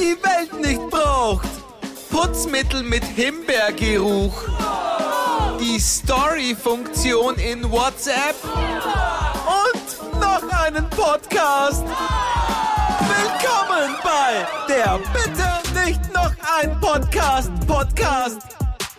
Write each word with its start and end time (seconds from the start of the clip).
die 0.00 0.16
Welt 0.22 0.58
nicht 0.60 0.80
braucht. 0.88 1.48
Putzmittel 2.10 2.82
mit 2.82 3.04
Himbeergeruch. 3.04 4.48
Die 5.60 5.78
Story-Funktion 5.78 7.36
in 7.36 7.70
WhatsApp. 7.70 8.34
Und 8.44 10.20
noch 10.20 10.42
einen 10.64 10.88
Podcast. 10.88 11.84
Willkommen 13.12 13.94
bei 14.02 14.46
der 14.68 14.98
Bitte 15.12 15.86
nicht 15.86 16.00
noch 16.14 16.32
ein 16.58 16.80
Podcast. 16.80 17.52
Podcast. 17.66 18.40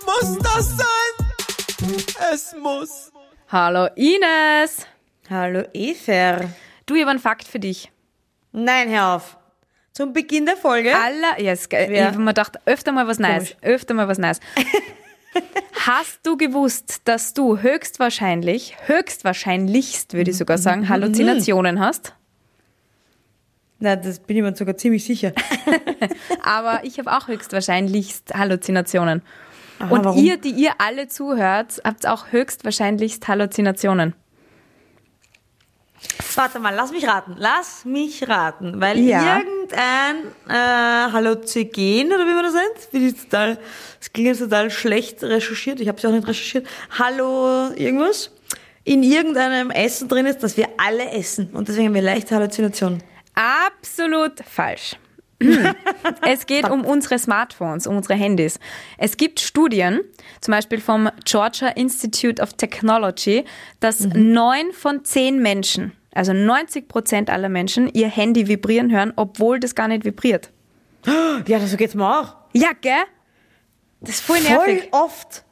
Muss 0.05 0.37
das 0.37 0.77
sein? 0.77 2.05
Es 2.31 2.55
muss. 2.61 3.11
Hallo 3.49 3.87
Ines. 3.95 4.85
Hallo 5.29 5.63
Efer. 5.73 6.49
Du, 6.85 6.93
ich 6.93 7.01
habe 7.01 7.11
einen 7.11 7.19
Fakt 7.19 7.47
für 7.47 7.59
dich. 7.59 7.91
Nein, 8.51 8.89
hör 8.89 9.15
auf. 9.15 9.40
Zum 10.01 10.13
Beginn 10.13 10.47
der 10.47 10.57
Folge? 10.57 10.95
Aller, 10.95 11.39
ja, 11.39 11.51
yes, 11.51 11.69
ich 11.71 12.01
habe 12.01 12.17
mir 12.17 12.31
gedacht, 12.31 12.57
öfter 12.65 12.91
mal 12.91 13.05
was 13.05 13.19
Neues. 13.19 13.55
Öfter 13.61 13.93
mal 13.93 14.07
was 14.07 14.17
Neues. 14.17 14.39
Hast 15.85 16.21
du 16.23 16.37
gewusst, 16.37 17.01
dass 17.03 17.35
du 17.35 17.59
höchstwahrscheinlich, 17.59 18.77
höchstwahrscheinlichst 18.87 20.15
würde 20.15 20.31
ich 20.31 20.37
sogar 20.37 20.57
sagen, 20.57 20.89
Halluzinationen 20.89 21.79
hast? 21.79 22.15
Na, 23.77 23.95
das 23.95 24.17
bin 24.17 24.37
ich 24.37 24.41
mir 24.41 24.55
sogar 24.55 24.75
ziemlich 24.75 25.05
sicher. 25.05 25.33
Aber 26.41 26.83
ich 26.83 26.97
habe 26.97 27.15
auch 27.15 27.27
höchstwahrscheinlichst 27.27 28.33
Halluzinationen. 28.33 29.21
Aha, 29.77 29.93
Und 29.93 30.05
warum? 30.05 30.25
ihr, 30.25 30.37
die 30.37 30.49
ihr 30.49 30.71
alle 30.79 31.09
zuhört, 31.09 31.79
habt 31.83 32.07
auch 32.07 32.31
höchstwahrscheinlichst 32.31 33.27
Halluzinationen. 33.27 34.15
Warte 36.35 36.59
mal, 36.59 36.73
lass 36.73 36.91
mich 36.91 37.05
raten. 37.07 37.35
Lass 37.37 37.85
mich 37.85 38.27
raten. 38.27 38.79
Weil 38.79 38.99
Ja. 38.99 39.37
irgendein 39.39 40.17
äh, 40.47 41.11
Halluzigen, 41.11 42.07
oder 42.07 42.25
wie 42.25 42.33
man 42.33 42.43
das 42.43 42.53
nennt, 42.53 42.91
bin 42.91 43.07
ich 43.07 43.15
total, 43.23 43.57
das 43.99 44.11
klingt 44.13 44.27
jetzt 44.29 44.39
total 44.39 44.69
schlecht 44.71 45.23
recherchiert. 45.23 45.79
Ich 45.79 45.87
habe 45.87 45.97
es 45.97 46.05
auch 46.05 46.11
nicht 46.11 46.27
recherchiert. 46.27 46.67
Hallo 46.97 47.71
irgendwas. 47.75 48.31
In 48.83 49.03
irgendeinem 49.03 49.69
Essen 49.69 50.07
drin 50.07 50.25
ist, 50.25 50.41
das 50.41 50.57
wir 50.57 50.67
alle 50.77 51.11
essen. 51.11 51.49
Und 51.53 51.67
deswegen 51.67 51.87
haben 51.87 51.93
wir 51.95 52.01
leichte 52.01 52.33
Halluzinationen. 52.35 53.03
Absolut 53.35 54.39
falsch. 54.49 54.95
Es 56.27 56.45
geht 56.45 56.69
um 56.69 56.85
unsere 56.85 57.19
Smartphones, 57.19 57.87
um 57.87 57.97
unsere 57.97 58.15
Handys. 58.15 58.59
Es 58.97 59.17
gibt 59.17 59.39
Studien, 59.39 60.01
zum 60.39 60.53
Beispiel 60.53 60.79
vom 60.79 61.09
Georgia 61.25 61.69
Institute 61.69 62.41
of 62.41 62.53
Technology, 62.53 63.45
dass 63.79 64.01
neun 64.01 64.71
von 64.71 65.03
zehn 65.03 65.41
Menschen, 65.41 65.93
also 66.13 66.33
90 66.33 66.87
Prozent 66.87 67.29
aller 67.29 67.49
Menschen, 67.49 67.87
ihr 67.93 68.07
Handy 68.07 68.47
vibrieren 68.47 68.91
hören, 68.91 69.13
obwohl 69.15 69.59
das 69.59 69.75
gar 69.75 69.87
nicht 69.87 70.05
vibriert. 70.05 70.51
Ja, 71.47 71.59
so 71.59 71.77
geht's 71.77 71.95
mir 71.95 72.07
auch. 72.07 72.35
Ja, 72.53 72.69
gell? 72.79 73.03
Das 74.01 74.15
ist 74.15 74.21
voll 74.21 74.39
nervig. 74.41 74.89
Voll 74.89 75.03
oft. 75.03 75.43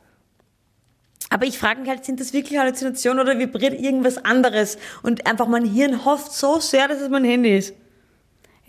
Aber 1.30 1.45
ich 1.45 1.60
frage 1.60 1.82
mich 1.82 1.90
halt, 1.90 2.06
sind 2.06 2.20
das 2.20 2.34
wirklich 2.34 2.58
Halluzinationen 2.58 3.22
oder 3.22 3.38
vibriert 3.38 3.80
irgendwas 3.80 4.17
anderes? 4.26 4.78
Und 5.04 5.28
einfach 5.28 5.48
mein 5.48 5.64
Hirn 5.64 6.04
hofft 6.04 6.34
so 6.34 6.60
sehr, 6.60 6.88
dass 6.88 7.02
es 7.02 7.10
mein 7.10 7.23
Handy 7.23 7.56
ist. 7.56 7.76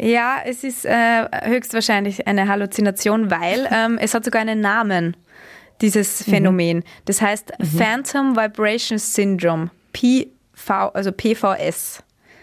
Ja, 0.00 0.38
es 0.44 0.64
ist 0.64 0.86
äh, 0.86 1.26
höchstwahrscheinlich 1.44 2.26
eine 2.26 2.48
Halluzination, 2.48 3.30
weil 3.30 3.68
ähm, 3.72 3.98
es 4.00 4.14
hat 4.14 4.24
sogar 4.24 4.40
einen 4.42 4.60
Namen, 4.60 5.16
dieses 5.80 6.22
Phänomen. 6.22 6.82
Das 7.04 7.20
heißt 7.20 7.52
Phantom 7.76 8.36
Vibration 8.36 8.98
Syndrome, 8.98 9.70
PV, 9.92 10.88
also 10.94 11.12
PVS. 11.12 12.02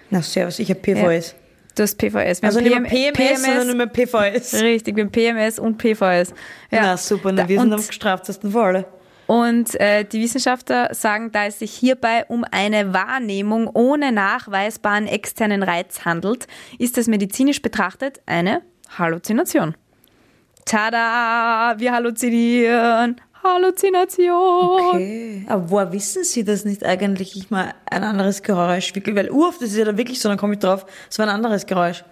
Na, 0.09 0.21
servus, 0.21 0.59
ich 0.59 0.69
habe 0.69 0.79
PVS. 0.79 1.35
Du 1.75 1.83
hast 1.83 1.97
PVS. 1.97 2.41
Wir 2.41 2.47
Also 2.47 2.59
nicht 2.59 2.79
mehr 2.79 2.89
PMS, 2.89 3.43
sondern 3.45 3.67
nur 3.67 3.75
mehr 3.75 3.87
PVS. 3.87 4.55
Richtig, 4.61 4.95
wir 4.95 5.03
haben 5.03 5.11
PMS 5.11 5.59
und 5.59 5.77
PVS. 5.77 6.33
Ja. 6.71 6.81
Na 6.81 6.97
super, 6.97 7.31
na, 7.31 7.43
Da- 7.43 7.49
wir 7.49 7.59
sind 7.59 7.71
am 7.73 7.85
gestraftesten 7.85 8.51
für 8.51 8.61
alle. 8.63 8.85
Und 9.27 9.79
äh, 9.79 10.03
die 10.05 10.21
Wissenschaftler 10.21 10.93
sagen, 10.93 11.31
da 11.31 11.45
es 11.45 11.59
sich 11.59 11.71
hierbei 11.71 12.25
um 12.27 12.45
eine 12.49 12.93
Wahrnehmung 12.93 13.67
ohne 13.73 14.11
nachweisbaren 14.11 15.05
externen 15.07 15.63
Reiz 15.63 16.05
handelt, 16.05 16.47
ist 16.79 16.97
es 16.97 17.07
medizinisch 17.07 17.61
betrachtet 17.61 18.21
eine 18.25 18.61
Halluzination. 18.97 19.75
Tada, 20.65 21.75
wir 21.79 21.91
halluzinieren. 21.93 23.21
Halluzination. 23.43 24.95
Okay. 24.95 25.45
Aber 25.47 25.69
woher 25.69 25.91
wissen 25.93 26.23
Sie 26.23 26.43
das 26.43 26.65
nicht 26.65 26.83
eigentlich? 26.85 27.35
Ich 27.37 27.49
mal 27.49 27.73
ein 27.89 28.03
anderes 28.03 28.41
Geräusch. 28.43 28.91
Weil 28.95 29.29
uroft 29.29 29.61
ist 29.61 29.71
es 29.71 29.77
ja 29.77 29.85
da 29.85 29.97
wirklich 29.97 30.19
so, 30.19 30.27
dann 30.29 30.37
komme 30.37 30.53
ich 30.53 30.59
drauf, 30.59 30.85
es 31.09 31.17
war 31.19 31.27
ein 31.27 31.33
anderes 31.33 31.65
Geräusch. 31.65 32.03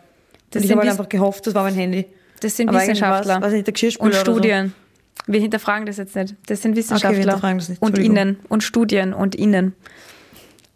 Das 0.52 0.62
und 0.62 0.66
ich 0.66 0.72
habe 0.72 0.81
halt 0.81 0.92
einfach 0.92 1.09
gehofft, 1.09 1.48
das 1.48 1.54
war 1.56 1.64
mein 1.64 1.74
Handy. 1.74 2.06
Das 2.40 2.56
sind 2.56 2.70
Aber 2.70 2.80
Wissenschaftler 2.80 3.36
war's- 3.36 3.44
weiß 3.44 3.54
nicht, 3.54 3.68
und 4.00 4.08
oder 4.09 4.24
so. 4.25 4.40
Wir 5.28 5.40
hinterfragen 5.40 5.86
das 5.86 5.98
jetzt 5.98 6.16
nicht. 6.16 6.36
Das 6.46 6.62
sind 6.62 6.76
Wissenschaftler 6.76 7.20
hinterfragen 7.20 7.58
das 7.58 7.70
nicht. 7.70 7.81
und 7.81 7.98
innen 7.98 8.40
und 8.50 8.64
Studien 8.64 9.14
und 9.14 9.36
innen 9.36 9.74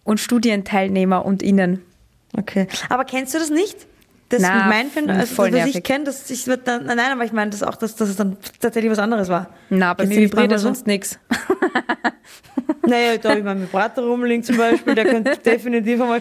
und 0.03 0.19
Studienteilnehmer 0.19 1.25
und 1.25 1.43
innen. 1.43 1.81
Okay. 2.35 2.67
Aber 2.89 3.05
kennst 3.05 3.33
du 3.33 3.39
das 3.39 3.49
nicht? 3.49 3.87
Das 4.29 4.41
Na, 4.43 4.67
meinen 4.67 4.91
Fan, 4.91 5.09
also 5.09 5.33
voll 5.33 5.49
das, 5.51 5.61
was 5.67 5.75
ich 5.75 5.83
kenne, 5.83 6.03
dass 6.05 6.29
ich 6.29 6.45
wird 6.45 6.67
dann, 6.67 6.85
nein, 6.85 6.99
aber 7.11 7.25
ich 7.25 7.31
meine 7.33 7.49
das 7.51 7.63
auch, 7.63 7.75
dass, 7.75 7.95
dass 7.95 8.09
es 8.09 8.15
dann 8.15 8.37
tatsächlich 8.59 8.91
was 8.91 8.99
anderes 8.99 9.27
war. 9.27 9.47
Na, 9.69 9.93
bei 9.95 10.05
mir 10.05 10.17
vibriert 10.17 10.51
ja 10.51 10.57
so? 10.59 10.67
sonst 10.67 10.85
nichts. 10.87 11.19
Naja, 12.89 13.17
da 13.17 13.29
habe 13.29 13.39
ich 13.39 13.45
meinen 13.45 13.61
Vibrator 13.61 14.03
rumliegen 14.03 14.43
zum 14.43 14.57
Beispiel, 14.57 14.95
der 14.95 15.05
könnte 15.05 15.37
definitiv 15.45 16.01
einmal. 16.01 16.19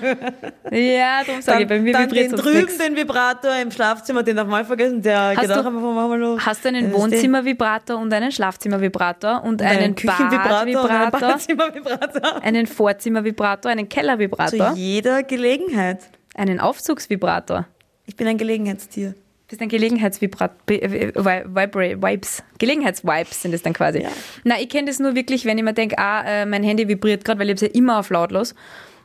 Ja, 0.71 1.23
darum 1.25 1.41
sage 1.41 1.63
ich, 1.63 1.69
bei 1.69 1.79
mir 1.79 1.93
dann 1.93 2.11
vibriert 2.11 2.33
den 2.33 2.39
drüben, 2.39 2.59
nichts. 2.59 2.79
den 2.79 2.97
Vibrator 2.97 3.55
im 3.57 3.71
Schlafzimmer, 3.71 4.23
den 4.23 4.37
darf 4.37 4.47
man 4.47 4.61
mal 4.61 4.65
vergessen, 4.65 5.01
der 5.01 5.31
Hast 5.35 5.41
geht 5.41 5.51
du- 5.51 5.55
auch 5.55 5.65
einfach 5.65 5.81
mal 5.81 6.19
los. 6.19 6.41
Hast 6.45 6.65
du 6.65 6.69
einen 6.69 6.91
Das 6.91 7.01
Wohnzimmervibrator 7.01 7.97
und 7.99 8.13
einen 8.13 8.33
Schlafzimmervibrator 8.33 9.43
und 9.45 9.63
einen, 9.63 9.79
einen 9.79 9.95
Küchenvibrator 9.95 10.59
einen 10.61 12.43
einen 12.43 12.67
Vorzimmervibrator, 12.67 13.71
einen 13.71 13.89
Zu 13.91 13.97
Kellervibrator, 13.97 14.73
jeder 14.75 15.23
Gelegenheit. 15.23 16.01
einen 16.35 16.61
Aufzugsvibrator. 16.61 17.67
Ich 18.09 18.17
bin 18.17 18.27
ein 18.27 18.39
Gelegenheitstier. 18.39 19.15
Das 19.49 19.57
ist 19.59 19.63
ein 19.63 19.69
Gelegenheitsvibrat, 19.69 20.53
äh, 20.71 21.11
Vibra- 21.15 22.03
Vibes. 22.03 22.43
Gelegenheitsvibes 22.59 23.43
sind 23.43 23.53
es 23.55 23.63
dann 23.63 23.75
quasi. 23.75 24.01
Ja. 24.01 24.09
Na, 24.45 24.59
ich 24.61 24.69
kenne 24.71 24.89
das 24.89 24.99
nur 24.99 25.15
wirklich, 25.15 25.45
wenn 25.45 25.59
ich 25.59 25.65
mir 25.65 25.75
denke, 25.75 25.99
ah, 25.99 26.23
äh, 26.25 26.47
mein 26.47 26.63
Handy 26.63 26.89
vibriert 26.89 27.25
gerade, 27.25 27.39
weil 27.39 27.49
ich 27.51 27.57
es 27.57 27.61
ja 27.61 27.69
immer 27.69 27.99
auf 27.99 28.09
lautlos. 28.11 28.55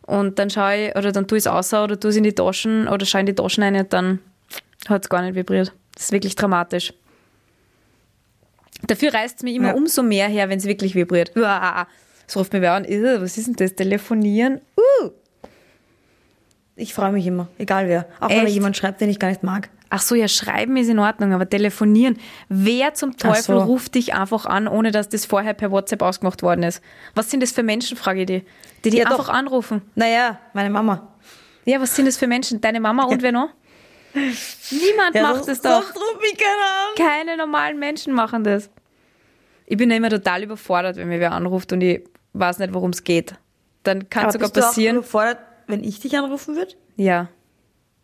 Und 0.06 0.40
dann 0.40 0.50
schaue 0.50 0.88
ich, 0.88 0.96
oder 0.96 1.12
dann 1.12 1.28
tue 1.28 1.38
ich 1.38 1.44
es 1.44 1.48
außer 1.48 1.84
oder 1.84 2.00
tue 2.00 2.10
es 2.12 2.16
in 2.16 2.24
die 2.24 2.34
Taschen 2.34 2.88
oder 2.88 3.06
schaue 3.06 3.22
in 3.22 3.26
die 3.28 3.36
Taschen 3.36 3.64
rein 3.64 3.76
und 3.76 3.92
dann 3.94 4.20
hat 4.88 5.04
es 5.04 5.10
gar 5.10 5.22
nicht 5.22 5.36
vibriert. 5.36 5.74
Das 5.96 6.06
ist 6.06 6.12
wirklich 6.14 6.36
dramatisch. 6.36 6.94
Dafür 8.88 9.14
reißt 9.14 9.38
es 9.38 9.44
mir 9.44 9.54
immer 9.54 9.70
Ja. 9.70 9.74
umso 9.76 10.02
mehr 10.04 10.28
her, 10.28 10.50
wenn 10.50 10.58
es 10.60 10.66
wirklich 10.66 10.96
vibriert. 10.96 11.36
Uah. 11.38 11.88
Das 12.26 12.36
ruft 12.38 12.52
mir 12.54 12.62
wer 12.62 12.74
an, 12.74 12.86
"Ih, 12.86 13.02
was 13.22 13.38
ist 13.38 13.48
denn 13.48 13.56
das? 13.56 13.76
Telefonieren? 13.76 14.60
Uh. 14.78 15.10
Ich 16.76 16.94
freue 16.94 17.12
mich 17.12 17.26
immer, 17.28 17.48
egal 17.60 17.88
wer. 17.88 18.08
Auch 18.20 18.30
wenn 18.30 18.38
mir 18.40 18.44
Echt? 18.46 18.56
jemand 18.56 18.76
schreibt, 18.78 19.00
den 19.00 19.10
ich 19.10 19.20
gar 19.20 19.28
nicht 19.30 19.44
mag. 19.44 19.70
Ach 19.92 20.02
so, 20.02 20.16
ja, 20.16 20.28
schreiben 20.28 20.76
ist 20.76 20.90
in 20.90 20.98
Ordnung, 20.98 21.32
aber 21.34 21.48
telefonieren. 21.48 22.18
Wer 22.50 22.96
zum 22.96 23.16
Teufel 23.16 23.60
so. 23.60 23.64
ruft 23.64 23.94
dich 23.94 24.16
einfach 24.16 24.48
an, 24.48 24.68
ohne 24.68 24.90
dass 24.92 25.08
das 25.08 25.26
vorher 25.28 25.54
per 25.54 25.70
WhatsApp 25.70 26.02
ausgemacht 26.02 26.42
worden 26.42 26.64
ist? 26.64 26.82
Was 27.14 27.30
sind 27.30 27.44
das 27.44 27.52
für 27.52 27.62
Menschen, 27.62 27.96
frage 27.96 28.22
ich 28.22 28.26
die, 28.26 28.44
die 28.84 28.90
die 28.90 28.98
Ja, 28.98 29.06
einfach 29.06 29.28
doch. 29.28 29.30
anrufen? 29.34 29.84
Naja, 29.94 30.40
meine 30.54 30.72
Mama. 30.72 31.10
Ja, 31.66 31.80
was 31.80 31.96
sind 31.96 32.08
das 32.08 32.18
für 32.18 32.26
Menschen? 32.26 32.60
Deine 32.60 32.80
Mama 32.80 33.04
und 33.04 33.22
wer 33.22 33.32
noch? 33.32 33.50
Niemand 34.16 35.14
macht 35.16 35.48
das 35.48 35.62
doch. 35.62 35.84
Sonst 35.84 35.96
ruf 35.96 36.22
mich 36.22 36.38
keiner 36.38 37.12
an. 37.12 37.22
Keine 37.24 37.38
normalen 37.38 37.78
Menschen 37.80 38.14
machen 38.14 38.44
das. 38.44 38.70
Ich 39.66 39.78
bin 39.78 39.90
ja 39.92 39.98
immer 39.98 40.10
total 40.10 40.44
überfordert, 40.44 40.98
wenn 40.98 41.08
mir 41.08 41.20
wer 41.20 41.32
anruft 41.32 41.72
und 41.72 41.82
ich 41.82 42.04
weiß 42.34 42.60
nicht, 42.60 42.74
worum 42.74 42.90
es 42.92 43.04
geht. 43.04 43.36
Dann 43.84 44.10
kann 44.10 44.28
es 44.28 44.34
sogar 44.34 44.50
bist 44.50 44.58
du 44.58 44.62
auch 44.62 44.66
passieren. 44.68 44.98
überfordert, 44.98 45.38
wenn 45.68 45.84
ich 45.84 46.00
dich 46.00 46.18
anrufen 46.18 46.56
würde? 46.56 46.74
Ja. 46.98 47.30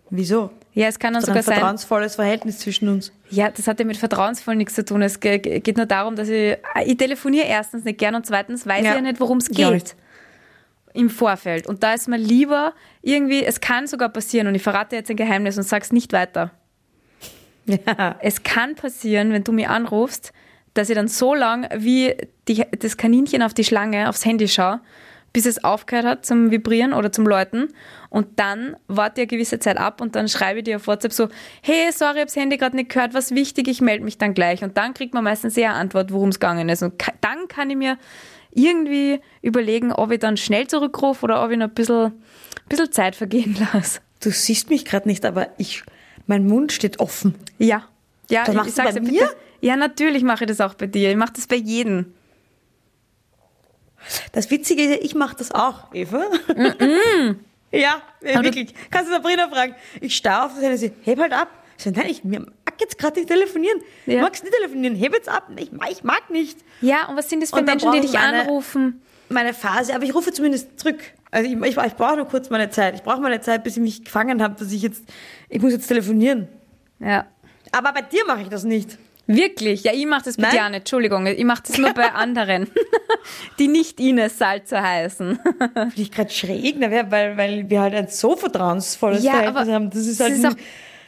Wieso? 0.09 0.49
Ja, 0.73 0.87
es 0.87 0.97
kann 0.97 1.13
dann 1.13 1.21
ist 1.21 1.29
ein 1.29 1.33
sogar 1.33 1.43
sein. 1.43 1.55
vertrauensvolles 1.55 2.15
Verhältnis 2.15 2.59
zwischen 2.59 2.89
uns. 2.89 3.11
Ja, 3.29 3.49
das 3.51 3.67
hat 3.67 3.79
ja 3.79 3.85
mit 3.85 3.97
vertrauensvoll 3.97 4.55
nichts 4.55 4.73
zu 4.75 4.83
tun. 4.83 5.01
Es 5.03 5.19
ge- 5.19 5.37
ge- 5.39 5.59
geht 5.59 5.77
nur 5.77 5.85
darum, 5.85 6.15
dass 6.15 6.29
ich, 6.29 6.57
ich 6.85 6.97
telefoniere 6.97 7.45
erstens 7.45 7.83
nicht 7.83 7.99
gern 7.99 8.15
und 8.15 8.25
zweitens 8.25 8.65
weiß 8.65 8.83
Ja. 8.83 8.91
ich 8.91 8.95
ja 8.95 9.01
nicht, 9.01 9.19
worum 9.19 9.37
es 9.37 9.49
geht. 9.49 9.69
nicht. 9.71 9.95
Im 10.93 11.09
Vorfeld. 11.11 11.67
Und 11.67 11.83
da 11.83 11.93
ist 11.93 12.07
mir 12.07 12.17
lieber 12.17 12.73
irgendwie, 13.03 13.43
es 13.43 13.61
kann 13.61 13.85
sogar 13.85 14.09
passieren 14.09 14.47
und 14.47 14.55
ich 14.55 14.63
verrate 14.63 14.95
jetzt 14.95 15.11
ein 15.11 15.15
Geheimnis 15.15 15.57
und 15.57 15.63
sag's 15.63 15.91
nicht 15.91 16.11
weiter. 16.13 16.51
Ja. 17.65 18.15
Es 18.21 18.41
kann 18.41 18.73
passieren, 18.75 19.31
wenn 19.31 19.43
du 19.43 19.51
mich 19.51 19.67
anrufst, 19.67 20.33
dass 20.73 20.89
ich 20.89 20.95
dann 20.95 21.07
so 21.07 21.35
lang 21.35 21.67
wie 21.75 22.15
die, 22.47 22.65
das 22.79 22.97
Kaninchen 22.97 23.43
auf 23.43 23.53
die 23.53 23.63
Schlange 23.63 24.09
aufs 24.09 24.25
Handy 24.25 24.47
schaue, 24.47 24.81
bis 25.33 25.45
es 25.45 25.63
aufgehört 25.63 26.05
hat 26.05 26.25
zum 26.25 26.49
Vibrieren 26.51 26.93
oder 26.93 27.11
zum 27.11 27.25
Läuten. 27.27 27.69
Und 28.09 28.39
dann 28.39 28.75
warte 28.87 29.21
ich 29.21 29.25
eine 29.25 29.27
gewisse 29.37 29.59
Zeit 29.59 29.77
ab 29.77 30.01
und 30.01 30.15
dann 30.15 30.27
schreibe 30.27 30.59
ich 30.59 30.65
dir 30.65 30.77
auf 30.77 30.87
WhatsApp 30.87 31.13
so, 31.13 31.29
hey, 31.61 31.91
sorry, 31.91 32.13
ich 32.13 32.17
habe 32.21 32.25
das 32.25 32.35
Handy 32.35 32.57
gerade 32.57 32.75
nicht 32.75 32.89
gehört, 32.89 33.13
was 33.13 33.31
wichtig, 33.35 33.67
ich 33.67 33.81
melde 33.81 34.03
mich 34.03 34.17
dann 34.17 34.33
gleich. 34.33 34.63
Und 34.63 34.77
dann 34.77 34.93
kriegt 34.93 35.13
man 35.13 35.23
meistens 35.23 35.55
eher 35.57 35.69
eine 35.71 35.79
Antwort, 35.79 36.11
worum 36.11 36.29
es 36.29 36.39
gegangen 36.39 36.67
ist. 36.69 36.81
Und 36.81 36.93
dann 37.21 37.47
kann 37.47 37.69
ich 37.69 37.77
mir 37.77 37.97
irgendwie 38.51 39.19
überlegen, 39.41 39.91
ob 39.91 40.11
ich 40.11 40.19
dann 40.19 40.37
schnell 40.37 40.67
zurückrufe 40.67 41.23
oder 41.25 41.43
ob 41.43 41.51
ich 41.51 41.57
noch 41.57 41.67
ein 41.67 41.73
bisschen, 41.73 42.05
ein 42.05 42.13
bisschen 42.67 42.91
Zeit 42.91 43.15
vergehen 43.15 43.55
lasse. 43.73 43.99
Du 44.21 44.31
siehst 44.31 44.69
mich 44.69 44.85
gerade 44.85 45.07
nicht, 45.07 45.25
aber 45.25 45.49
ich, 45.57 45.83
mein 46.27 46.47
Mund 46.47 46.71
steht 46.71 46.99
offen. 46.99 47.35
Ja, 47.57 47.83
Ja, 48.29 48.43
Das 48.45 48.55
ich- 48.55 48.61
ich 48.67 48.73
sag's 48.73 48.95
bei 48.95 49.01
mir? 49.01 49.11
bitte. 49.11 49.35
Ja, 49.61 49.75
natürlich 49.75 50.23
mache 50.23 50.45
ich 50.45 50.47
das 50.49 50.61
auch 50.61 50.73
bei 50.73 50.87
dir. 50.87 51.11
Ich 51.11 51.17
mache 51.17 51.33
das 51.35 51.45
bei 51.47 51.55
jedem. 51.57 52.13
Das 54.31 54.49
Witzige 54.51 54.83
ist, 54.83 54.89
ja, 54.91 54.97
ich 55.01 55.15
mache 55.15 55.35
das 55.35 55.51
auch, 55.51 55.93
Eva. 55.93 56.25
ja, 57.71 58.01
äh, 58.21 58.33
Aber 58.33 58.43
du- 58.43 58.43
wirklich. 58.45 58.73
Kannst 58.89 59.09
du 59.09 59.13
Sabrina 59.13 59.47
fragen. 59.49 59.75
Ich 60.01 60.15
starr 60.15 60.45
auf 60.45 60.53
das 60.53 60.63
Handy 60.63 60.77
sie, 60.77 60.91
heb 61.03 61.19
halt 61.19 61.33
ab. 61.33 61.49
Ich 61.77 61.83
so, 61.83 61.91
nein, 61.91 62.07
ich 62.09 62.23
mag 62.23 62.43
jetzt 62.79 62.97
gerade 62.97 63.17
nicht 63.19 63.29
telefonieren. 63.29 63.79
Ja. 64.05 64.15
Du 64.15 64.21
magst 64.21 64.43
nicht 64.43 64.53
telefonieren, 64.55 64.95
heb 64.95 65.13
jetzt 65.13 65.29
ab. 65.29 65.49
Ich, 65.55 65.71
mag- 65.71 65.91
ich 65.91 66.03
mag 66.03 66.29
nicht. 66.29 66.57
Ja, 66.81 67.07
und 67.07 67.15
was 67.17 67.29
sind 67.29 67.41
das 67.41 67.51
für 67.51 67.61
Menschen, 67.61 67.91
die 67.91 68.01
dich 68.01 68.11
ich 68.13 68.19
eine- 68.19 68.41
anrufen? 68.41 69.01
Meine 69.31 69.53
Phase, 69.53 69.93
aber 69.93 70.03
ich 70.05 70.15
rufe 70.15 70.31
zumindest 70.33 70.79
zurück. 70.79 70.97
Also 71.29 71.47
ich, 71.47 71.55
ich, 71.61 71.77
ich 71.77 71.93
brauche 71.93 72.15
nur 72.17 72.25
kurz 72.25 72.49
meine 72.49 72.71
Zeit. 72.71 72.95
Ich 72.95 73.03
brauche 73.03 73.21
meine 73.21 73.39
Zeit, 73.41 73.63
bis 73.63 73.77
ich 73.77 73.83
mich 73.83 74.03
gefangen 74.03 74.41
habe, 74.41 74.55
dass 74.57 74.71
ich 74.71 74.81
jetzt, 74.81 75.03
ich 75.49 75.61
muss 75.61 75.71
jetzt 75.71 75.87
telefonieren. 75.87 76.47
Ja. 76.99 77.27
Aber 77.71 77.93
bei 77.93 78.01
dir 78.01 78.25
mache 78.25 78.41
ich 78.41 78.49
das 78.49 78.63
nicht. 78.63 78.97
Wirklich? 79.31 79.83
Ja, 79.83 79.91
ich 79.93 80.07
mache 80.07 80.23
das 80.25 80.37
bei 80.37 80.49
dir 80.49 80.65
auch 80.65 80.69
nicht. 80.69 80.79
Entschuldigung, 80.79 81.27
ich 81.27 81.43
mache 81.43 81.61
das 81.67 81.77
nur 81.77 81.93
bei 81.93 82.11
anderen, 82.13 82.67
die 83.59 83.67
nicht 83.67 83.99
Ines 83.99 84.39
Salzer 84.39 84.81
heißen. 84.81 85.39
Finde 85.73 85.91
ich 85.97 86.11
gerade 86.11 86.31
schräg, 86.31 86.77
wer- 86.79 87.11
weil, 87.11 87.37
weil 87.37 87.69
wir 87.69 87.81
halt 87.81 87.93
ein 87.93 88.07
so 88.07 88.35
vertrauensvolles 88.35 89.23
Verhältnis 89.23 89.67
haben. 89.69 89.89
Das 89.91 90.07
ist 90.07 90.19
halt 90.19 90.33
ist 90.33 90.45
auch 90.47 90.55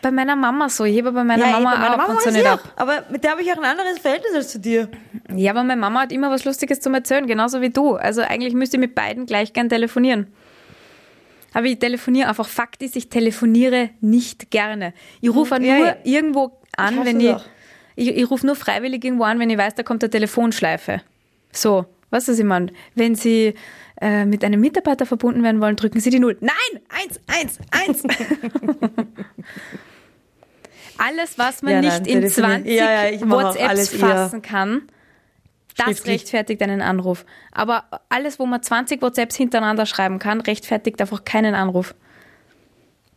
bei 0.04 0.12
meiner 0.12 0.36
Mama 0.36 0.70
so. 0.70 0.84
Ich 0.86 0.96
hebe 0.96 1.12
bei 1.12 1.24
meiner 1.24 1.48
ja, 1.48 1.60
Mama 1.60 1.74
eben, 1.74 1.82
meine 1.82 1.94
auch 1.94 1.98
Mama 1.98 2.14
und 2.14 2.22
so 2.22 2.30
nicht 2.30 2.42
ich 2.42 2.48
ab. 2.48 2.60
aber 2.76 3.04
mit 3.10 3.24
der 3.24 3.32
habe 3.32 3.42
ich 3.42 3.52
auch 3.52 3.58
ein 3.58 3.64
anderes 3.66 3.98
Verhältnis 4.00 4.34
als 4.36 4.50
zu 4.50 4.60
dir. 4.60 4.88
Ja, 5.36 5.52
aber 5.52 5.64
meine 5.64 5.82
Mama 5.82 6.02
hat 6.02 6.12
immer 6.12 6.30
was 6.30 6.46
Lustiges 6.46 6.80
zum 6.80 6.94
Erzählen, 6.94 7.26
genauso 7.26 7.60
wie 7.62 7.70
du. 7.72 7.96
Also 7.96 8.22
eigentlich 8.22 8.54
müsste 8.54 8.78
ich 8.78 8.82
mit 8.82 8.94
beiden 8.94 9.26
gleich 9.26 9.52
gern 9.54 9.68
telefonieren. 9.68 10.28
Aber 11.54 11.66
ich 11.66 11.80
telefoniere 11.80 12.30
einfach. 12.30 12.48
Fakt 12.48 12.82
ist, 12.84 12.96
ich 12.96 13.10
telefoniere 13.10 13.90
nicht 14.00 14.52
gerne. 14.52 14.94
Ich 15.22 15.30
rufe 15.34 15.56
auch 15.56 15.60
Ja, 15.60 15.76
nur 15.78 15.86
ja. 15.88 15.96
irgendwo 16.04 16.52
an, 16.78 16.98
hasse 16.98 17.06
wenn 17.06 17.20
ich, 17.20 17.30
auch. 17.32 17.44
Ich, 18.01 18.18
ich 18.18 18.30
rufe 18.30 18.45
nur 18.45 18.56
freiwillig 18.56 19.03
irgendwo 19.03 19.24
an, 19.24 19.39
wenn 19.39 19.50
ich 19.50 19.57
weiß, 19.57 19.75
da 19.75 19.83
kommt 19.83 20.03
eine 20.03 20.09
Telefonschleife. 20.09 21.01
So, 21.51 21.86
was 22.09 22.27
ich 22.27 22.44
meine? 22.44 22.71
Wenn 22.95 23.15
Sie 23.15 23.53
äh, 24.00 24.25
mit 24.25 24.44
einem 24.44 24.59
Mitarbeiter 24.59 25.06
verbunden 25.06 25.44
werden 25.44 25.62
wollen, 25.62 25.75
drücken 25.75 26.00
Sie 26.00 26.09
die 26.09 26.19
Null. 26.19 26.38
Nein, 26.39 26.81
eins, 26.89 27.19
eins, 27.27 27.59
eins. 27.71 28.03
alles, 30.98 31.38
was 31.38 31.62
man 31.62 31.74
Ja, 31.74 31.81
nicht 31.81 31.92
nein, 31.92 32.06
in 32.06 32.21
telefonieren. 32.21 32.63
20 32.63 32.75
Ja, 32.75 33.06
ja, 33.06 33.30
WhatsApps 33.30 33.89
fassen 33.89 34.42
kann, 34.42 34.83
das 35.77 36.06
rechtfertigt 36.06 36.62
einen 36.62 36.81
Anruf. 36.81 37.25
Aber 37.51 37.86
alles, 38.09 38.39
wo 38.39 38.45
man 38.45 38.62
20 38.62 39.01
WhatsApps 39.01 39.36
hintereinander 39.36 39.86
schreiben 39.86 40.19
kann, 40.19 40.42
rechtfertigt 40.42 41.00
einfach 41.01 41.24
keinen 41.24 41.56
Anruf. 41.56 41.95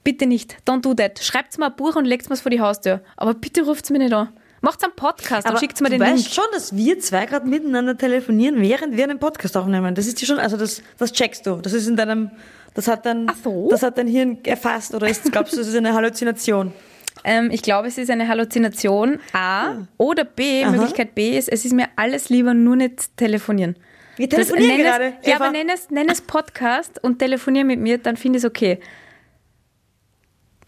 Bitte 0.05 0.27
nicht. 0.27 0.59
Don't 0.67 0.83
do 0.83 0.93
that. 0.95 1.19
Schreibt 1.19 1.57
mir 1.59 1.67
ein 1.67 1.77
Buch 1.77 1.97
und 1.97 2.05
legt 2.05 2.31
es 2.31 2.43
vor 2.43 2.51
die 2.51 2.61
Haustür. 2.61 3.03
Aber 3.17 3.33
bitte 3.33 3.63
ruft 3.63 3.91
mir 3.91 3.99
nicht 3.99 4.13
an. 4.13 4.29
Macht 4.65 4.83
einen 4.83 4.95
Podcast 4.97 5.49
und 5.49 5.59
schickt 5.59 5.79
mir 5.83 5.91
du 5.91 5.99
den 5.99 6.01
weißt 6.01 6.25
Link. 6.25 6.35
schon, 6.35 6.45
dass 6.53 6.75
wir 6.75 6.99
zwei 6.99 7.27
gerade 7.27 7.47
miteinander 7.47 7.97
telefonieren, 7.99 8.61
während 8.63 8.97
wir 8.97 9.05
einen 9.05 9.19
Podcast 9.19 9.57
aufnehmen. 9.59 9.95
Das 9.95 10.07
ist 10.07 10.21
dir 10.23 10.27
schon, 10.27 10.39
also 10.39 10.57
das, 10.57 10.83
das 10.99 11.13
checkst 11.13 11.47
du. 11.47 11.57
Das 11.57 11.75
ist 11.75 11.87
in 11.87 11.97
deinem, 11.97 12.31
das 12.73 12.89
hat 12.89 13.05
dein, 13.05 13.31
so. 13.43 13.69
das 13.71 13.83
hat 13.83 13.99
dein 13.99 14.07
Hirn 14.07 14.39
erfasst 14.45 14.95
oder 14.95 15.07
ist, 15.07 15.31
glaubst 15.31 15.53
du, 15.53 15.59
das 15.59 15.69
ist 15.69 15.77
eine 15.77 15.93
Halluzination? 15.95 16.73
Ähm, 17.27 17.51
ich 17.53 17.63
glaube, 17.63 17.89
es 17.89 17.97
ist 17.97 18.11
eine 18.11 18.29
Halluzination. 18.29 19.19
A. 19.33 19.87
Oder 19.97 20.25
B. 20.25 20.67
Möglichkeit 20.67 21.15
B 21.15 21.39
ist, 21.39 21.49
es 21.49 21.65
ist 21.65 21.73
mir 21.73 21.87
alles 21.97 22.29
lieber, 22.29 22.53
nur 22.53 22.77
nicht 22.77 23.17
telefonieren. 23.17 23.77
Wir 24.17 24.29
Das- 24.29 24.49
telefonieren 24.49 24.77
nenn 24.77 24.85
gerade. 24.85 25.13
Es, 25.23 25.29
ja, 25.29 25.37
aber 25.37 25.51
nenn 25.51 25.69
es, 25.71 25.91
nenn 25.91 26.09
es 26.11 26.21
Podcast 26.21 27.03
und 27.03 27.21
telefonier 27.21 27.65
mit 27.65 27.81
mir, 27.81 27.97
dann 27.99 28.17
finde 28.19 28.39
ich 28.39 28.45
es 28.45 28.51
okay. 28.51 28.79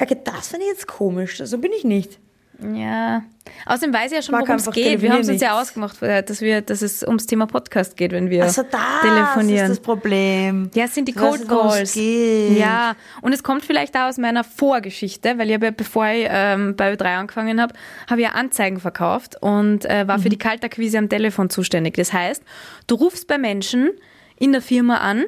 Okay, 0.01 0.17
das 0.25 0.49
finde 0.49 0.65
ich 0.67 0.73
jetzt 0.73 0.87
komisch. 0.87 1.37
So 1.45 1.59
bin 1.59 1.73
ich 1.73 1.85
nicht. 1.85 2.19
Ja. 2.61 3.23
Außerdem 3.65 3.95
weiß 3.95 4.07
ich 4.13 4.17
ja 4.17 4.23
schon, 4.23 4.35
worum 4.35 4.57
es 4.57 4.71
geht. 4.71 5.03
Wir 5.03 5.13
haben 5.13 5.21
es 5.21 5.29
uns 5.29 5.41
ja 5.41 5.61
ausgemacht, 5.61 6.01
äh, 6.03 6.23
dass, 6.23 6.41
wir, 6.41 6.63
dass 6.63 6.83
es 6.83 7.03
ums 7.03 7.27
Thema 7.27 7.47
Podcast 7.47 7.97
geht, 7.97 8.13
wenn 8.13 8.29
wir 8.31 8.43
Also 8.45 8.63
das 8.63 8.81
telefonieren. 9.03 9.71
ist 9.71 9.79
das 9.79 9.81
Problem. 9.81 10.71
Ja, 10.75 10.85
es 10.85 10.95
sind 10.95 11.07
die 11.07 11.13
Cold 11.13 11.49
Calls. 11.49 11.93
geht. 11.95 12.59
Ja, 12.59 12.95
und 13.23 13.33
es 13.33 13.43
kommt 13.43 13.65
vielleicht 13.65 13.97
auch 13.97 14.09
aus 14.09 14.19
meiner 14.19 14.43
Vorgeschichte, 14.45 15.39
weil 15.39 15.49
ich 15.49 15.55
habe 15.55 15.67
ja, 15.67 15.71
bevor 15.73 16.07
ich 16.09 16.27
ähm, 16.29 16.75
bei 16.77 16.93
Ö3 16.95 17.17
angefangen 17.19 17.61
habe, 17.61 17.75
habe 18.11 18.21
ich 18.21 18.27
ja 18.27 18.33
Anzeigen 18.35 18.81
verkauft 18.81 19.37
und 19.41 19.85
äh, 19.85 20.09
war 20.09 20.19
für 20.19 20.29
die 20.29 20.39
Kaltakquise 20.39 20.99
am 20.99 21.09
Telefon 21.09 21.51
zuständig. 21.51 21.95
Das 21.95 22.13
heißt, 22.13 22.43
du 22.87 22.95
rufst 22.97 23.29
bei 23.29 23.39
Menschen 23.39 23.91
in 24.39 24.53
der 24.53 24.63
Firma 24.63 24.99
an, 24.99 25.25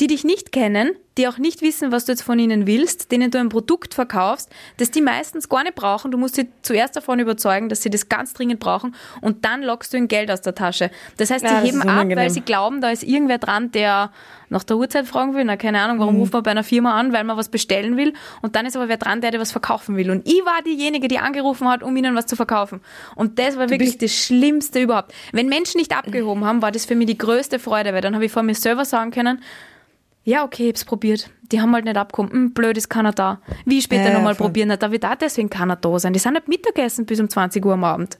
die 0.00 0.06
dich 0.06 0.24
nicht 0.24 0.52
kennen, 0.52 0.92
die 1.18 1.28
auch 1.28 1.36
nicht 1.38 1.60
wissen, 1.60 1.92
was 1.92 2.06
du 2.06 2.12
jetzt 2.12 2.22
von 2.22 2.38
ihnen 2.38 2.66
willst, 2.66 3.12
denen 3.12 3.30
du 3.30 3.38
ein 3.38 3.48
Produkt 3.50 3.92
verkaufst, 3.94 4.50
das 4.78 4.90
die 4.90 5.02
meistens 5.02 5.48
gar 5.48 5.62
nicht 5.62 5.74
brauchen. 5.74 6.10
Du 6.10 6.16
musst 6.18 6.36
sie 6.36 6.48
zuerst 6.62 6.96
davon 6.96 7.18
überzeugen, 7.18 7.68
dass 7.68 7.82
sie 7.82 7.90
das 7.90 8.08
ganz 8.08 8.32
dringend 8.32 8.60
brauchen 8.60 8.94
und 9.20 9.44
dann 9.44 9.62
lockst 9.62 9.92
du 9.92 9.98
ihnen 9.98 10.08
Geld 10.08 10.30
aus 10.30 10.40
der 10.40 10.54
Tasche. 10.54 10.90
Das 11.18 11.30
heißt, 11.30 11.44
Ja, 11.44 11.50
sie 11.50 11.54
das 11.56 11.64
heben 11.64 11.82
ab, 11.88 12.06
weil 12.16 12.30
sie 12.30 12.40
glauben, 12.40 12.80
da 12.80 12.90
ist 12.90 13.02
irgendwer 13.02 13.38
dran, 13.38 13.70
der 13.72 14.10
nach 14.48 14.64
der 14.64 14.76
Uhrzeit 14.76 15.06
fragen 15.06 15.34
will. 15.34 15.44
Na, 15.44 15.56
keine 15.56 15.80
Ahnung, 15.80 15.96
Mhm. 15.96 16.00
warum 16.00 16.16
ruft 16.16 16.32
man 16.32 16.42
bei 16.42 16.50
einer 16.50 16.64
Firma 16.64 16.98
an, 16.98 17.12
weil 17.12 17.24
man 17.24 17.36
was 17.36 17.48
bestellen 17.48 17.96
will. 17.96 18.12
Und 18.42 18.54
dann 18.56 18.66
ist 18.66 18.76
aber 18.76 18.88
wer 18.88 18.98
dran, 18.98 19.20
der 19.20 19.30
dir 19.30 19.40
was 19.40 19.50
verkaufen 19.52 19.96
will. 19.96 20.10
Und 20.10 20.26
ich 20.26 20.44
war 20.44 20.60
diejenige, 20.62 21.08
die 21.08 21.18
angerufen 21.18 21.68
hat, 21.68 21.82
um 21.82 21.96
ihnen 21.96 22.14
was 22.14 22.26
zu 22.26 22.36
verkaufen. 22.36 22.80
Und 23.16 23.38
das 23.38 23.56
war 23.56 23.70
wirklich 23.70 23.96
das 23.98 24.12
Schlimmste 24.12 24.80
überhaupt. 24.80 25.12
Wenn 25.32 25.48
Menschen 25.48 25.78
nicht 25.78 25.96
abgehoben 25.96 26.44
haben, 26.44 26.60
war 26.62 26.70
das 26.72 26.84
für 26.84 26.94
mich 26.94 27.06
die 27.06 27.18
größte 27.18 27.58
Freude, 27.58 27.92
weil 27.94 28.00
dann 28.02 28.14
habe 28.14 28.24
ich 28.26 28.32
vor 28.32 28.42
mir 28.42 28.54
selber 28.54 28.84
sagen 28.84 29.10
können, 29.10 29.42
ja, 30.24 30.44
okay, 30.44 30.64
ich 30.64 30.68
hab's 30.70 30.84
probiert. 30.84 31.30
Die 31.50 31.60
haben 31.60 31.74
halt 31.74 31.84
nicht 31.84 31.96
abgekommen. 31.96 32.32
Hm, 32.32 32.54
blöd 32.54 32.76
ist 32.76 32.88
keiner 32.88 33.12
da. 33.12 33.40
Wie 33.64 33.82
später 33.82 34.08
ja, 34.08 34.14
nochmal 34.14 34.34
probieren, 34.34 34.74
da 34.78 34.90
wird 34.90 35.04
auch 35.04 35.16
deswegen 35.16 35.50
keiner 35.50 35.76
da 35.76 35.98
sein. 35.98 36.12
Die 36.12 36.18
sind 36.18 36.34
nicht 36.34 36.48
Mittagessen 36.48 37.06
bis 37.06 37.20
um 37.20 37.28
20 37.28 37.64
Uhr 37.64 37.74
am 37.74 37.84
Abend. 37.84 38.18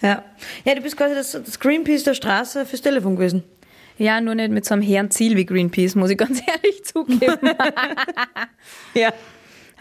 Ja. 0.00 0.22
ja, 0.64 0.74
du 0.74 0.80
bist 0.80 0.96
quasi 0.96 1.14
das, 1.14 1.32
das 1.32 1.58
Greenpeace 1.60 2.02
der 2.04 2.14
Straße 2.14 2.66
fürs 2.66 2.82
Telefon 2.82 3.16
gewesen. 3.16 3.42
Ja, 3.96 4.20
nur 4.20 4.34
nicht 4.34 4.50
mit 4.50 4.64
so 4.64 4.74
einem 4.74 4.82
hehren 4.82 5.10
Ziel 5.10 5.36
wie 5.36 5.46
Greenpeace, 5.46 5.94
muss 5.94 6.10
ich 6.10 6.18
ganz 6.18 6.40
ehrlich 6.46 6.84
zugeben. 6.84 7.38
Ja. 8.94 9.12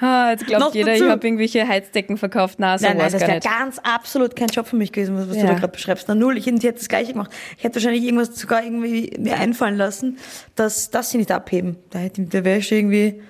Ah, 0.05 0.31
jetzt 0.31 0.45
glaubt 0.45 0.61
Noch 0.65 0.75
jeder, 0.75 0.93
ich 0.93 0.99
dazu. 0.99 1.11
habe 1.11 1.25
irgendwelche 1.25 1.65
Heizdecken 1.67 2.17
verkauft. 2.17 2.55
Na, 2.59 2.77
so 2.77 2.85
Nein, 2.85 2.97
nein, 2.97 3.11
das 3.11 3.21
wäre 3.21 3.39
ganz 3.39 3.79
absolut 3.79 4.35
kein 4.35 4.49
Job 4.49 4.67
für 4.67 4.75
mich 4.75 4.91
gewesen, 4.91 5.15
was, 5.15 5.33
Ja. 5.35 5.43
du 5.43 5.47
da 5.47 5.53
gerade 5.53 5.67
beschreibst. 5.71 6.07
Na 6.09 6.15
null, 6.15 6.37
ich 6.37 6.45
hätte 6.45 6.73
das 6.73 6.89
Gleiche 6.89 7.13
gemacht. 7.13 7.31
Ich 7.57 7.63
hätte 7.63 7.75
wahrscheinlich 7.75 8.03
irgendwas 8.03 8.35
sogar 8.37 8.63
irgendwie 8.63 9.13
mir 9.17 9.37
einfallen 9.37 9.77
lassen, 9.77 10.17
dass, 10.55 10.89
dass 10.91 11.11
sie 11.11 11.17
nicht 11.19 11.31
abheben. 11.31 11.77
Da 11.91 11.99
hätte 11.99 12.21
da 12.23 12.43
wäre 12.43 12.57
ich 12.59 12.67
schon 12.67 12.79
irgendwie, 12.79 13.21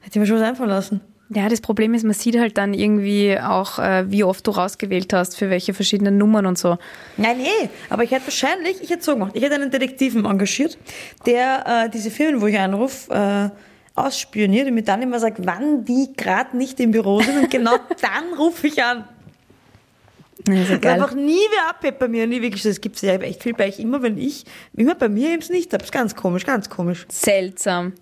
hätte 0.00 0.10
ich 0.12 0.16
mir 0.16 0.26
schon 0.26 0.36
was 0.36 0.42
einfallen 0.48 0.70
lassen. 0.70 1.00
Ja, 1.32 1.48
das 1.48 1.60
Problem 1.60 1.94
ist, 1.94 2.02
man 2.02 2.12
sieht 2.12 2.36
halt 2.38 2.58
dann 2.58 2.74
irgendwie 2.74 3.38
auch, 3.38 3.78
äh, 3.78 4.10
wie 4.10 4.24
oft 4.24 4.44
du 4.46 4.50
rausgewählt 4.50 5.12
hast, 5.12 5.36
für 5.36 5.48
welche 5.48 5.74
verschiedenen 5.74 6.18
Nummern 6.18 6.44
und 6.44 6.58
so. 6.58 6.76
Nein, 7.16 7.38
nee, 7.38 7.68
aber 7.88 8.02
ich 8.02 8.10
hätte 8.10 8.26
wahrscheinlich, 8.26 8.82
ich 8.82 8.90
hätte 8.90 9.04
so 9.04 9.12
gemacht, 9.12 9.32
ich 9.34 9.42
hätte 9.44 9.54
einen 9.54 9.70
Detektiven 9.70 10.24
engagiert, 10.24 10.76
der 11.26 11.84
äh, 11.84 11.88
diese 11.88 12.10
Firmen, 12.10 12.40
wo 12.40 12.46
ich 12.46 12.58
anrufe, 12.58 13.12
äh, 13.14 13.50
ausspioniert 14.06 14.68
und 14.68 14.74
mir 14.74 14.82
dann 14.82 15.02
immer 15.02 15.18
sagt, 15.18 15.38
wann 15.46 15.84
die 15.84 16.12
gerade 16.16 16.56
nicht 16.56 16.80
im 16.80 16.90
Büro 16.90 17.20
sind 17.20 17.38
und 17.38 17.50
genau 17.50 17.76
dann 18.00 18.38
rufe 18.38 18.66
ich 18.66 18.82
an. 18.82 19.04
Ja 20.48 20.68
Weil 20.68 20.78
geil. 20.78 20.92
einfach 20.94 21.14
nie 21.14 21.40
wer 21.50 21.70
abhebt 21.70 21.98
bei 21.98 22.08
mir. 22.08 22.26
Nie 22.26 22.40
wirklich, 22.40 22.62
das 22.62 22.80
gibt's 22.80 23.02
ja 23.02 23.14
echt 23.14 23.42
viel 23.42 23.52
bei 23.52 23.68
ich 23.68 23.78
immer, 23.78 24.02
wenn 24.02 24.16
ich, 24.16 24.44
immer 24.74 24.94
bei 24.94 25.08
mir 25.08 25.30
eben 25.30 25.46
nicht. 25.50 25.72
Das 25.72 25.82
ist 25.84 25.92
ganz 25.92 26.16
komisch, 26.16 26.44
ganz 26.44 26.70
komisch. 26.70 27.06
Seltsam. 27.08 27.92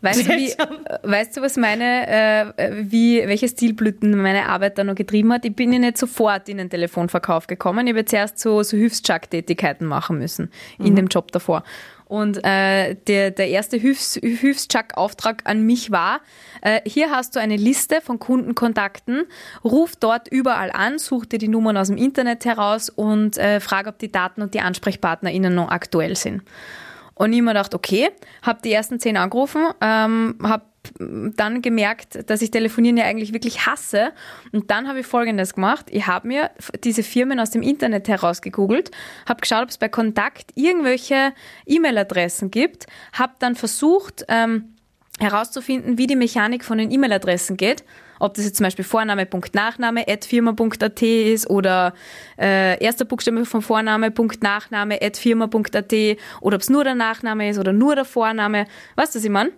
Weißt 0.00 0.28
du, 0.28 0.32
wie, 0.36 0.48
Seltsam. 0.48 0.78
weißt 1.02 1.36
du, 1.36 1.42
was 1.42 1.56
meine, 1.56 2.54
äh, 2.56 2.72
wie, 2.82 3.26
welche 3.26 3.48
Stilblüten 3.48 4.16
meine 4.16 4.46
Arbeit 4.46 4.78
da 4.78 4.84
noch 4.84 4.94
getrieben 4.94 5.32
hat? 5.32 5.44
Ich 5.44 5.54
bin 5.54 5.72
ja 5.72 5.78
nicht 5.80 5.98
sofort 5.98 6.48
in 6.48 6.58
den 6.58 6.70
Telefonverkauf 6.70 7.48
gekommen. 7.48 7.86
Ich 7.86 7.94
habe 7.94 8.04
zuerst 8.04 8.38
so, 8.38 8.62
so 8.62 8.76
Hilfschuck-Tätigkeiten 8.76 9.86
machen 9.86 10.18
müssen 10.18 10.50
in 10.78 10.94
dem 10.94 11.08
Job 11.08 11.32
davor. 11.32 11.64
Und 12.08 12.42
äh, 12.42 12.96
der, 13.06 13.30
der 13.30 13.48
erste 13.48 13.76
Hilfs, 13.76 14.14
Hilfschuck-Auftrag 14.14 15.42
an 15.44 15.62
mich 15.62 15.90
war, 15.90 16.20
äh, 16.62 16.80
hier 16.86 17.10
hast 17.10 17.36
du 17.36 17.40
eine 17.40 17.56
Liste 17.56 18.00
von 18.00 18.18
Kundenkontakten, 18.18 19.24
ruf 19.62 19.94
dort 19.94 20.28
überall 20.28 20.70
an, 20.70 20.98
such 20.98 21.26
dir 21.26 21.38
die 21.38 21.48
Nummern 21.48 21.76
aus 21.76 21.88
dem 21.88 21.98
Internet 21.98 22.46
heraus 22.46 22.88
und 22.88 23.36
äh, 23.36 23.60
frag, 23.60 23.86
ob 23.86 23.98
die 23.98 24.10
Daten 24.10 24.40
und 24.40 24.54
die 24.54 24.60
AnsprechpartnerInnen 24.60 25.54
noch 25.54 25.70
aktuell 25.70 26.16
sind. 26.16 26.42
Und 27.14 27.32
ich 27.32 27.42
mir 27.42 27.50
gedacht, 27.50 27.74
okay, 27.74 28.10
habe 28.42 28.60
die 28.64 28.72
ersten 28.72 29.00
zehn 29.00 29.16
angerufen, 29.16 29.66
ähm, 29.80 30.38
habe 30.42 30.62
dann 30.98 31.62
gemerkt, 31.62 32.30
dass 32.30 32.42
ich 32.42 32.50
Telefonieren 32.50 32.96
ja 32.96 33.04
eigentlich 33.04 33.32
wirklich 33.32 33.66
hasse. 33.66 34.12
Und 34.52 34.70
dann 34.70 34.88
habe 34.88 35.00
ich 35.00 35.06
Folgendes 35.06 35.54
gemacht. 35.54 35.86
Ich 35.90 36.06
habe 36.06 36.28
mir 36.28 36.50
diese 36.84 37.02
Firmen 37.02 37.40
aus 37.40 37.50
dem 37.50 37.62
Internet 37.62 38.08
herausgegoogelt, 38.08 38.90
habe 39.26 39.40
geschaut, 39.40 39.64
ob 39.64 39.68
es 39.70 39.78
bei 39.78 39.88
Kontakt 39.88 40.52
irgendwelche 40.54 41.32
E-Mail-Adressen 41.66 42.50
gibt, 42.50 42.86
habe 43.12 43.32
dann 43.38 43.54
versucht, 43.54 44.24
ähm, 44.28 44.74
herauszufinden, 45.18 45.98
wie 45.98 46.06
die 46.06 46.16
Mechanik 46.16 46.64
von 46.64 46.78
den 46.78 46.90
E-Mail-Adressen 46.90 47.56
geht. 47.56 47.84
Ob 48.20 48.34
das 48.34 48.44
jetzt 48.44 48.56
zum 48.56 48.64
Beispiel 48.64 48.84
Vorname.Nachname 48.84 50.08
at 50.08 50.24
firma.at 50.24 51.02
ist 51.02 51.48
oder 51.48 51.94
äh, 52.38 52.82
erster 52.82 53.04
Buchstabe 53.04 53.44
von 53.44 53.62
Vorname 53.62 54.10
Punkt 54.10 54.42
Nachname 54.42 55.00
at 55.00 55.16
firma.at 55.16 55.92
oder 56.40 56.56
ob 56.56 56.60
es 56.60 56.68
nur 56.68 56.84
der 56.84 56.94
Nachname 56.94 57.48
ist 57.48 57.58
oder 57.58 57.72
nur 57.72 57.94
der 57.94 58.04
Vorname. 58.04 58.66
Weißt 58.96 59.14
du, 59.14 59.18
was 59.18 59.24
ich 59.24 59.30
meine? 59.30 59.52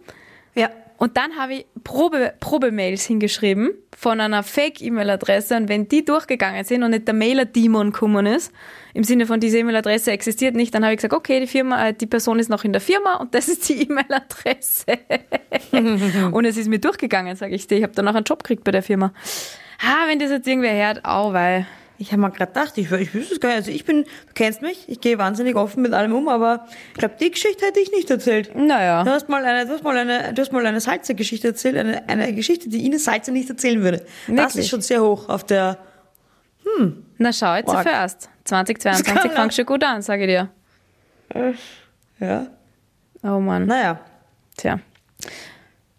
Ja. 0.55 0.71
Und 1.01 1.17
dann 1.17 1.39
habe 1.39 1.55
ich 1.55 1.67
Probe, 1.83 2.35
Probemails 2.41 3.07
hingeschrieben 3.07 3.71
von 3.97 4.21
einer 4.21 4.43
Fake-E-Mail-Adresse 4.43 5.57
und 5.57 5.71
wenn 5.71 5.89
die 5.89 6.05
durchgegangen 6.05 6.63
sind 6.63 6.83
und 6.83 6.91
nicht 6.91 7.07
der 7.09 7.15
Mailer-Demon 7.15 7.93
gekommen 7.93 8.27
ist, 8.27 8.53
im 8.93 9.03
Sinne 9.03 9.25
von 9.25 9.41
diese 9.41 9.61
E-Mail-Adresse 9.61 10.13
existiert 10.13 10.55
nicht, 10.55 10.75
dann 10.75 10.85
habe 10.85 10.93
ich 10.93 10.99
gesagt, 10.99 11.15
okay, 11.15 11.41
die 11.41 11.47
Firma, 11.47 11.89
äh, 11.89 11.95
die 11.95 12.07
Person 12.07 12.39
ist 12.39 12.51
noch 12.51 12.65
in 12.65 12.73
der 12.73 12.83
Firma 12.83 13.17
und 13.17 13.35
das 13.35 13.49
ist 13.49 13.67
die 13.71 13.85
E-Mail-Adresse. 13.85 14.85
und 16.33 16.45
es 16.45 16.59
ist 16.59 16.69
mir 16.69 16.81
durchgegangen, 16.81 17.35
sage 17.35 17.55
ich 17.55 17.67
dir. 17.67 17.79
Ich 17.79 17.83
habe 17.83 17.95
dann 17.95 18.07
auch 18.07 18.15
einen 18.15 18.25
Job 18.25 18.43
gekriegt 18.43 18.65
bei 18.65 18.73
der 18.73 18.83
Firma. 18.83 19.15
Ah, 19.83 20.07
wenn 20.07 20.19
das 20.19 20.31
jetzt 20.31 20.47
irgendwer 20.47 20.75
hört, 20.75 21.07
au, 21.07 21.33
weil 21.33 21.67
Ich 22.03 22.13
habe 22.13 22.23
mir 22.23 22.31
gerade 22.31 22.51
gedacht, 22.51 22.79
ich, 22.79 22.91
ich 22.91 23.13
wüsste 23.13 23.35
es 23.35 23.41
gar 23.41 23.51
nicht. 23.51 23.59
Also 23.59 23.71
ich 23.73 23.85
bin, 23.85 24.05
du 24.05 24.33
kennst 24.35 24.63
mich, 24.63 24.89
ich 24.89 25.03
gehe 25.03 25.19
wahnsinnig 25.19 25.55
offen 25.55 25.83
mit 25.83 25.93
allem 25.93 26.15
um, 26.15 26.29
aber 26.31 26.67
ich 26.93 26.99
glaube, 26.99 27.17
die 27.21 27.31
Geschichte 27.31 27.67
hätte 27.67 27.79
ich 27.79 27.93
nicht 27.93 28.11
erzählt. 28.11 28.55
Naja. 28.57 29.05
Du 29.05 29.11
hast 29.11 29.29
mal 29.29 29.45
eine, 29.45 29.67
du 29.67 29.73
hast 29.75 29.85
mal 29.85 29.95
eine, 29.99 30.33
du 30.33 30.41
hast 30.41 30.51
mal 30.51 30.65
eine 30.65 30.81
Salzer-Geschichte 30.81 31.49
erzählt, 31.49 31.77
eine, 31.77 32.09
eine 32.09 32.33
Geschichte, 32.33 32.71
die 32.71 32.87
Ines 32.87 33.05
Salzer 33.05 33.33
nicht 33.33 33.51
erzählen 33.51 33.83
würde. 33.83 33.99
Das 33.99 34.07
Wirklich? 34.29 34.57
ist 34.65 34.69
schon 34.71 34.81
sehr 34.81 35.03
hoch 35.03 35.29
auf 35.29 35.45
der, 35.45 35.77
Na 37.19 37.33
schau 37.35 37.55
jetzt 37.57 37.69
Org. 37.69 37.83
zuerst. 37.83 38.31
Das 38.45 38.51
kann 38.51 38.67
2022 38.67 39.31
er. 39.31 39.37
fängt 39.37 39.55
schon 39.55 39.67
gut 39.67 39.85
an, 39.85 40.01
sage 40.01 40.23
ich 40.25 40.29
dir. 40.29 40.49
ja, 42.19 42.47
Oh 43.23 43.41
Mann. 43.41 43.67
naja. 43.67 44.01
Tja. 44.57 44.81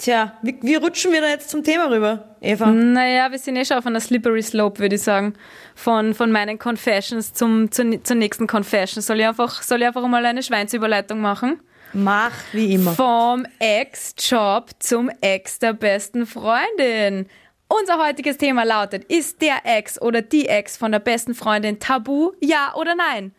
Tja, 0.01 0.33
wie, 0.41 0.57
wie 0.63 0.75
rutschen 0.75 1.11
wir 1.11 1.21
da 1.21 1.27
jetzt 1.27 1.51
zum 1.51 1.63
Thema 1.63 1.87
rüber, 1.91 2.35
Eva? 2.41 2.65
Naja, 2.65 3.29
wir 3.29 3.37
sind 3.37 3.55
eh 3.55 3.63
schon 3.63 3.77
auf 3.77 3.85
einer 3.85 3.99
slippery 3.99 4.41
slope, 4.41 4.79
würde 4.79 4.95
ich 4.95 5.03
sagen. 5.03 5.35
Von, 5.75 6.15
von 6.15 6.31
meinen 6.31 6.57
Confessions 6.57 7.35
zum, 7.35 7.71
zur, 7.71 8.03
zur 8.03 8.15
nächsten 8.15 8.47
Confession. 8.47 9.03
Soll 9.03 9.19
ich 9.19 9.27
einfach, 9.27 9.61
soll 9.61 9.81
ich 9.81 9.87
einfach 9.87 10.07
mal 10.07 10.25
eine 10.25 10.41
Schweinsüberleitung 10.41 11.21
machen? 11.21 11.59
Mach 11.93 12.31
wie 12.51 12.73
immer. 12.73 12.93
Vom 12.93 13.45
Ex-Job 13.59 14.71
zum 14.79 15.11
Ex 15.21 15.59
der 15.59 15.73
besten 15.73 16.25
Freundin. 16.25 17.27
Unser 17.67 18.03
heutiges 18.03 18.37
Thema 18.37 18.63
lautet, 18.63 19.03
ist 19.03 19.39
der 19.43 19.57
Ex 19.65 20.01
oder 20.01 20.23
die 20.23 20.47
Ex 20.47 20.77
von 20.77 20.91
der 20.91 20.99
besten 20.99 21.35
Freundin 21.35 21.77
tabu, 21.77 22.31
ja 22.41 22.73
oder 22.75 22.95
nein? 22.95 23.35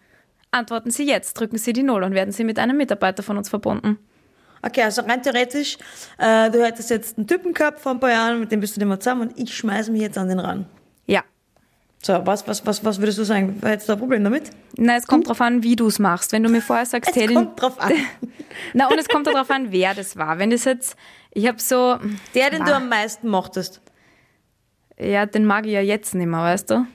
Antworten 0.53 0.93
Sie 0.93 1.09
jetzt, 1.09 1.35
drücken 1.35 1.59
Sie 1.59 1.73
die 1.73 1.83
Null 1.83 2.05
und 2.05 2.15
werden 2.15 2.31
Sie 2.31 2.45
mit 2.45 2.61
einem 2.61 2.77
Mitarbeiter 2.77 3.25
von 3.25 3.37
uns 3.37 3.49
verbunden. 3.49 3.99
Okay, 4.65 4.83
also 4.83 5.03
rein 5.03 5.23
theoretisch, 5.23 5.77
äh, 6.19 6.51
du 6.51 6.65
hättest 6.65 6.91
jetzt 6.91 7.19
einen 7.19 7.27
Typen 7.27 7.53
gehabt 7.53 7.81
vor 7.81 7.93
ein 7.93 8.01
paar 8.01 8.11
Jahren, 8.11 8.41
mit 8.41 8.53
dem 8.53 8.61
bist 8.61 8.81
du 8.81 8.87
mehr 8.87 9.01
zusammen 9.01 9.29
und 9.29 9.39
ich 9.39 9.55
schmeiße 9.55 9.91
mich 9.91 10.03
jetzt 10.03 10.17
an 10.17 10.29
den 10.29 10.39
ran. 10.39 10.67
Ja. 11.07 11.23
So, 12.01 12.21
was, 12.25 12.47
was, 12.47 12.65
was, 12.65 12.85
was 12.85 12.99
würdest 13.01 13.19
du 13.19 13.25
sagen? 13.25 13.59
Hättest 13.63 13.89
du 13.89 13.93
ein 13.95 13.99
Problem 13.99 14.23
damit? 14.25 14.51
Na, 14.77 14.97
es 14.97 15.07
kommt 15.07 15.29
drauf 15.29 15.41
an, 15.41 15.63
wie 15.63 15.77
du 15.77 15.87
es 15.89 15.99
machst. 15.99 16.33
Wenn 16.33 16.43
du 16.45 16.49
mir 16.49 16.63
vorher 16.63 16.87
sagst, 16.87 17.11
Es 17.11 17.17
hey, 17.17 17.27
den, 17.27 17.37
kommt 17.37 17.61
drauf 17.61 17.81
an. 17.81 17.93
na 18.75 18.87
und 18.89 18.99
es 18.99 19.09
kommt 19.09 19.27
darauf 19.27 19.51
an, 19.51 19.71
wer 19.73 19.95
das 19.95 20.17
war. 20.17 20.39
Wenn 20.39 20.51
das 20.51 20.65
jetzt, 20.65 20.97
ich 21.33 21.47
habe 21.49 21.61
so, 21.61 21.99
Der, 22.35 22.51
den 22.51 22.65
du 22.65 22.71
Wah. 22.71 22.77
am 22.77 22.89
meisten 22.89 23.29
mochtest. 23.29 23.81
ja, 24.99 25.27
den 25.27 25.45
mag 25.45 25.67
ich 25.67 25.73
ja 25.73 25.81
jetzt 25.81 26.15
nicht 26.15 26.27
mehr, 26.27 26.41
weißt 26.41 26.71
du? 26.71 26.87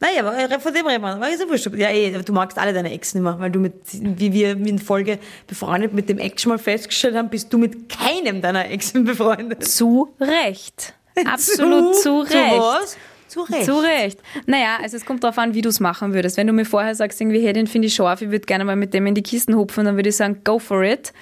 Naja, 0.00 0.20
aber 0.20 0.36
äh, 0.38 0.58
von 0.60 0.72
dem 0.72 0.86
reden 0.86 1.02
wir. 1.02 1.28
Ist 1.28 1.40
ja 1.42 1.48
wurscht. 1.48 1.68
Ja, 1.76 1.90
eh, 1.90 2.10
du 2.22 2.32
magst 2.32 2.58
alle 2.58 2.72
deine 2.72 2.92
Ex 2.92 3.14
nicht 3.14 3.22
mehr, 3.22 3.38
weil 3.38 3.50
du 3.50 3.60
mit, 3.60 3.74
wie 3.92 4.32
wir 4.32 4.52
in 4.52 4.78
Folge 4.78 5.18
befreundet 5.46 5.92
mit 5.92 6.08
dem 6.08 6.18
Ex 6.18 6.42
schon 6.42 6.50
mal 6.50 6.58
festgestellt 6.58 7.14
haben, 7.16 7.28
bist 7.28 7.52
du 7.52 7.58
mit 7.58 7.88
keinem 7.88 8.40
deiner 8.42 8.70
Exen 8.70 9.04
befreundet. 9.04 9.64
Zu 9.66 10.14
Recht. 10.20 10.94
Absolut 11.26 11.96
zu, 11.96 12.20
Recht. 12.20 12.32
Zu 12.32 12.36
was? 12.58 12.96
Zu 13.28 13.42
Recht. 13.42 13.64
Zu 13.64 13.78
Recht. 13.78 14.18
Naja, 14.46 14.78
also 14.82 14.96
es 14.96 15.04
kommt 15.04 15.22
darauf 15.22 15.38
an, 15.38 15.54
wie 15.54 15.60
du 15.62 15.68
es 15.68 15.78
machen 15.80 16.14
würdest. 16.14 16.36
Wenn 16.36 16.46
du 16.46 16.52
mir 16.52 16.64
vorher 16.64 16.94
sagst, 16.94 17.20
irgendwie, 17.20 17.44
hey, 17.44 17.52
den 17.52 17.66
finde 17.66 17.86
ich 17.88 17.94
scharf, 17.94 18.22
ich 18.22 18.30
würde 18.30 18.46
gerne 18.46 18.64
mal 18.64 18.76
mit 18.76 18.92
dem 18.94 19.06
in 19.06 19.14
die 19.14 19.22
Kisten 19.22 19.54
hupfen, 19.54 19.84
dann 19.84 19.96
würde 19.96 20.08
ich 20.08 20.16
sagen, 20.16 20.40
go 20.44 20.58
for 20.58 20.82
it. 20.82 21.12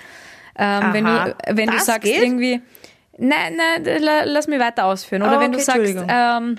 Ähm, 0.59 0.93
wenn 0.93 1.05
du, 1.05 1.37
wenn 1.49 1.67
du 1.67 1.73
Das 1.75 1.87
sagst 1.87 2.03
geht? 2.05 2.23
irgendwie, 2.23 2.61
nein, 3.19 3.57
nein, 3.57 3.85
la- 4.03 4.25
lass 4.25 4.47
mich 4.49 4.59
weiter 4.59 4.87
ausführen. 4.87 5.23
Oder 5.23 5.39
Ah, 5.39 5.41
wenn 5.41 5.53
du 5.53 5.59
okay, 5.59 5.65
sagst, 5.65 5.95
ähm, 6.09 6.57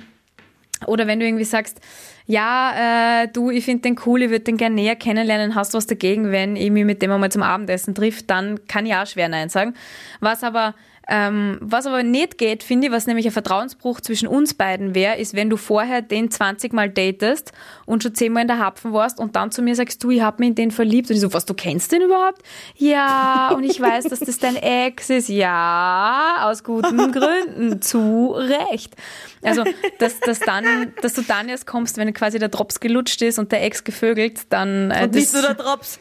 oder 0.87 1.07
wenn 1.07 1.19
du 1.19 1.25
irgendwie 1.25 1.45
sagst, 1.45 1.79
ja, 2.25 3.23
äh, 3.23 3.27
du, 3.27 3.49
ich 3.49 3.65
finde 3.65 3.81
den 3.81 3.99
cool, 4.05 4.21
ich 4.21 4.29
würde 4.29 4.43
den 4.43 4.57
gerne 4.57 4.75
näher 4.75 4.95
kennenlernen, 4.95 5.55
hast 5.55 5.73
du 5.73 5.77
was 5.77 5.87
dagegen, 5.87 6.31
wenn 6.31 6.55
ich 6.55 6.69
mich 6.69 6.85
mit 6.85 7.01
dem 7.01 7.11
einmal 7.11 7.31
zum 7.31 7.41
Abendessen 7.41 7.95
trifft, 7.95 8.29
dann 8.29 8.67
kann 8.67 8.85
ich 8.85 8.93
auch 8.93 9.07
schwer 9.07 9.29
Nein 9.29 9.49
sagen. 9.49 9.73
Was 10.19 10.43
aber, 10.43 10.75
ähm, 11.11 11.57
was 11.61 11.87
aber 11.87 12.03
nicht 12.03 12.37
geht, 12.37 12.61
finde 12.61 12.87
ich, 12.87 12.93
was 12.93 13.07
nämlich 13.07 13.25
ein 13.25 13.31
Vertrauensbruch 13.31 13.99
zwischen 13.99 14.27
uns 14.27 14.53
beiden 14.53 14.93
wäre, 14.93 15.17
ist, 15.17 15.33
wenn 15.33 15.49
du 15.49 15.57
vorher 15.57 16.01
den 16.03 16.29
20 16.29 16.71
Mal 16.71 16.89
datest 16.89 17.51
und 17.87 18.03
schon 18.03 18.13
10 18.13 18.31
Mal 18.31 18.41
in 18.41 18.47
der 18.47 18.59
Hapfen 18.59 18.93
warst 18.93 19.19
und 19.19 19.35
dann 19.35 19.51
zu 19.51 19.61
mir 19.63 19.73
sagst, 19.75 20.03
du, 20.03 20.11
ich 20.11 20.21
habe 20.21 20.37
mich 20.39 20.49
in 20.49 20.55
den 20.55 20.71
verliebt. 20.71 21.09
Und 21.09 21.15
ich 21.15 21.21
so, 21.21 21.33
was, 21.33 21.45
du 21.45 21.53
kennst 21.55 21.91
den 21.91 22.03
überhaupt? 22.03 22.43
Ja, 22.77 23.51
und 23.55 23.63
ich 23.63 23.81
weiß, 23.81 24.05
dass 24.05 24.19
das 24.19 24.37
dein 24.37 24.55
Ex 24.55 25.09
ist. 25.09 25.29
Ja, 25.29 26.37
aus 26.41 26.63
guten 26.63 27.11
Gründen. 27.11 27.81
Zu 27.81 28.31
Recht. 28.35 28.95
Also, 29.41 29.63
dass, 29.97 30.19
dass, 30.19 30.39
dann, 30.39 30.93
dass 31.01 31.13
du 31.13 31.21
dann 31.23 31.49
erst 31.49 31.65
kommst, 31.65 31.97
wenn 31.97 32.13
quasi 32.13 32.39
der 32.39 32.49
Drops 32.49 32.79
gelutscht 32.79 33.21
ist 33.21 33.39
und 33.39 33.51
der 33.51 33.63
Ex 33.63 33.83
gevögelt, 33.83 34.41
dann... 34.49 34.91
Äh, 34.91 35.05
Und 35.05 35.15
nicht 35.15 35.33
das- 35.33 35.33
nur 35.33 35.41
der 35.41 35.55
Drops. 35.55 35.99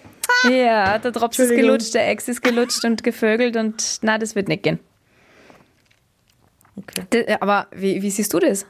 ja, 0.51 0.99
der 0.99 1.11
Drops 1.13 1.39
ist 1.39 1.51
gelutscht, 1.51 1.95
der 1.95 2.11
Ex 2.11 2.29
ist 2.29 2.43
gelutscht 2.43 2.85
und 2.85 3.03
gevögelt 3.03 3.57
und 3.57 3.99
na, 4.03 4.19
das 4.19 4.35
wird 4.35 4.49
nicht 4.49 4.63
gehen. 4.63 4.79
Okay. 6.79 7.03
D- 7.13 7.37
Aber 7.41 7.67
wie, 7.73 8.01
wie 8.03 8.11
siehst 8.11 8.33
du 8.33 8.39
das? 8.39 8.67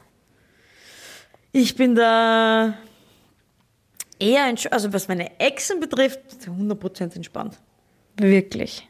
Ich 1.51 1.75
bin 1.75 1.95
da 1.95 2.77
eher, 4.19 4.43
entsch- 4.45 4.69
also 4.69 4.91
was 4.93 5.07
meine 5.07 5.39
Exen 5.39 5.79
betrifft, 5.79 6.19
100% 6.45 7.15
entspannt. 7.15 7.57
Wirklich. 8.17 8.87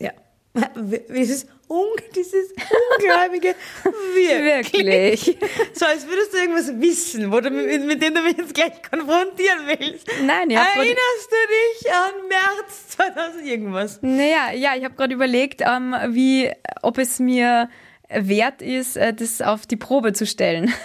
Ja. 0.00 0.10
Dieses, 1.08 1.46
un 1.68 1.86
dieses 2.14 2.52
ungläubige 2.98 3.54
wirklich. 4.14 4.84
Wirklich. 4.86 5.38
So, 5.74 5.86
als 5.86 6.06
würdest 6.06 6.32
du 6.32 6.36
irgendwas 6.38 6.68
wissen, 6.80 7.32
wo 7.32 7.40
du, 7.40 7.50
mit, 7.50 7.84
mit 7.86 8.02
dem 8.02 8.14
du 8.14 8.20
mich 8.22 8.36
jetzt 8.36 8.54
gleich 8.54 8.80
konfrontieren 8.82 9.60
willst. 9.66 10.06
Nein, 10.24 10.48
grad- 10.50 10.76
Erinnerst 10.76 11.28
du 11.30 11.36
dich 11.82 11.92
an 11.92 12.28
März 12.28 12.88
2000 12.90 13.46
irgendwas? 13.46 13.98
Naja, 14.02 14.52
ja, 14.52 14.76
ich 14.76 14.84
habe 14.84 14.94
gerade 14.94 15.14
überlegt, 15.14 15.62
ähm, 15.66 15.94
wie, 16.10 16.50
ob 16.82 16.98
es 16.98 17.18
mir 17.18 17.68
wert 18.14 18.62
ist, 18.62 18.96
äh, 18.96 19.12
das 19.12 19.40
auf 19.42 19.66
die 19.66 19.76
Probe 19.76 20.12
zu 20.12 20.26
stellen. 20.26 20.72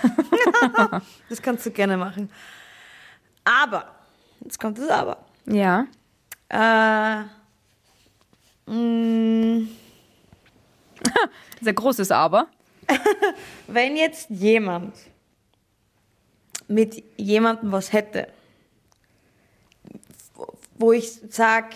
Das 1.29 1.41
kannst 1.41 1.65
du 1.65 1.71
gerne 1.71 1.95
machen. 1.95 2.29
Aber, 3.45 3.95
jetzt 4.43 4.59
kommt 4.59 4.77
das 4.77 4.89
Aber. 4.89 5.17
ja. 5.45 5.85
Äh, 6.49 7.23
Das 10.99 11.61
ist 11.61 11.67
ein 11.67 11.75
großes 11.75 12.11
Aber. 12.11 12.47
wenn 13.67 13.95
jetzt 13.95 14.29
jemand 14.29 14.95
mit 16.67 17.03
jemandem 17.17 17.71
was 17.71 17.93
hätte, 17.93 18.27
wo 20.77 20.91
ich 20.91 21.11
sag, 21.29 21.73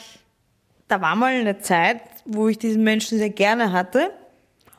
da 0.87 1.01
war 1.01 1.15
mal 1.15 1.33
eine 1.33 1.59
Zeit, 1.59 2.01
wo 2.25 2.47
ich 2.47 2.57
diesen 2.57 2.83
Menschen 2.83 3.17
sehr 3.17 3.29
gerne 3.29 3.71
hatte. 3.71 4.11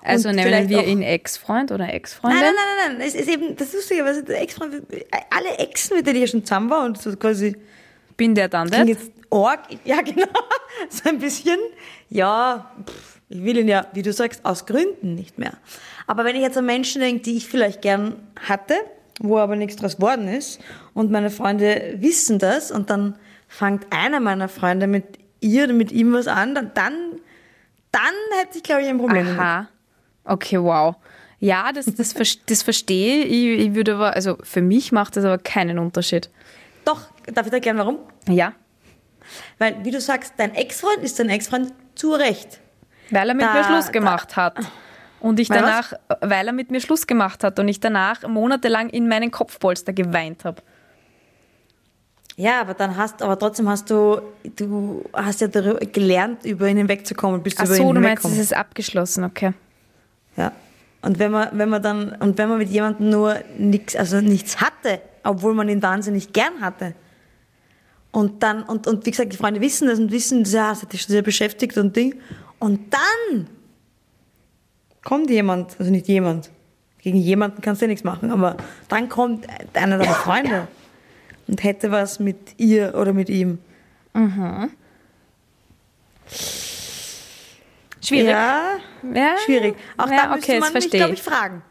Also 0.04 0.28
Und 0.28 0.36
nennen 0.36 0.68
wir 0.68 0.86
ihn 0.86 1.02
Ex-Freund 1.02 1.72
oder 1.72 1.92
Ex-Freundin? 1.92 2.40
Nein, 2.40 2.52
nein, 2.54 2.64
nein, 2.76 2.88
nein, 2.88 2.98
nein. 2.98 3.08
Es 3.08 3.14
ist 3.14 3.28
eben 3.28 3.56
das 3.56 3.72
Lustige, 3.72 4.04
der 4.22 4.42
Ex-Freund, 4.42 4.82
alle 5.30 5.58
Exen, 5.58 5.96
mit 5.96 6.06
denen 6.06 6.22
ich 6.22 6.30
schon 6.30 6.44
zusammen 6.44 6.68
war 6.70 6.84
und 6.84 7.00
so 7.00 7.16
quasi 7.16 7.56
Bin 8.16 8.34
der 8.34 8.48
dann 8.48 8.68
das? 8.68 8.86
jetzt 8.86 9.10
arg, 9.30 9.60
ja 9.84 10.02
genau, 10.02 10.26
so 10.90 11.08
ein 11.08 11.18
bisschen, 11.18 11.58
ja, 12.10 12.70
pff, 12.86 13.20
ich 13.30 13.42
will 13.42 13.56
ihn 13.56 13.68
ja, 13.68 13.86
wie 13.94 14.02
du 14.02 14.12
sagst, 14.12 14.44
aus 14.44 14.66
Gründen 14.66 15.14
nicht 15.14 15.38
mehr. 15.38 15.54
Aber 16.06 16.24
wenn 16.24 16.36
ich 16.36 16.42
jetzt 16.42 16.58
an 16.58 16.66
Menschen 16.66 17.00
denke, 17.00 17.22
die 17.22 17.38
ich 17.38 17.48
vielleicht 17.48 17.80
gern 17.80 18.16
hatte, 18.46 18.74
wo 19.20 19.38
aber 19.38 19.56
nichts 19.56 19.76
draus 19.76 20.00
worden 20.00 20.28
ist 20.28 20.60
und 20.92 21.10
meine 21.10 21.30
Freunde 21.30 21.96
wissen 21.98 22.38
das 22.38 22.70
und 22.70 22.90
dann 22.90 23.16
fängt 23.48 23.86
einer 23.90 24.20
meiner 24.20 24.48
Freunde 24.48 24.86
mit 24.86 25.18
ihr 25.40 25.64
oder 25.64 25.72
mit 25.72 25.92
ihm 25.92 26.12
was 26.12 26.26
an, 26.26 26.54
dann, 26.54 26.72
dann, 26.74 26.94
dann 27.90 28.14
hätte 28.40 28.58
ich, 28.58 28.62
glaube 28.62 28.82
ich, 28.82 28.88
ein 28.88 28.98
Problem 28.98 29.26
damit. 29.26 29.68
Okay, 30.24 30.60
wow. 30.60 30.96
Ja, 31.40 31.72
das, 31.72 31.86
das, 31.86 32.14
das 32.46 32.62
verstehe 32.62 33.24
ich. 33.24 33.66
Ich 33.66 33.74
würde 33.74 33.94
aber, 33.94 34.14
also 34.14 34.36
für 34.42 34.62
mich 34.62 34.92
macht 34.92 35.16
das 35.16 35.24
aber 35.24 35.38
keinen 35.38 35.78
Unterschied. 35.78 36.30
Doch, 36.84 37.00
darf 37.32 37.46
ich 37.46 37.50
da 37.50 37.56
erklären, 37.56 37.78
warum? 37.78 37.98
Ja. 38.28 38.52
Weil, 39.58 39.84
wie 39.84 39.90
du 39.90 40.00
sagst, 40.00 40.34
dein 40.36 40.54
Ex-Freund 40.54 40.98
ist 41.02 41.18
dein 41.18 41.30
Ex-Freund 41.30 41.72
zu 41.94 42.12
Recht. 42.12 42.60
Weil 43.10 43.28
er 43.28 43.34
mit 43.34 43.44
Da- 43.44 43.54
mir 43.54 43.64
Schluss 43.64 43.86
da- 43.86 43.92
gemacht 43.92 44.36
hat. 44.36 44.58
Und 45.20 45.40
ich 45.40 45.48
Weil 45.48 45.60
danach, 45.60 45.94
weil 46.20 46.46
er 46.46 46.52
mit 46.52 46.70
mir 46.70 46.80
Schluss 46.82 47.06
gemacht 47.06 47.44
hat 47.44 47.58
und 47.58 47.66
ich 47.68 47.80
danach 47.80 48.28
monatelang 48.28 48.90
in 48.90 49.08
meinen 49.08 49.30
Kopfpolster 49.30 49.94
geweint 49.94 50.44
habe. 50.44 50.60
Ja, 52.36 52.60
aber 52.60 52.74
dann 52.74 52.96
hast, 52.96 53.22
aber 53.22 53.38
trotzdem 53.38 53.68
hast 53.68 53.88
du, 53.90 54.20
du 54.56 55.04
hast 55.12 55.40
ja 55.40 55.46
gelernt, 55.46 56.44
über 56.44 56.68
ihn 56.68 56.76
hinwegzukommen, 56.76 57.42
bist 57.42 57.58
Ach 57.60 57.64
über 57.66 57.74
so, 57.76 57.88
ihn 57.88 57.94
du 57.94 58.00
meinst, 58.00 58.24
es 58.24 58.36
ist 58.38 58.54
abgeschlossen, 58.54 59.24
okay. 59.24 59.52
Ja. 60.36 60.52
Und 61.02 61.18
wenn 61.18 61.30
man, 61.30 61.48
wenn 61.52 61.68
man 61.68 61.82
dann, 61.82 62.12
und 62.20 62.38
wenn 62.38 62.48
man 62.48 62.58
mit 62.58 62.70
jemandem 62.70 63.10
nur 63.10 63.36
nichts, 63.58 63.94
also 63.94 64.20
nichts 64.20 64.60
hatte, 64.60 65.00
obwohl 65.22 65.54
man 65.54 65.68
ihn 65.68 65.82
wahnsinnig 65.82 66.32
gern 66.32 66.60
hatte. 66.60 66.94
Und 68.10 68.42
dann, 68.42 68.62
und, 68.62 68.86
und 68.86 69.04
wie 69.06 69.10
gesagt, 69.10 69.32
die 69.32 69.36
Freunde 69.36 69.60
wissen 69.60 69.88
das 69.88 69.98
und 69.98 70.12
wissen, 70.12 70.44
ja, 70.44 70.70
das 70.70 70.82
hat 70.82 70.92
dich 70.92 71.02
schon 71.02 71.12
sehr 71.12 71.22
beschäftigt 71.22 71.76
und 71.76 71.96
Ding. 71.96 72.14
Und 72.58 72.94
dann 72.94 73.48
kommt 75.02 75.28
jemand, 75.30 75.78
also 75.78 75.90
nicht 75.90 76.08
jemand, 76.08 76.50
gegen 76.98 77.18
jemanden 77.18 77.60
kannst 77.60 77.82
du 77.82 77.86
ja 77.86 77.88
nichts 77.88 78.04
machen, 78.04 78.30
aber 78.30 78.56
dann 78.88 79.10
kommt 79.10 79.46
einer 79.74 79.98
deiner 79.98 80.14
Freunde 80.14 80.68
und 81.46 81.62
hätte 81.62 81.90
was 81.90 82.18
mit 82.18 82.54
ihr 82.56 82.94
oder 82.94 83.12
mit 83.12 83.28
ihm. 83.28 83.58
Schwierig. 88.04 88.28
Ja, 88.30 88.78
Ja, 89.14 89.34
schwierig. 89.44 89.74
Auch 89.96 90.10
ja, 90.10 90.22
da 90.28 90.34
müsste 90.34 90.52
okay, 90.52 90.60
man 90.60 90.72
mich, 90.72 90.90
glaube 90.90 91.14
ich. 91.14 91.22
fragen. 91.22 91.62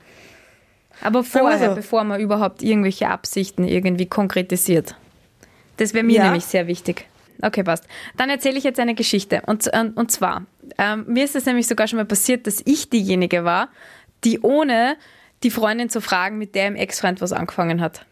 Aber 1.01 1.23
vorher, 1.23 1.69
so. 1.69 1.75
bevor 1.75 2.03
man 2.03 2.19
überhaupt 2.21 2.61
irgendwelche 2.63 3.09
Absichten 3.09 3.67
irgendwie 3.67 4.05
konkretisiert. 4.05 4.95
Das 5.77 5.93
wäre 5.93 6.03
mir 6.03 6.17
Ja. 6.17 6.23
nämlich 6.25 6.45
sehr 6.45 6.67
wichtig. 6.67 7.05
Okay, 7.41 7.63
passt. 7.63 7.85
Dann 8.15 8.29
erzähle 8.29 8.57
ich 8.57 8.63
jetzt 8.63 8.79
eine 8.79 8.93
Geschichte. 8.95 9.41
Und, 9.45 9.67
und, 9.73 9.97
und 9.97 10.11
zwar, 10.11 10.43
ähm, 10.77 11.05
mir 11.07 11.25
ist 11.25 11.35
es 11.35 11.45
nämlich 11.45 11.67
sogar 11.67 11.87
schon 11.87 11.97
mal 11.97 12.05
passiert, 12.05 12.47
dass 12.47 12.61
ich 12.65 12.89
diejenige 12.89 13.43
war, 13.43 13.69
die 14.23 14.39
ohne 14.39 14.95
die 15.41 15.49
Freundin 15.49 15.89
zu 15.89 15.99
fragen, 15.99 16.37
mit 16.37 16.55
der 16.55 16.67
im 16.67 16.75
Ex-Freund 16.75 17.19
was 17.19 17.33
angefangen 17.33 17.81
hat. 17.81 18.05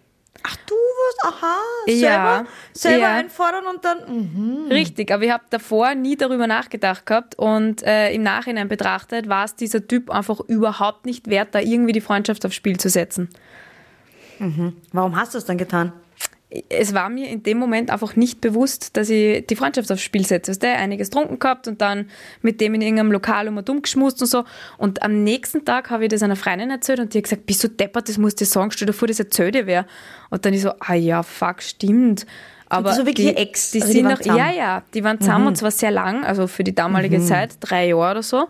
Ach, 0.43 0.55
du 0.67 0.75
warst, 1.01 1.35
aha, 1.35 1.55
Ja, 1.87 1.93
selber, 1.93 2.45
selber 2.73 3.03
ja. 3.03 3.13
einfordern 3.15 3.65
und 3.67 3.85
dann, 3.85 3.97
mhm. 4.07 4.71
Richtig, 4.71 5.11
aber 5.11 5.23
ich 5.23 5.31
habe 5.31 5.43
davor 5.49 5.95
nie 5.95 6.15
darüber 6.15 6.47
nachgedacht 6.47 7.05
gehabt 7.05 7.35
und 7.35 7.83
äh, 7.83 8.13
im 8.13 8.23
Nachhinein 8.23 8.67
betrachtet 8.67 9.29
war 9.29 9.45
es 9.45 9.55
dieser 9.55 9.87
Typ 9.87 10.09
einfach 10.09 10.39
überhaupt 10.41 11.05
nicht 11.05 11.27
wert, 11.29 11.49
da 11.53 11.59
irgendwie 11.59 11.93
die 11.93 12.01
Freundschaft 12.01 12.45
aufs 12.45 12.55
Spiel 12.55 12.77
zu 12.79 12.89
setzen. 12.89 13.29
warum 14.91 15.15
hast 15.15 15.33
du 15.33 15.37
es 15.37 15.45
dann 15.45 15.57
getan? 15.57 15.93
Es 16.67 16.93
war 16.93 17.09
mir 17.09 17.29
in 17.29 17.43
dem 17.43 17.57
Moment 17.57 17.89
einfach 17.89 18.15
nicht 18.17 18.41
bewusst, 18.41 18.97
dass 18.97 19.09
ich 19.09 19.45
die 19.47 19.55
Freundschaft 19.55 19.89
aufs 19.91 20.01
Spiel 20.01 20.25
setze. 20.25 20.51
Weißt 20.51 20.63
du, 20.63 20.67
einiges 20.67 21.09
trunken 21.09 21.39
gehabt 21.39 21.67
und 21.67 21.79
dann 21.79 22.09
mit 22.41 22.59
dem 22.59 22.73
in 22.73 22.81
irgendeinem 22.81 23.11
Lokal 23.11 23.47
um 23.47 23.63
dumm 23.63 23.81
geschmust 23.81 24.21
und 24.21 24.27
so. 24.27 24.43
Und 24.77 25.01
am 25.01 25.23
nächsten 25.23 25.63
Tag 25.63 25.89
habe 25.89 26.03
ich 26.03 26.09
das 26.09 26.23
einer 26.23 26.35
Freundin 26.35 26.69
erzählt 26.69 26.99
und 26.99 27.13
die 27.13 27.19
hat 27.19 27.23
gesagt, 27.23 27.45
bist 27.45 27.63
du 27.63 27.69
deppert, 27.69 28.09
das 28.09 28.17
musst 28.17 28.41
du 28.41 28.45
sagen, 28.45 28.71
stell 28.71 28.87
dir 28.87 28.93
vor, 28.93 29.07
das 29.07 29.19
erzählt 29.19 29.55
dir 29.55 29.65
wer. 29.65 29.85
Und 30.29 30.45
dann 30.45 30.53
ich 30.53 30.61
so, 30.61 30.73
ah 30.79 30.93
ja, 30.93 31.23
fuck, 31.23 31.61
stimmt. 31.61 32.25
Aber 32.71 32.91
war 32.91 33.05
wirklich 33.05 33.27
die, 33.27 33.35
Ex, 33.35 33.71
Die 33.71 33.81
also 33.81 33.91
die 33.91 33.99
sind 33.99 34.05
waren 34.05 34.13
noch, 34.13 34.21
zusammen. 34.21 34.39
Mhm. 34.39 34.45
ja, 34.47 34.55
ja, 34.55 34.83
die 34.93 35.03
waren 35.03 35.19
zusammen 35.19 35.47
und 35.47 35.57
zwar 35.57 35.71
sehr 35.71 35.91
lang, 35.91 36.23
also 36.23 36.47
für 36.47 36.63
die 36.63 36.73
damalige 36.73 37.19
Zeit, 37.19 37.57
drei 37.59 37.87
Jahre 37.89 38.11
oder 38.11 38.23
so. 38.23 38.47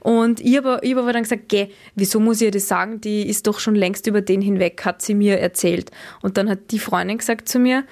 Und 0.00 0.40
ich 0.40 0.56
habe 0.56 0.80
ich 0.82 0.92
hab 0.92 0.98
aber 0.98 1.12
dann 1.12 1.22
gesagt, 1.22 1.48
geh, 1.48 1.68
wieso 1.94 2.18
muss 2.18 2.40
ich 2.40 2.46
ihr 2.46 2.50
das 2.50 2.66
sagen? 2.66 3.00
Die 3.00 3.28
ist 3.28 3.46
doch 3.46 3.60
schon 3.60 3.76
längst 3.76 4.08
über 4.08 4.20
den 4.20 4.40
hinweg, 4.40 4.84
hat 4.84 5.00
sie 5.00 5.14
mir 5.14 5.38
erzählt. 5.38 5.92
Und 6.22 6.38
dann 6.38 6.50
hat 6.50 6.72
die 6.72 6.80
Freundin 6.80 7.18
gesagt 7.18 7.48
zu 7.48 7.60
mir, 7.60 7.84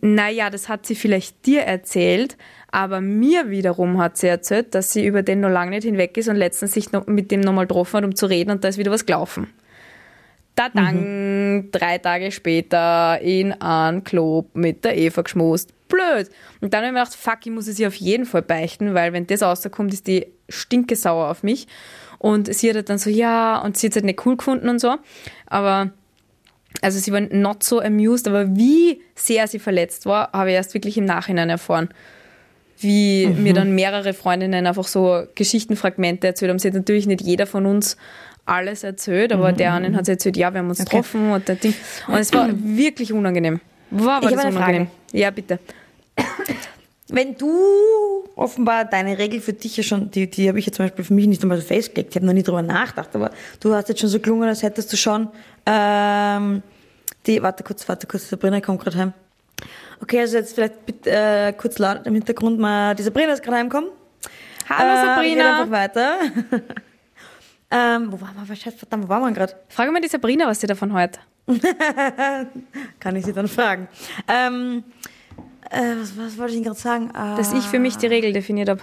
naja, 0.00 0.48
das 0.48 0.68
hat 0.68 0.86
sie 0.86 0.94
vielleicht 0.94 1.44
dir 1.46 1.62
erzählt, 1.62 2.36
aber 2.70 3.00
mir 3.00 3.50
wiederum 3.50 3.98
hat 3.98 4.16
sie 4.16 4.28
erzählt, 4.28 4.74
dass 4.74 4.92
sie 4.92 5.04
über 5.04 5.22
den 5.22 5.40
noch 5.40 5.48
lange 5.48 5.70
nicht 5.70 5.84
hinweg 5.84 6.16
ist 6.18 6.28
und 6.28 6.36
letztens 6.36 6.72
sich 6.72 6.92
noch 6.92 7.06
mit 7.08 7.32
dem 7.32 7.40
nochmal 7.40 7.66
getroffen 7.66 7.96
hat, 7.96 8.04
um 8.04 8.14
zu 8.14 8.26
reden 8.26 8.50
und 8.50 8.62
da 8.62 8.68
ist 8.68 8.78
wieder 8.78 8.92
was 8.92 9.06
gelaufen. 9.06 9.48
Da 10.56 10.68
dann, 10.68 11.70
drei 11.72 11.98
Tage 11.98 12.32
später 12.32 13.20
in 13.20 13.52
einen 13.52 14.04
Club 14.04 14.50
mit 14.54 14.84
der 14.84 14.96
Eva 14.96 15.22
geschmust. 15.22 15.72
Blöd. 15.88 16.28
Und 16.60 16.74
dann 16.74 16.80
habe 16.80 16.88
ich 16.88 16.92
mir 16.92 17.00
gedacht, 17.00 17.14
fuck, 17.14 17.38
ich 17.44 17.52
muss 17.52 17.66
es 17.66 17.78
ihr 17.78 17.88
auf 17.88 17.94
jeden 17.94 18.26
Fall 18.26 18.42
beichten, 18.42 18.94
weil 18.94 19.12
wenn 19.12 19.26
das 19.26 19.42
rauskommt, 19.42 19.92
ist 19.92 20.06
die 20.06 20.26
stinkesauer 20.48 21.28
auf 21.30 21.42
mich. 21.42 21.66
Und 22.18 22.52
sie 22.54 22.68
hat 22.68 22.76
halt 22.76 22.90
dann 22.90 22.98
so, 22.98 23.08
ja, 23.08 23.58
und 23.58 23.78
sie 23.78 23.86
hat 23.86 23.92
es 23.92 23.96
halt 23.96 24.04
nicht 24.04 24.24
cool 24.26 24.36
gefunden 24.36 24.68
und 24.68 24.78
so. 24.78 24.96
Aber, 25.46 25.90
also 26.82 26.98
sie 26.98 27.12
war 27.12 27.20
not 27.20 27.62
so 27.62 27.80
amused, 27.80 28.28
aber 28.28 28.54
wie 28.54 29.00
sehr 29.14 29.46
sie 29.48 29.58
verletzt 29.58 30.04
war, 30.04 30.30
habe 30.32 30.50
ich 30.50 30.56
erst 30.56 30.74
wirklich 30.74 30.98
im 30.98 31.06
Nachhinein 31.06 31.48
erfahren. 31.48 31.88
Wie 32.78 33.26
mir 33.26 33.52
dann 33.52 33.74
mehrere 33.74 34.14
Freundinnen 34.14 34.66
einfach 34.66 34.86
so 34.86 35.24
Geschichtenfragmente 35.34 36.26
erzählt 36.26 36.50
haben. 36.50 36.58
Sie 36.58 36.68
hat 36.68 36.74
natürlich 36.74 37.06
nicht 37.06 37.20
jeder 37.20 37.46
von 37.46 37.66
uns 37.66 37.96
alles 38.46 38.82
erzählt, 38.84 39.32
aber 39.32 39.52
der 39.52 39.74
einen 39.74 39.96
hat 39.96 40.08
erzählt, 40.08 40.36
ja, 40.36 40.52
wir 40.52 40.58
haben 40.60 40.68
uns 40.68 40.78
getroffen 40.78 41.30
und 41.32 41.46
der 41.48 41.56
Ding. 41.56 41.74
Und 42.08 42.16
es 42.18 42.32
war 42.32 42.48
wirklich 42.52 43.12
unangenehm. 43.12 43.60
War 43.90 44.16
aber 44.18 44.30
Ich 44.30 44.36
das 44.36 44.44
unangenehm. 44.46 44.88
Ja, 45.12 45.30
bitte. 45.30 45.58
Wenn 47.08 47.36
du 47.36 47.50
offenbar 48.36 48.84
deine 48.84 49.18
Regel 49.18 49.40
für 49.40 49.52
dich 49.52 49.76
ja 49.76 49.82
schon, 49.82 50.10
die, 50.12 50.30
die 50.30 50.48
habe 50.48 50.58
ich 50.60 50.66
jetzt 50.66 50.76
zum 50.76 50.84
Beispiel 50.86 51.04
für 51.04 51.12
mich 51.14 51.26
nicht 51.26 51.42
einmal 51.42 51.58
so 51.60 51.66
festgelegt, 51.66 52.10
ich 52.10 52.16
habe 52.16 52.26
noch 52.26 52.32
nie 52.32 52.42
drüber 52.44 52.62
nachgedacht, 52.62 53.14
aber 53.14 53.32
du 53.58 53.74
hast 53.74 53.88
jetzt 53.88 54.00
schon 54.00 54.08
so 54.08 54.20
gelungen, 54.20 54.48
als 54.48 54.62
hättest 54.62 54.92
du 54.92 54.96
schon 54.96 55.28
ähm, 55.66 56.62
die, 57.26 57.42
warte 57.42 57.64
kurz, 57.64 57.88
warte 57.88 58.06
kurz, 58.06 58.28
Sabrina 58.28 58.60
kommt 58.60 58.80
gerade 58.80 58.96
heim. 58.96 59.12
Okay, 60.00 60.20
also 60.20 60.36
jetzt 60.38 60.54
vielleicht 60.54 60.86
bitte, 60.86 61.10
äh, 61.10 61.52
kurz 61.52 61.78
laut 61.78 62.06
im 62.06 62.14
Hintergrund 62.14 62.58
mal, 62.60 62.94
die 62.94 63.02
Sabrina 63.02 63.32
ist 63.32 63.42
gerade 63.42 63.56
heimgekommen. 63.58 63.90
Hallo 64.68 64.90
Äh, 64.92 65.04
Sabrina. 65.06 65.34
geht 65.34 65.44
einfach 65.44 65.70
weiter. 65.70 66.16
ähm, 67.70 68.12
wo 68.12 68.20
waren 68.20 68.34
wir? 68.46 68.56
Scheiße, 68.56 68.78
verdammt, 68.78 69.04
wo 69.04 69.08
waren 69.08 69.22
wir 69.22 69.32
gerade? 69.32 69.54
Frage 69.68 69.92
mal 69.92 70.00
die 70.00 70.08
Sabrina, 70.08 70.46
was 70.46 70.60
sie 70.60 70.66
davon 70.66 70.92
heute. 70.92 71.20
Kann 73.00 73.16
ich 73.16 73.24
sie 73.24 73.32
dann 73.32 73.48
fragen. 73.48 73.88
Ähm, 74.28 74.84
äh, 75.70 75.96
was, 76.00 76.16
was 76.16 76.38
wollte 76.38 76.52
ich 76.52 76.56
Ihnen 76.56 76.64
gerade 76.64 76.78
sagen? 76.78 77.10
Äh, 77.10 77.36
Dass 77.36 77.52
ich 77.52 77.64
für 77.64 77.78
mich 77.78 77.96
die 77.96 78.06
Regel 78.06 78.32
definiert 78.32 78.68
habe. 78.68 78.80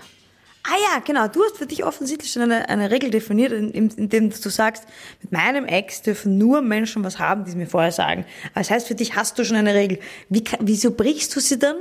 Ah 0.63 0.75
ja, 0.91 0.99
genau. 0.99 1.27
Du 1.27 1.43
hast 1.43 1.57
für 1.57 1.65
dich 1.65 1.85
offensichtlich 1.85 2.29
schon 2.31 2.41
eine, 2.41 2.67
eine 2.67 2.91
Regel 2.91 3.09
definiert, 3.09 3.53
in, 3.53 3.71
in, 3.71 4.09
du 4.09 4.49
sagst, 4.49 4.83
mit 5.21 5.31
meinem 5.31 5.65
Ex 5.65 6.01
dürfen 6.01 6.37
nur 6.37 6.61
Menschen 6.61 7.05
was 7.05 7.19
haben, 7.19 7.45
die 7.45 7.51
es 7.51 7.55
mir 7.55 7.67
vorher 7.67 7.93
sagen. 7.93 8.25
Das 8.53 8.69
heißt, 8.69 8.87
für 8.87 8.95
dich 8.95 9.15
hast 9.15 9.39
du 9.39 9.45
schon 9.45 9.55
eine 9.55 9.73
Regel. 9.73 9.99
Wie, 10.27 10.43
wieso 10.59 10.91
brichst 10.91 11.33
du 11.35 11.39
sie 11.39 11.57
dann 11.57 11.77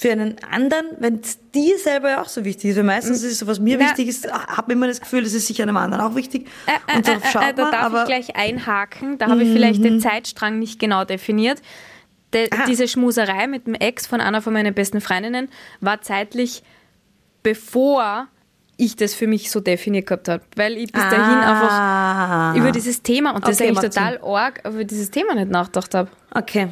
für 0.00 0.12
einen 0.12 0.36
anderen, 0.48 0.86
wenn 1.00 1.16
es 1.20 1.38
dir 1.50 1.76
selber 1.76 2.10
ja 2.10 2.22
auch 2.22 2.28
so 2.28 2.44
wichtig 2.44 2.70
ist? 2.70 2.76
Weil 2.76 2.84
meistens 2.84 3.22
ist 3.24 3.32
es 3.32 3.38
so, 3.40 3.48
was 3.48 3.58
mir 3.58 3.76
Na- 3.78 3.86
wichtig 3.86 4.06
ist, 4.06 4.32
habe 4.32 4.72
immer 4.72 4.86
das 4.86 5.00
Gefühl, 5.00 5.24
das 5.24 5.32
ist 5.34 5.48
sicher 5.48 5.64
einem 5.64 5.76
anderen 5.76 6.04
auch 6.04 6.14
wichtig. 6.14 6.46
Äh, 6.66 6.96
Und 6.96 7.00
äh, 7.00 7.10
darauf 7.10 7.24
äh, 7.24 7.28
schaut 7.32 7.42
äh, 7.42 7.54
da 7.54 7.62
man, 7.64 7.72
darf 7.72 7.82
aber 7.84 7.98
Mhm. 7.98 8.02
ich 8.02 8.06
gleich 8.26 8.36
einhaken. 8.36 9.18
Da 9.18 9.26
habe 9.26 9.42
ich 9.42 9.50
vielleicht 9.52 9.82
den 9.82 10.00
Zeitstrang 10.00 10.58
nicht 10.60 10.78
genau 10.78 11.04
definiert. 11.04 11.60
De, 12.32 12.48
Ah. 12.52 12.64
diese 12.68 12.86
Schmuserei 12.86 13.46
mit 13.48 13.66
dem 13.66 13.74
Ex 13.74 14.06
von 14.06 14.20
einer 14.20 14.40
von 14.42 14.52
meinen 14.52 14.72
besten 14.74 15.00
Freundinnen 15.00 15.48
war 15.80 16.00
zeitlich 16.02 16.62
bevor 17.42 18.28
ich 18.76 18.94
das 18.94 19.14
für 19.14 19.26
mich 19.26 19.50
so 19.50 19.58
definiert 19.60 20.06
gehabt 20.06 20.28
habe. 20.28 20.44
Weil 20.54 20.76
ich 20.76 20.92
bis 20.92 21.02
dahin 21.02 21.20
Ah. 21.20 22.50
einfach 22.52 22.56
über 22.60 22.70
dieses 22.70 23.02
Thema, 23.02 23.30
und 23.34 23.42
das 23.48 23.56
Okay, 23.60 23.70
ist 23.70 23.78
eigentlich 23.78 23.92
total 23.94 24.20
arg, 24.22 24.62
über 24.64 24.84
dieses 24.84 25.10
Thema 25.10 25.34
nicht 25.34 25.50
nachgedacht 25.50 25.94
habe. 25.96 26.08
Okay. 26.32 26.68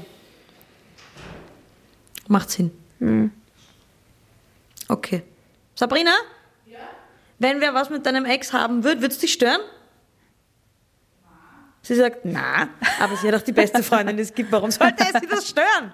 Macht 2.29 2.51
Sinn. 2.51 2.71
Hm. 2.99 3.31
Okay. 4.89 5.23
Sabrina? 5.75 6.13
Ja? 6.67 6.79
Wenn 7.39 7.61
wer 7.61 7.75
was 7.75 7.91
mit 7.91 8.07
deinem 8.07 8.25
Ex 8.25 8.53
haben 8.53 8.85
würde, 8.85 9.01
würde 9.01 9.13
es 9.13 9.19
dich 9.19 9.33
stören? 9.33 9.61
Sie 11.83 11.95
sagt, 11.95 12.25
na, 12.25 12.69
aber 12.99 13.17
sie 13.17 13.29
hat 13.29 13.35
auch 13.37 13.45
die 13.45 13.53
beste 13.53 13.81
Freundin, 13.83 14.17
die 14.17 14.23
es 14.25 14.35
gibt. 14.35 14.51
Warum 14.51 14.73
sollte 14.73 15.05
es 15.05 15.21
sie 15.21 15.27
das 15.29 15.49
stören? 15.49 15.93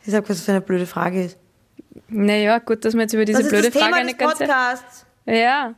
Sie 0.00 0.10
sagt, 0.10 0.28
was 0.28 0.36
das 0.36 0.44
für 0.44 0.50
eine 0.52 0.60
blöde 0.60 0.86
Frage 0.86 1.24
ist. 1.24 1.38
Naja, 2.08 2.58
gut, 2.58 2.84
dass 2.84 2.92
wir 2.92 3.00
jetzt 3.02 3.14
über 3.14 3.24
diese 3.24 3.38
Das 3.38 3.46
ist 3.46 3.50
blöde 3.50 3.70
das 3.70 3.72
Frage 3.72 3.86
Thema 3.86 3.96
des 3.98 4.06
nicht 4.06 4.18
ganz. 4.18 4.38
Podcasts. 4.38 5.06
Ja. 5.24 5.74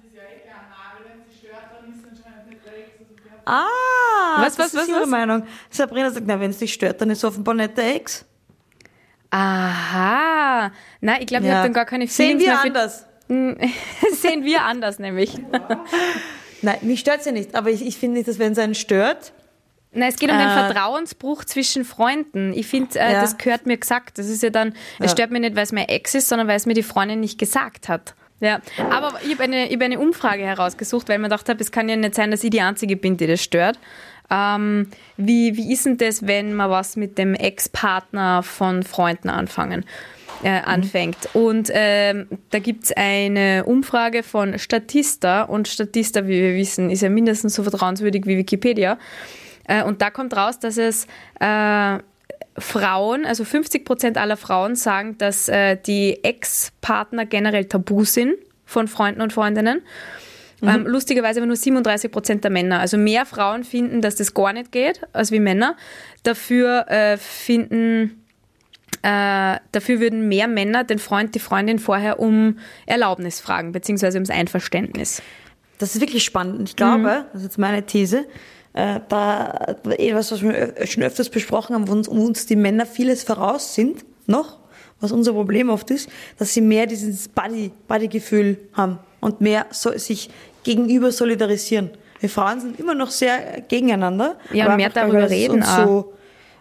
Ah, 3.44 3.64
Was, 4.38 4.57
das 4.57 4.59
was, 4.59 4.75
ist 4.75 4.81
was, 4.81 4.88
ihre 4.88 5.01
was? 5.03 5.09
Meinung. 5.09 5.42
Sabrina 5.70 6.11
sagt, 6.11 6.27
na, 6.27 6.38
wenn 6.40 6.51
es 6.51 6.59
dich 6.59 6.72
stört, 6.72 7.01
dann 7.01 7.11
ist 7.11 7.18
es 7.18 7.25
offenbar 7.25 7.55
nicht 7.55 7.77
der 7.77 7.94
Ex. 7.96 8.25
Aha. 9.31 10.70
Nein, 11.01 11.16
ich 11.20 11.27
glaube, 11.27 11.44
ich 11.44 11.51
Ja. 11.51 11.57
habe 11.57 11.66
dann 11.66 11.72
gar 11.75 11.85
keine 11.85 12.07
Sehen 12.07 12.38
Feelings 12.38 12.42
wir 12.42 12.49
mehr 12.53 12.61
für 12.61 12.66
anders. 12.68 13.07
Sehen 14.22 14.44
wir 14.44 14.62
anders 14.62 14.99
nämlich. 14.99 15.35
Nein, 16.62 16.79
mich 16.83 17.01
stört 17.01 17.25
ja 17.27 17.33
nicht, 17.33 17.55
aber 17.55 17.70
ich, 17.70 17.85
ich 17.85 17.96
finde 17.99 18.16
nicht, 18.18 18.29
dass 18.29 18.38
wenn 18.38 18.53
es 18.53 18.59
einen 18.59 18.75
stört, 18.75 19.33
Nein, 19.92 20.11
es 20.11 20.16
geht 20.16 20.31
um 20.31 20.37
den 20.37 20.46
Äh. 20.49 20.53
Vertrauensbruch 20.53 21.44
zwischen 21.46 21.85
Freunden. 21.87 22.53
Ich 22.53 22.66
finde, 22.66 22.99
äh, 22.99 23.12
Ja. 23.14 23.20
das 23.22 23.38
gehört 23.38 23.64
mir 23.64 23.79
gesagt. 23.79 24.18
Das 24.18 24.27
ist 24.29 24.42
ja 24.42 24.51
dann, 24.51 24.75
es 24.99 25.07
Ja. 25.07 25.09
stört 25.09 25.31
mich 25.31 25.40
nicht, 25.40 25.57
weil 25.57 25.62
es 25.62 25.72
mein 25.72 25.88
Ex 25.88 26.14
ist, 26.14 26.29
sondern 26.29 26.49
weil 26.49 26.57
es 26.57 26.66
mir 26.66 26.75
die 26.75 26.83
Freundin 26.83 27.20
nicht 27.20 27.38
gesagt 27.38 27.88
hat. 27.88 28.14
Ja, 28.40 28.61
aber 28.90 29.14
ich 29.25 29.33
habe 29.33 29.44
eine, 29.44 29.68
ich 29.68 29.75
hab 29.75 29.81
eine 29.83 29.99
Umfrage 29.99 30.42
herausgesucht, 30.42 31.09
weil 31.09 31.14
ich 31.16 31.20
mir 31.22 31.29
gedacht 31.31 31.49
habe, 31.49 31.62
es 31.62 31.72
kann 31.72 31.88
ja 31.88 31.96
nicht 31.96 32.14
sein, 32.14 32.31
dass 32.31 32.44
ich 32.44 32.51
die 32.51 32.61
Einzige 32.61 32.94
bin, 32.96 33.16
die 33.16 33.27
das 33.27 33.42
stört. 33.42 33.79
Ähm, 34.31 34.89
wie, 35.17 35.57
wie 35.57 35.73
ist 35.73 35.87
denn 35.87 35.99
das, 35.99 36.27
wenn 36.27 36.55
man 36.55 36.71
was 36.71 36.97
mit 36.97 37.19
dem 37.19 37.35
Ex-Partner 37.35 38.43
von 38.43 38.83
Freunden 38.83 39.29
anfangen, 39.29 39.85
äh, 40.43 40.51
anfängt? 40.51 41.29
Und 41.33 41.71
ähm, 41.73 42.27
da 42.51 42.59
gibt's 42.59 42.93
eine 42.93 43.65
Umfrage 43.65 44.23
von 44.23 44.59
Statista 44.59 45.43
und 45.43 45.69
Statista, 45.69 46.27
wie 46.27 46.41
wir 46.41 46.55
wissen, 46.55 46.91
ist 46.91 47.03
ja 47.03 47.09
mindestens 47.09 47.55
so 47.55 47.62
vertrauenswürdig 47.62 48.27
wie 48.27 48.37
Wikipedia. 48.37 48.99
Äh, 49.69 49.85
und 49.85 50.03
da 50.03 50.11
kommt 50.11 50.37
raus, 50.37 50.59
dass 50.59 50.77
es 50.77 51.07
äh, 51.41 51.99
Frauen, 52.59 53.27
also 53.27 53.45
50 53.45 53.85
Prozent 53.85 54.19
aller 54.19 54.37
Frauen 54.37 54.77
sagen, 54.77 55.19
dass 55.19 55.49
äh, 55.49 55.77
die 55.77 56.25
Ex-Partner 56.25 57.27
generell 57.27 57.67
tabu 57.67 58.05
sind 58.05 58.35
von 58.65 58.89
Freunden 58.89 59.21
und 59.21 59.33
Freundinnen. 59.33 59.83
Ähm, 60.62 60.87
lustigerweise 60.87 61.40
aber 61.40 61.47
nur 61.47 61.57
37 61.57 62.11
Prozent 62.11 62.45
der 62.45 62.51
Männer. 62.51 62.81
Also 62.81 62.97
mehr 62.97 63.27
Frauen 63.27 63.64
finden, 63.64 64.01
dass 64.01 64.16
das 64.16 64.33
gar 64.33 64.53
nicht 64.53 64.73
geht, 64.73 65.03
als 65.12 65.31
wie 65.31 65.40
Männer. 65.40 65.77
Dafür 66.23 66.88
äh, 66.88 67.19
finden 67.19 68.23
äh, 69.03 69.59
dafür 69.73 70.01
würden 70.01 70.29
mehr 70.29 70.49
Männer 70.49 70.83
den 70.83 70.99
Freund, 70.99 71.35
die 71.35 71.38
Freundin 71.38 71.79
vorher 71.79 72.19
um 72.19 72.59
Erlaubnis 72.87 73.40
fragen, 73.40 73.73
beziehungsweise 73.73 74.16
ums 74.16 74.31
Einverständnis. 74.31 75.23
Das 75.79 75.95
ist 75.95 76.01
wirklich 76.01 76.25
spannend. 76.25 76.71
Ich 76.71 76.77
glaube, 76.77 77.27
das 77.33 77.42
ist 77.42 77.49
jetzt 77.49 77.59
meine 77.59 77.85
These, 77.85 78.25
äh, 78.73 79.01
da 79.09 79.77
etwas, 79.90 80.33
was 80.33 80.42
wir 80.42 80.75
schon 80.87 81.03
öfters 81.03 81.29
besprochen 81.29 81.75
haben, 81.75 81.87
wo 81.87 81.92
uns, 81.92 82.09
wo 82.09 82.25
uns 82.25 82.47
die 82.47 82.57
Männer 82.57 82.87
vieles 82.87 83.23
voraus 83.23 83.75
sind, 83.75 84.05
noch, 84.27 84.59
was 85.01 85.12
unser 85.12 85.35
Problem 85.35 85.69
oft 85.69 85.90
ist, 85.90 86.09
dass 86.38 86.53
sie 86.55 86.62
mehr 86.62 86.87
dieses 86.87 87.29
Buddy, 87.29 87.71
Buddy-Gefühl 87.87 88.59
haben 88.73 88.99
und 89.20 89.40
mehr 89.40 89.66
so, 89.70 89.96
sich 89.96 90.31
gegenüber 90.64 91.12
solidarisieren. 91.12 91.90
Wir 92.20 92.31
Frauen 92.31 92.61
sind 92.61 92.81
immer 92.81 92.94
noch 92.94 93.11
sehr 93.11 93.61
gegeneinander. 93.62 94.37
Ja, 94.52 94.70
und 94.70 94.76
mehr 94.76 94.90
darüber 94.90 95.29
reden 95.29 95.57
uns 95.57 95.68
auch. 95.68 95.87
so, 95.87 96.14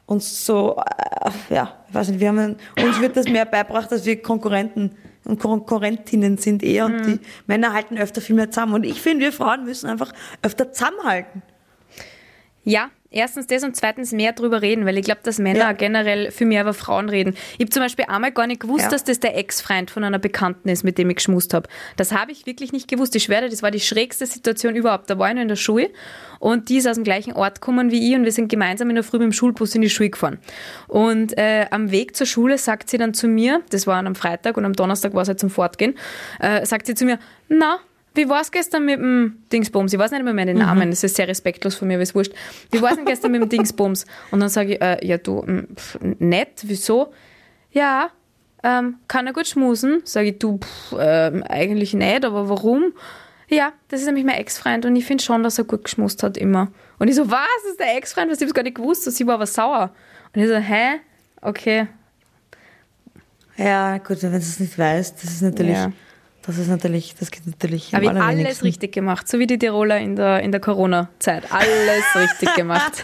uns 0.05 0.45
so, 0.45 0.77
äh, 0.77 1.53
ja, 1.53 1.73
ich 1.89 1.95
weiß 1.95 2.09
nicht, 2.09 2.19
wir 2.19 2.29
haben, 2.29 2.57
uns 2.81 2.99
wird 2.99 3.17
das 3.17 3.27
mehr 3.27 3.45
beibracht, 3.45 3.91
dass 3.91 4.05
wir 4.05 4.21
Konkurrenten 4.21 4.91
und 5.23 5.39
Konkurrentinnen 5.39 6.37
sind 6.37 6.61
eher 6.61 6.85
und 6.85 7.05
die 7.05 7.19
Männer 7.47 7.73
halten 7.73 7.97
öfter 7.97 8.21
viel 8.21 8.35
mehr 8.35 8.51
zusammen. 8.51 8.75
Und 8.75 8.83
ich 8.83 9.01
finde, 9.01 9.25
wir 9.25 9.33
Frauen 9.33 9.65
müssen 9.65 9.89
einfach 9.89 10.13
öfter 10.43 10.71
zusammenhalten. 10.71 11.41
Ja, 12.63 12.89
erstens 13.15 13.47
das 13.47 13.63
und 13.63 13.75
zweitens 13.75 14.11
mehr 14.11 14.33
drüber 14.33 14.61
reden, 14.61 14.85
weil 14.85 14.97
ich 14.97 15.05
glaube, 15.05 15.21
dass 15.23 15.39
Männer 15.39 15.59
Ja. 15.59 15.71
generell 15.71 16.29
viel 16.31 16.45
mehr 16.47 16.61
über 16.61 16.73
Frauen 16.73 17.09
reden. 17.09 17.35
Ich 17.53 17.61
habe 17.61 17.69
zum 17.69 17.81
Beispiel 17.81 18.05
einmal 18.07 18.31
gar 18.31 18.45
nicht 18.45 18.61
gewusst, 18.61 18.83
Ja. 18.85 18.89
dass 18.89 19.03
das 19.03 19.19
der 19.19 19.35
Ex-Freund 19.37 19.89
von 19.89 20.03
einer 20.03 20.19
Bekannten 20.19 20.69
ist, 20.69 20.83
mit 20.83 20.97
dem 20.97 21.09
ich 21.09 21.15
geschmust 21.17 21.53
habe. 21.53 21.67
Das 21.97 22.11
habe 22.11 22.31
ich 22.31 22.45
wirklich 22.45 22.71
nicht 22.73 22.87
gewusst. 22.87 23.15
Ich 23.15 23.23
schwöre, 23.23 23.41
dir, 23.43 23.49
das 23.49 23.63
war 23.63 23.71
die 23.71 23.79
schrägste 23.79 24.25
Situation 24.25 24.75
überhaupt. 24.75 25.09
Da 25.09 25.17
war 25.17 25.29
ich 25.29 25.35
noch 25.35 25.41
in 25.41 25.47
der 25.47 25.55
Schule 25.55 25.89
und 26.39 26.69
die 26.69 26.77
ist 26.77 26.87
aus 26.87 26.95
dem 26.95 27.03
gleichen 27.03 27.33
Ort 27.33 27.61
gekommen 27.61 27.89
wie 27.91 28.09
ich 28.11 28.15
und 28.15 28.25
wir 28.25 28.31
sind 28.31 28.49
gemeinsam 28.49 28.89
in 28.89 28.95
der 28.95 29.03
Früh 29.03 29.17
mit 29.17 29.25
dem 29.25 29.33
Schulbus 29.33 29.73
in 29.73 29.81
die 29.81 29.89
Schule 29.89 30.09
gefahren. 30.09 30.39
Und 30.87 31.37
äh, 31.37 31.65
am 31.71 31.91
Weg 31.91 32.15
zur 32.15 32.27
Schule 32.27 32.57
sagt 32.57 32.89
sie 32.89 32.97
dann 32.97 33.13
zu 33.13 33.27
mir, 33.27 33.61
das 33.69 33.87
war 33.87 34.05
am 34.05 34.15
Freitag 34.15 34.57
und 34.57 34.65
am 34.65 34.73
Donnerstag 34.73 35.13
war 35.13 35.21
es 35.23 35.27
halt 35.29 35.39
zum 35.39 35.49
Fortgehen, 35.49 35.95
äh, 36.39 36.65
sagt 36.65 36.85
sie 36.85 36.95
zu 36.95 37.05
mir, 37.05 37.17
na, 37.47 37.79
wie 38.15 38.29
war 38.29 38.41
es 38.41 38.51
gestern 38.51 38.85
mit 38.85 38.99
dem 38.99 39.43
Dingsbums? 39.51 39.93
Ich 39.93 39.99
weiß 39.99 40.11
nicht 40.11 40.23
mehr 40.23 40.33
mehr 40.33 40.45
den 40.45 40.57
Namen, 40.57 40.89
das 40.89 41.03
ist 41.03 41.15
sehr 41.15 41.27
respektlos 41.27 41.75
von 41.75 41.87
mir, 41.87 41.95
aber 41.95 42.03
ist 42.03 42.15
wurscht. 42.15 42.33
Wie 42.71 42.81
war 42.81 42.91
es 42.91 42.95
denn 42.95 43.05
gestern 43.05 43.31
mit 43.31 43.41
dem 43.41 43.49
Dingsbums? 43.49 44.05
Und 44.31 44.39
dann 44.39 44.49
sage 44.49 44.75
ich, 44.75 44.81
äh, 44.81 45.05
ja 45.05 45.17
du, 45.17 45.41
mm, 45.41 45.75
pff, 45.75 45.99
nett, 46.19 46.63
wieso? 46.63 47.13
Ja, 47.71 48.09
ähm, 48.63 48.95
kann 49.07 49.27
er 49.27 49.33
gut 49.33 49.47
schmusen? 49.47 50.01
Sage 50.05 50.29
ich, 50.29 50.39
du, 50.39 50.57
pff, 50.57 50.95
ähm, 50.99 51.43
eigentlich 51.43 51.93
nicht, 51.93 52.25
aber 52.25 52.49
warum? 52.49 52.93
Ja, 53.47 53.73
das 53.89 53.99
ist 53.99 54.07
nämlich 54.07 54.25
mein 54.25 54.35
Ex-Freund 54.35 54.85
und 54.85 54.95
ich 54.95 55.05
finde 55.05 55.23
schon, 55.23 55.43
dass 55.43 55.57
er 55.57 55.65
gut 55.65 55.83
geschmust 55.83 56.23
hat 56.23 56.37
immer. 56.37 56.71
Und 56.97 57.09
ich 57.09 57.15
so, 57.15 57.29
was, 57.29 57.47
das 57.63 57.71
ist 57.71 57.79
der 57.79 57.95
Ex-Freund? 57.97 58.31
Was, 58.31 58.41
ich 58.41 58.53
gar 58.53 58.63
nicht 58.63 58.75
gewusst. 58.75 59.05
Und 59.05 59.13
sie 59.13 59.27
war 59.27 59.35
aber 59.35 59.45
sauer. 59.45 59.91
Und 60.33 60.41
ich 60.41 60.47
so, 60.47 60.55
hä? 60.55 60.99
Okay. 61.41 61.87
Ja, 63.57 63.97
gut, 63.99 64.21
wenn 64.23 64.31
du 64.31 64.37
es 64.37 64.59
nicht 64.59 64.77
weißt, 64.77 65.23
das 65.23 65.31
ist 65.31 65.41
natürlich, 65.41 65.75
Ja. 65.75 65.91
Das 66.45 66.57
ist 66.57 66.67
natürlich, 66.67 67.15
das 67.19 67.31
geht 67.31 67.47
natürlich. 67.47 67.93
Habe 67.93 68.05
ich 68.05 68.11
alles 68.11 68.63
richtig 68.63 68.93
gemacht, 68.93 69.27
so 69.27 69.39
wie 69.39 69.47
die 69.47 69.57
Tiroler 69.57 69.99
in 69.99 70.15
der, 70.15 70.41
in 70.41 70.51
der 70.51 70.61
Corona-Zeit. 70.61 71.51
Alles 71.51 72.03
richtig 72.15 72.53
gemacht. 72.55 73.03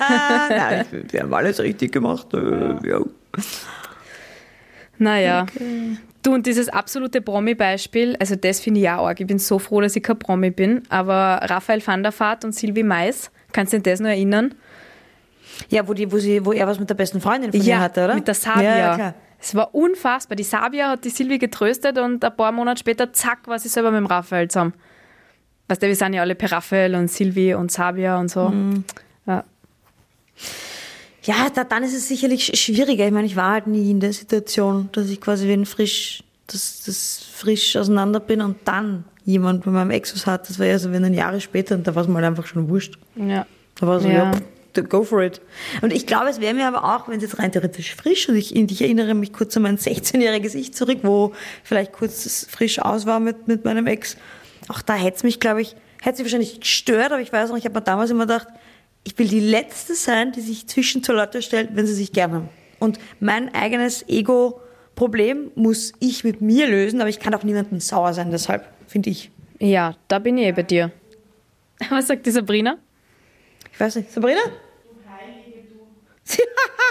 Nein, 0.50 0.86
wir 1.10 1.22
haben 1.22 1.34
alles 1.34 1.60
richtig 1.60 1.92
gemacht. 1.92 2.34
Äh, 2.34 2.88
ja. 2.88 3.02
Naja. 4.98 5.46
Du, 6.24 6.34
und 6.34 6.46
dieses 6.46 6.70
absolute 6.70 7.22
Promi-Beispiel, 7.22 8.16
also 8.20 8.36
das 8.36 8.60
finde 8.60 8.82
ich 8.82 8.90
auch 8.90 9.08
arg. 9.08 9.20
Ich 9.20 9.28
bin 9.28 9.40
so 9.40 9.58
froh, 9.58 9.82
dass 9.82 9.96
ich 9.96 10.04
kein 10.04 10.20
Promi 10.20 10.52
bin. 10.52 10.84
Aber 10.90 11.40
Raphael 11.44 11.86
van 11.86 12.04
der 12.04 12.18
Vaart 12.18 12.46
und 12.46 12.54
Sylvie 12.54 12.84
Mais, 12.84 13.32
kannst 13.52 13.74
du 13.74 13.80
dich 13.80 13.88
an 13.88 13.94
das 13.94 14.00
noch 14.02 14.10
erinnern? 14.10 14.54
ja, 15.70 15.88
wo, 15.88 15.94
die, 15.94 16.12
wo, 16.12 16.18
sie, 16.18 16.44
wo 16.46 16.52
er 16.54 16.68
was 16.68 16.80
mit 16.80 16.90
der 16.90 16.96
besten 16.96 17.22
Freundin 17.22 17.52
von 17.52 17.62
ihr 17.62 17.80
hatte, 17.80 18.06
oder? 18.06 18.16
mit 18.16 18.28
der 18.28 18.34
Sabia. 18.34 18.64
Ja, 18.64 18.78
ja, 18.78 18.96
klar. 18.96 19.14
Es 19.42 19.56
war 19.56 19.74
unfassbar. 19.74 20.36
Die 20.36 20.44
Sabia 20.44 20.90
hat 20.92 21.04
die 21.06 21.10
Sylvie 21.10 21.40
getröstet 21.40 21.98
und 21.98 22.24
ein 22.24 22.36
paar 22.38 22.52
Monate 22.52 22.80
später, 22.80 23.12
zack, 23.12 23.48
war 23.48 23.58
sie 23.60 23.70
selber 23.70 23.92
mit 23.92 24.00
dem 24.00 24.06
Raphael 24.06 24.48
zusammen. 24.50 24.74
Weißt 25.68 25.82
du, 25.82 25.88
wir 25.88 25.96
sind 25.96 26.14
ja 26.14 26.22
alle 26.22 26.36
per 26.36 26.52
Raphael 26.52 26.96
und 26.96 27.10
Sylvie 27.10 27.54
und 27.54 27.72
Sabia 27.72 28.20
und 28.20 28.30
so. 28.30 28.50
Mhm. 28.50 28.84
Ja. 29.26 29.44
Ja, 31.24 31.50
da, 31.54 31.64
dann 31.64 31.84
ist 31.84 31.94
es 31.96 32.08
sicherlich 32.08 32.44
sch- 32.46 32.56
schwieriger. 32.58 33.06
Ich 33.06 33.12
meine, 33.12 33.28
ich 33.28 33.36
war 33.36 33.52
halt 33.52 33.68
nie 33.68 33.92
in 33.92 34.00
der 34.00 34.12
Situation, 34.14 34.90
dass 34.92 35.10
ich 35.10 35.22
quasi 35.22 35.48
wenn 35.48 35.66
frisch, 35.66 36.24
dass 36.48 36.84
das 36.86 37.24
frisch 37.34 37.76
auseinander 37.76 38.20
bin 38.20 38.42
und 38.42 38.58
dann 38.66 39.04
jemand 39.24 39.64
bei 39.64 39.72
meinem 39.72 39.92
Ex 39.92 40.16
was 40.16 40.26
hat. 40.26 40.50
Das 40.50 40.58
war 40.58 40.66
ja 40.66 40.80
so, 40.80 40.92
wenn 40.92 41.04
dann 41.04 41.14
Jahre 41.14 41.40
später 41.40 41.76
und 41.76 41.86
da 41.86 41.94
war 41.94 42.02
es 42.02 42.08
mir 42.08 42.16
halt 42.16 42.26
einfach 42.26 42.48
schon 42.48 42.68
wurscht. 42.70 42.98
ja. 43.16 43.46
Da 43.76 43.88
war 43.88 44.00
so, 44.00 44.08
Ja. 44.08 44.32
ja, 44.32 44.32
go 44.74 45.04
for 45.04 45.22
it. 45.22 45.42
Und 45.82 45.94
ich 45.94 46.08
glaube, 46.08 46.30
es 46.30 46.40
wäre 46.40 46.54
mir 46.54 46.68
aber 46.68 46.84
auch, 46.84 47.08
wenn 47.08 47.18
es 47.18 47.24
jetzt 47.24 47.40
rein 47.40 47.52
theoretisch 47.52 47.96
frisch 47.96 48.30
und 48.30 48.36
ich, 48.36 48.56
ich 48.56 48.82
erinnere 48.82 49.14
mich 49.14 49.34
kurz 49.34 49.56
an 49.58 49.64
mein 49.64 49.78
16-jähriges 49.78 50.56
Ich 50.56 50.74
zurück, 50.74 51.00
wo 51.04 51.34
vielleicht 51.64 51.92
kurz 51.94 52.48
frisch 52.50 52.80
aus 52.80 53.06
war 53.06 53.20
mit, 53.20 53.48
mit 53.48 53.66
meinem 53.66 53.88
Ex. 53.88 54.18
Auch 54.68 54.82
da 54.82 54.96
hätte 54.96 55.18
es 55.18 55.24
mich, 55.24 55.40
glaube 55.40 55.62
ich, 55.62 55.76
hätte 56.02 56.18
mich 56.24 56.32
wahrscheinlich 56.32 56.60
gestört, 56.62 57.12
aber 57.12 57.22
ich 57.22 57.32
weiß 57.34 57.50
noch, 57.50 57.58
ich 57.58 57.66
habe 57.66 57.76
mir 57.76 57.82
damals 57.82 58.12
immer 58.12 58.26
gedacht, 58.26 58.48
ich 59.04 59.18
will 59.18 59.28
die 59.28 59.40
Letzte 59.40 59.96
sein, 59.96 60.32
die 60.32 60.42
sich 60.42 60.68
zwischen 60.68 61.04
zwei 61.04 61.14
Leute 61.14 61.42
stellt, 61.42 61.76
wenn 61.76 61.88
sie 61.88 61.94
sich 61.94 62.12
gern 62.12 62.34
haben. 62.34 62.50
Und 62.80 63.00
mein 63.20 63.54
eigenes 63.54 64.08
Ego-Problem 64.08 65.52
muss 65.56 65.94
ich 66.00 66.24
mit 66.24 66.42
mir 66.42 66.68
lösen, 66.68 67.02
aber 67.02 67.10
ich 67.10 67.20
kann 67.20 67.34
auch 67.34 67.44
niemandem 67.44 67.80
sauer 67.80 68.14
sein, 68.14 68.32
deshalb, 68.32 68.68
finde 68.88 69.10
ich. 69.10 69.32
ja, 69.60 69.96
da 70.08 70.20
bin 70.20 70.38
ich 70.38 70.48
eh 70.48 70.52
bei 70.52 70.64
dir. 70.64 70.92
Was 71.90 72.08
sagt 72.08 72.26
die 72.26 72.32
Sabrina? 72.32 72.78
Ich 73.72 73.80
weiß 73.80 73.96
nicht. 73.98 74.12
Sabrina? 74.12 74.42
Sie, 76.24 76.42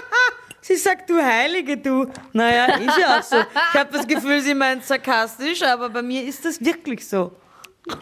sie 0.61 0.77
sagt, 0.77 1.09
du 1.09 1.23
Heilige, 1.23 1.77
du. 1.77 2.07
Naja, 2.33 2.77
ist 2.77 2.99
ja 2.99 3.19
auch 3.19 3.23
so. 3.23 3.37
Ich 3.37 3.79
habe 3.79 3.93
das 3.93 4.07
Gefühl, 4.07 4.41
sie 4.41 4.55
meint 4.55 4.85
sarkastisch, 4.85 5.63
aber 5.63 5.89
bei 5.89 6.03
mir 6.03 6.25
ist 6.25 6.45
das 6.45 6.63
wirklich 6.65 7.07
so. 7.07 7.33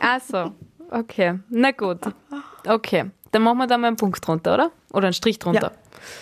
Ach 0.00 0.20
so, 0.20 0.52
okay. 0.90 1.38
Na 1.48 1.70
gut. 1.70 2.00
Okay, 2.66 3.10
dann 3.30 3.42
machen 3.42 3.58
wir 3.58 3.66
da 3.66 3.78
mal 3.78 3.88
einen 3.88 3.96
Punkt 3.96 4.26
drunter, 4.26 4.54
oder? 4.54 4.72
Oder 4.92 5.06
einen 5.06 5.14
Strich 5.14 5.38
drunter. 5.38 5.72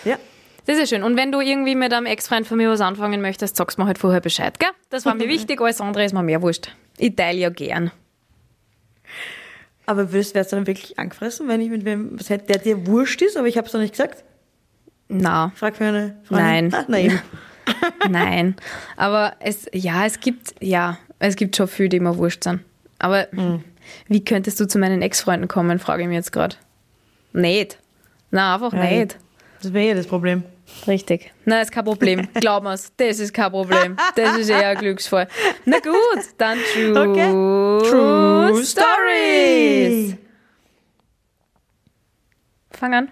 Ja. 0.03 0.11
ja. 0.11 0.17
Das 0.65 0.77
ist 0.77 0.89
schön. 0.89 1.03
Und 1.03 1.15
wenn 1.15 1.31
du 1.31 1.39
irgendwie 1.39 1.75
mit 1.75 1.93
einem 1.93 2.05
Ex-Freund 2.05 2.45
von 2.45 2.57
mir 2.57 2.69
was 2.69 2.81
anfangen 2.81 3.21
möchtest, 3.21 3.55
sagst 3.55 3.77
du 3.77 3.81
mir 3.81 3.87
halt 3.87 3.97
vorher 3.97 4.19
Bescheid, 4.19 4.59
gell? 4.59 4.69
Das 4.89 5.05
war 5.05 5.15
mir 5.15 5.29
wichtig, 5.29 5.61
alles 5.61 5.79
andere 5.79 6.03
ist 6.03 6.13
mir 6.13 6.23
mehr 6.23 6.41
wurscht. 6.41 6.69
Ich 6.97 7.15
teile 7.15 7.39
ja 7.39 7.49
gern. 7.49 7.91
Aber 9.87 10.11
würdest 10.11 10.35
wärst 10.35 10.51
du 10.51 10.57
dann 10.57 10.67
wirklich 10.67 10.99
angefressen, 10.99 11.47
wenn 11.47 11.61
ich 11.61 11.69
mit 11.69 11.85
wem 11.85 12.19
was 12.19 12.29
hätte, 12.29 12.45
der 12.47 12.57
dir 12.59 12.85
wurscht 12.85 13.21
ist, 13.21 13.37
aber 13.37 13.47
ich 13.47 13.57
habe 13.57 13.65
es 13.65 13.73
noch 13.73 13.79
nicht 13.81 13.93
gesagt? 13.93 14.23
Na, 15.07 15.51
Frag 15.55 15.77
für 15.77 15.85
eine 15.85 16.17
Freundin. 16.25 16.67
Nein. 16.69 16.73
Ah, 16.73 16.85
na 16.87 16.99
eben. 16.99 17.21
nein. 18.09 18.55
Aber 18.97 19.33
es, 19.39 19.65
ja, 19.73 20.05
es 20.05 20.19
gibt, 20.19 20.53
ja, 20.61 20.97
es 21.19 21.35
gibt 21.37 21.55
schon 21.55 21.67
viele, 21.69 21.89
die 21.89 21.99
mir 22.01 22.17
wurscht 22.17 22.43
sind. 22.43 22.59
Aber 22.99 23.27
wie 24.09 24.23
könntest 24.25 24.59
du 24.59 24.67
zu 24.67 24.77
meinen 24.77 25.01
Ex-Freunden 25.01 25.47
kommen, 25.47 25.79
frage 25.79 26.01
ich 26.03 26.07
mich 26.09 26.15
jetzt 26.15 26.33
gerade. 26.33 26.57
Nicht. 27.31 27.79
Na, 28.29 28.55
einfach 28.55 28.73
Ja, 28.73 28.83
nicht. 28.83 29.17
Das 29.61 29.71
wäre 29.73 29.87
ja 29.89 29.93
das 29.95 30.07
Problem. 30.07 30.43
Richtig. 30.85 31.31
Nein, 31.45 31.63
ist 31.63 31.71
kein 31.71 31.83
Problem. 31.85 32.27
Glaub 32.35 32.63
mir's, 32.63 32.91
das 32.97 33.19
ist 33.19 33.33
kein 33.33 33.51
Problem. 33.51 33.95
Das 34.15 34.37
ist 34.37 34.49
eher 34.49 34.69
ein 34.69 34.77
Glücksfall. 34.79 35.27
Na 35.65 35.79
gut, 35.79 36.23
dann 36.37 36.57
True, 36.73 37.09
Okay. 37.11 37.89
True 37.89 38.63
Stories. 38.63 40.15
Fang 42.71 42.93
an. 42.93 43.11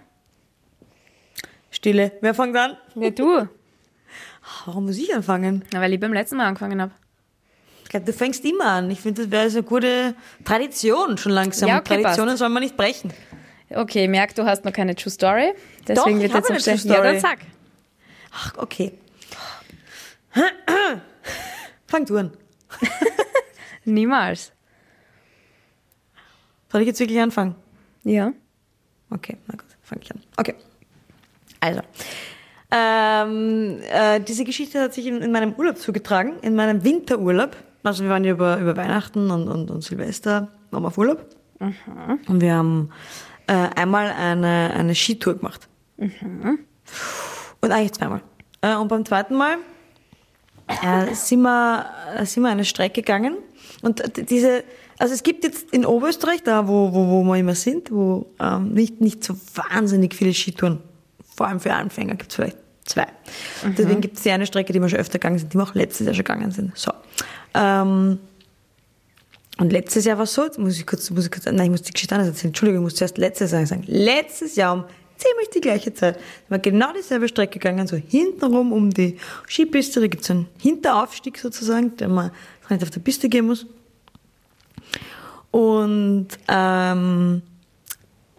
Stille. 1.70 2.12
Wer 2.20 2.34
fängt 2.34 2.56
an? 2.56 2.76
Ja, 2.94 3.10
du. 3.10 3.48
Warum 4.66 4.86
muss 4.86 4.96
ich 4.98 5.12
anfangen? 5.14 5.64
Na, 5.72 5.80
weil 5.80 5.92
ich 5.92 6.00
beim 6.00 6.12
letzten 6.12 6.36
Mal 6.36 6.46
angefangen 6.46 6.80
habe. 6.80 6.92
Ich 7.82 7.90
glaube, 7.90 8.06
du 8.06 8.12
fängst 8.12 8.44
immer 8.44 8.64
an. 8.66 8.90
Ich 8.90 9.00
finde, 9.00 9.22
das 9.22 9.30
wäre 9.30 9.50
so 9.50 9.58
eine 9.58 9.66
gute 9.66 10.14
Tradition 10.44 11.18
schon 11.18 11.32
langsam. 11.32 11.68
Ja, 11.68 11.78
okay, 11.80 11.94
Traditionen 12.02 12.30
passt. 12.30 12.38
soll 12.38 12.48
man 12.48 12.62
nicht 12.62 12.76
brechen. 12.76 13.12
Okay, 13.70 14.04
ich 14.04 14.08
merke, 14.10 14.34
du 14.34 14.44
hast 14.44 14.64
noch 14.64 14.72
keine 14.72 14.94
True 14.94 15.10
Story. 15.10 15.52
Deswegen 15.86 15.94
Doch, 15.94 16.06
wird 16.22 16.30
ich 16.30 16.34
habe 16.34 16.52
jetzt 16.52 16.68
eine 16.68 16.76
noch 16.76 16.82
True 16.82 16.90
schnell- 16.90 16.96
Ja, 16.96 17.02
dann 17.02 17.18
Story. 17.18 17.36
sag. 17.36 17.55
Ach, 18.36 18.52
okay. 18.58 18.92
Fang 21.86 22.04
du 22.04 22.18
an. 22.18 22.30
Niemals. 23.84 24.52
Soll 26.70 26.82
ich 26.82 26.86
jetzt 26.86 27.00
wirklich 27.00 27.18
anfangen? 27.20 27.54
Ja. 28.04 28.32
Okay, 29.08 29.38
na 29.46 29.54
gut, 29.54 29.64
fange 29.82 30.02
ich 30.02 30.10
an. 30.10 30.22
Okay. 30.36 30.54
Also, 31.60 31.80
ähm, 32.70 33.78
äh, 33.90 34.20
diese 34.20 34.44
Geschichte 34.44 34.82
hat 34.82 34.92
sich 34.92 35.06
in, 35.06 35.22
in 35.22 35.32
meinem 35.32 35.54
Urlaub 35.54 35.78
zugetragen, 35.78 36.38
in 36.42 36.54
meinem 36.54 36.84
Winterurlaub. 36.84 37.56
Also 37.84 38.02
wir 38.02 38.10
waren 38.10 38.24
ja 38.24 38.32
über, 38.32 38.58
über 38.58 38.76
Weihnachten 38.76 39.30
und, 39.30 39.48
und, 39.48 39.70
und 39.70 39.82
Silvester, 39.82 40.48
waren 40.70 40.82
wir 40.82 40.88
auf 40.88 40.98
Urlaub. 40.98 41.24
Und 41.58 42.40
wir 42.40 42.54
haben 42.54 42.90
äh, 43.46 43.52
einmal 43.52 44.10
eine, 44.10 44.74
eine 44.74 44.94
Skitour 44.94 45.36
gemacht. 45.36 45.68
Und 47.60 47.72
eigentlich 47.72 47.92
zweimal. 47.92 48.20
Äh, 48.60 48.76
und 48.76 48.88
beim 48.88 49.04
zweiten 49.04 49.34
Mal 49.34 49.56
äh, 50.68 51.14
sind, 51.14 51.42
wir, 51.42 51.86
äh, 52.16 52.24
sind 52.26 52.42
wir 52.42 52.50
eine 52.50 52.64
Strecke 52.64 53.02
gegangen. 53.02 53.36
Und 53.82 54.02
diese, 54.30 54.64
also 54.98 55.14
es 55.14 55.22
gibt 55.22 55.44
jetzt 55.44 55.70
in 55.72 55.84
Oberösterreich, 55.84 56.42
da 56.42 56.66
wo, 56.66 56.92
wo, 56.92 57.08
wo 57.08 57.24
wir 57.24 57.36
immer 57.36 57.54
sind, 57.54 57.90
wo 57.90 58.26
ähm, 58.40 58.72
nicht, 58.72 59.00
nicht 59.00 59.22
so 59.22 59.34
wahnsinnig 59.54 60.14
viele 60.14 60.32
Skitouren, 60.32 60.80
vor 61.34 61.48
allem 61.48 61.60
für 61.60 61.72
Anfänger, 61.72 62.14
gibt 62.14 62.30
es 62.30 62.36
vielleicht 62.36 62.56
zwei. 62.84 63.06
Deswegen 63.76 64.00
gibt 64.00 64.16
es 64.16 64.22
die 64.22 64.30
eine 64.30 64.46
Strecke, 64.46 64.72
die 64.72 64.80
wir 64.80 64.88
schon 64.88 64.98
öfter 64.98 65.18
gegangen 65.18 65.38
sind, 65.38 65.52
die 65.52 65.58
wir 65.58 65.64
auch 65.64 65.74
letztes 65.74 66.06
Jahr 66.06 66.14
schon 66.14 66.24
gegangen 66.24 66.50
sind. 66.50 66.76
So. 66.76 66.92
Ähm, 67.54 68.18
und 69.58 69.72
letztes 69.72 70.04
Jahr 70.04 70.18
war 70.18 70.24
es 70.24 70.34
so, 70.34 70.48
muss 70.58 70.78
ich 70.78 70.86
kurz, 70.86 71.10
muss 71.10 71.24
ich 71.26 71.30
kurz, 71.30 71.46
nein, 71.46 71.60
ich 71.60 71.70
muss 71.70 71.82
die 71.82 71.92
Geschichte 71.92 72.14
anders 72.14 72.28
erzählen. 72.28 72.50
Entschuldigung, 72.50 72.82
ich 72.82 72.84
muss 72.84 72.94
zuerst 72.94 73.18
letztes 73.18 73.52
Jahr 73.52 73.66
sagen. 73.66 73.84
Letztes 73.86 74.56
Jahr 74.56 74.74
um 74.74 74.84
ziemlich 75.16 75.50
die 75.54 75.60
gleiche 75.60 75.92
Zeit 75.94 76.16
sind 76.16 76.24
wir 76.50 76.58
genau 76.58 76.92
dieselbe 76.92 77.28
Strecke 77.28 77.58
gegangen, 77.58 77.86
so 77.86 77.96
hintenrum 77.96 78.72
um 78.72 78.90
die 78.90 79.18
Skipiste. 79.48 80.00
Da 80.00 80.06
gibt 80.06 80.22
es 80.24 80.30
einen 80.30 80.48
Hinteraufstieg 80.60 81.38
sozusagen, 81.38 81.96
der 81.96 82.08
man 82.08 82.30
nicht 82.68 82.82
auf 82.82 82.90
der 82.90 83.00
Piste 83.00 83.28
gehen 83.28 83.46
muss. 83.46 83.66
Und 85.50 86.28
ähm, 86.48 87.42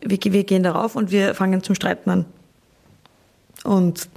wir, 0.01 0.17
wir 0.23 0.43
gehen 0.43 0.63
darauf 0.63 0.95
und 0.95 1.11
wir 1.11 1.33
fangen 1.33 1.63
zum 1.63 1.75
Streiten 1.75 2.09
an. 2.09 2.25
Und 3.63 4.07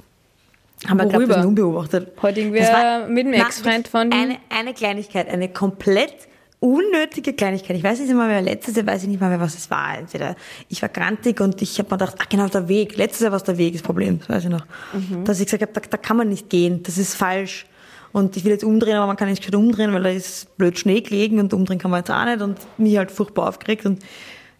haben 0.86 0.98
wir, 0.98 1.06
glaube 1.06 1.24
ich, 1.24 1.30
unbeobachtet. 1.46 2.12
Heute 2.22 2.52
war- 2.52 3.06
mit 3.08 3.26
dem 3.26 3.32
Ex-Freund 3.34 3.88
von- 3.88 4.12
Eine, 4.12 4.36
eine 4.48 4.74
Kleinigkeit, 4.74 5.28
eine 5.28 5.48
komplett 5.48 6.14
unnötige 6.60 7.32
Kleinigkeit. 7.32 7.76
Ich 7.76 7.82
weiß 7.82 8.00
nicht 8.00 8.14
mal 8.14 8.28
mehr, 8.28 8.42
letztes 8.42 8.76
Jahr 8.76 8.86
weiß 8.86 9.02
ich 9.02 9.08
nicht 9.08 9.20
mal 9.20 9.30
mehr, 9.30 9.40
was 9.40 9.54
es 9.54 9.70
war. 9.70 9.98
Entweder 9.98 10.36
ich 10.68 10.82
war 10.82 10.90
grantig 10.90 11.40
und 11.40 11.60
ich 11.62 11.78
habe 11.78 11.88
mir 11.90 11.98
gedacht, 11.98 12.16
ach 12.20 12.28
genau, 12.28 12.48
der 12.48 12.68
Weg. 12.68 12.96
Letztes 12.96 13.22
Jahr 13.22 13.32
war 13.32 13.38
es 13.38 13.44
der 13.44 13.56
Weg, 13.56 13.72
das 13.72 13.82
Problem, 13.82 14.18
das 14.18 14.28
weiß 14.28 14.44
ich 14.44 14.50
noch. 14.50 14.66
Mhm. 14.92 15.24
Dass 15.24 15.40
ich 15.40 15.46
gesagt 15.46 15.62
habe, 15.62 15.72
da, 15.72 15.80
da 15.80 15.96
kann 15.96 16.18
man 16.18 16.28
nicht 16.28 16.50
gehen, 16.50 16.82
das 16.82 16.98
ist 16.98 17.14
falsch. 17.14 17.66
Und 18.12 18.36
ich 18.36 18.44
will 18.44 18.52
jetzt 18.52 18.64
umdrehen, 18.64 18.96
aber 18.96 19.06
man 19.06 19.16
kann 19.16 19.28
nicht 19.28 19.54
umdrehen, 19.54 19.92
weil 19.92 20.02
da 20.02 20.10
ist 20.10 20.56
blöd 20.58 20.78
Schnee 20.78 21.00
gelegen 21.00 21.38
und 21.38 21.54
umdrehen 21.54 21.78
kann 21.78 21.90
man 21.90 22.00
jetzt 22.00 22.10
auch 22.10 22.24
nicht 22.24 22.42
und 22.42 22.58
mich 22.76 22.96
halt 22.96 23.10
furchtbar 23.10 23.48
aufgeregt 23.48 23.86
und 23.86 24.02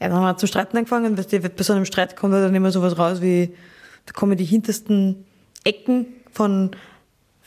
ja, 0.00 0.08
dann 0.08 0.16
haben 0.16 0.22
wir 0.22 0.36
zum 0.36 0.46
Streiten 0.46 0.76
angefangen 0.78 1.06
und 1.06 1.18
weißt 1.18 1.32
du, 1.32 1.40
bei 1.40 1.62
so 1.62 1.74
einem 1.74 1.84
Streit 1.84 2.16
kommt 2.16 2.32
dann 2.32 2.54
immer 2.54 2.70
sowas 2.70 2.96
raus 2.96 3.20
wie, 3.20 3.52
da 4.06 4.12
kommen 4.12 4.36
die 4.36 4.44
hintersten 4.44 5.26
Ecken 5.64 6.06
von, 6.32 6.70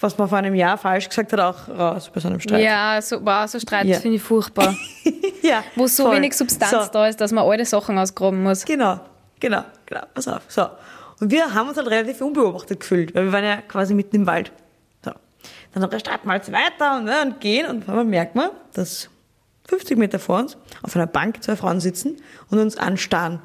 was 0.04 0.18
man 0.18 0.28
vor 0.28 0.38
einem 0.38 0.54
Jahr 0.54 0.78
falsch 0.78 1.08
gesagt 1.10 1.34
hat, 1.34 1.40
auch 1.40 1.70
raus 1.70 2.12
bei 2.14 2.20
so 2.20 2.28
einem 2.28 2.40
Streit. 2.40 2.62
Ja, 2.64 3.02
so, 3.02 3.26
wow, 3.26 3.48
so 3.48 3.60
Streit 3.60 3.86
Ja. 3.86 4.00
finde 4.00 4.18
ich 4.18 4.22
furchtbar. 4.22 4.76
ja 5.42 5.64
Wo 5.76 5.88
so 5.88 6.04
voll. 6.04 6.18
wenig 6.18 6.34
Substanz 6.36 6.72
so, 6.88 6.92
da 6.92 7.08
ist, 7.08 7.20
dass 7.22 7.32
man 7.32 7.46
alte 7.46 7.66
Sachen 7.66 7.98
ausgraben 7.98 8.44
muss. 8.44 8.66
Genau, 8.66 9.00
genau, 9.40 9.64
genau, 9.86 10.02
pass 10.14 10.28
auf. 10.28 10.42
So. 10.50 10.68
Und 11.20 11.32
wir 11.32 11.54
haben 11.54 11.70
uns 11.70 11.78
halt 11.78 11.88
relativ 11.90 12.22
unbeobachtet 12.22 12.82
gefühlt, 12.82 13.16
weil 13.16 13.26
wir 13.26 13.32
waren 13.32 13.44
ja 13.46 13.58
quasi 13.62 13.94
mitten 13.94 14.18
im 14.18 14.28
Wald. 14.28 14.52
So. 15.04 15.12
Dann 15.74 16.00
streiten 16.00 16.28
wir 16.28 16.36
jetzt 16.36 16.52
weiter 16.52 16.98
und, 16.98 17.06
ne, 17.06 17.22
und 17.24 17.40
gehen 17.40 17.66
und 17.68 17.88
einmal 17.88 18.04
merkt 18.06 18.36
man, 18.36 18.50
dass 18.74 19.10
50 19.70 19.98
Meter 19.98 20.20
vor 20.20 20.40
uns 20.40 20.58
auf 20.82 20.96
einer 20.96 21.08
Bank 21.08 21.42
zwei 21.44 21.56
Frauen 21.56 21.80
sitzen 21.80 22.18
und 22.50 22.60
uns 22.60 22.76
anstarren. 22.78 23.42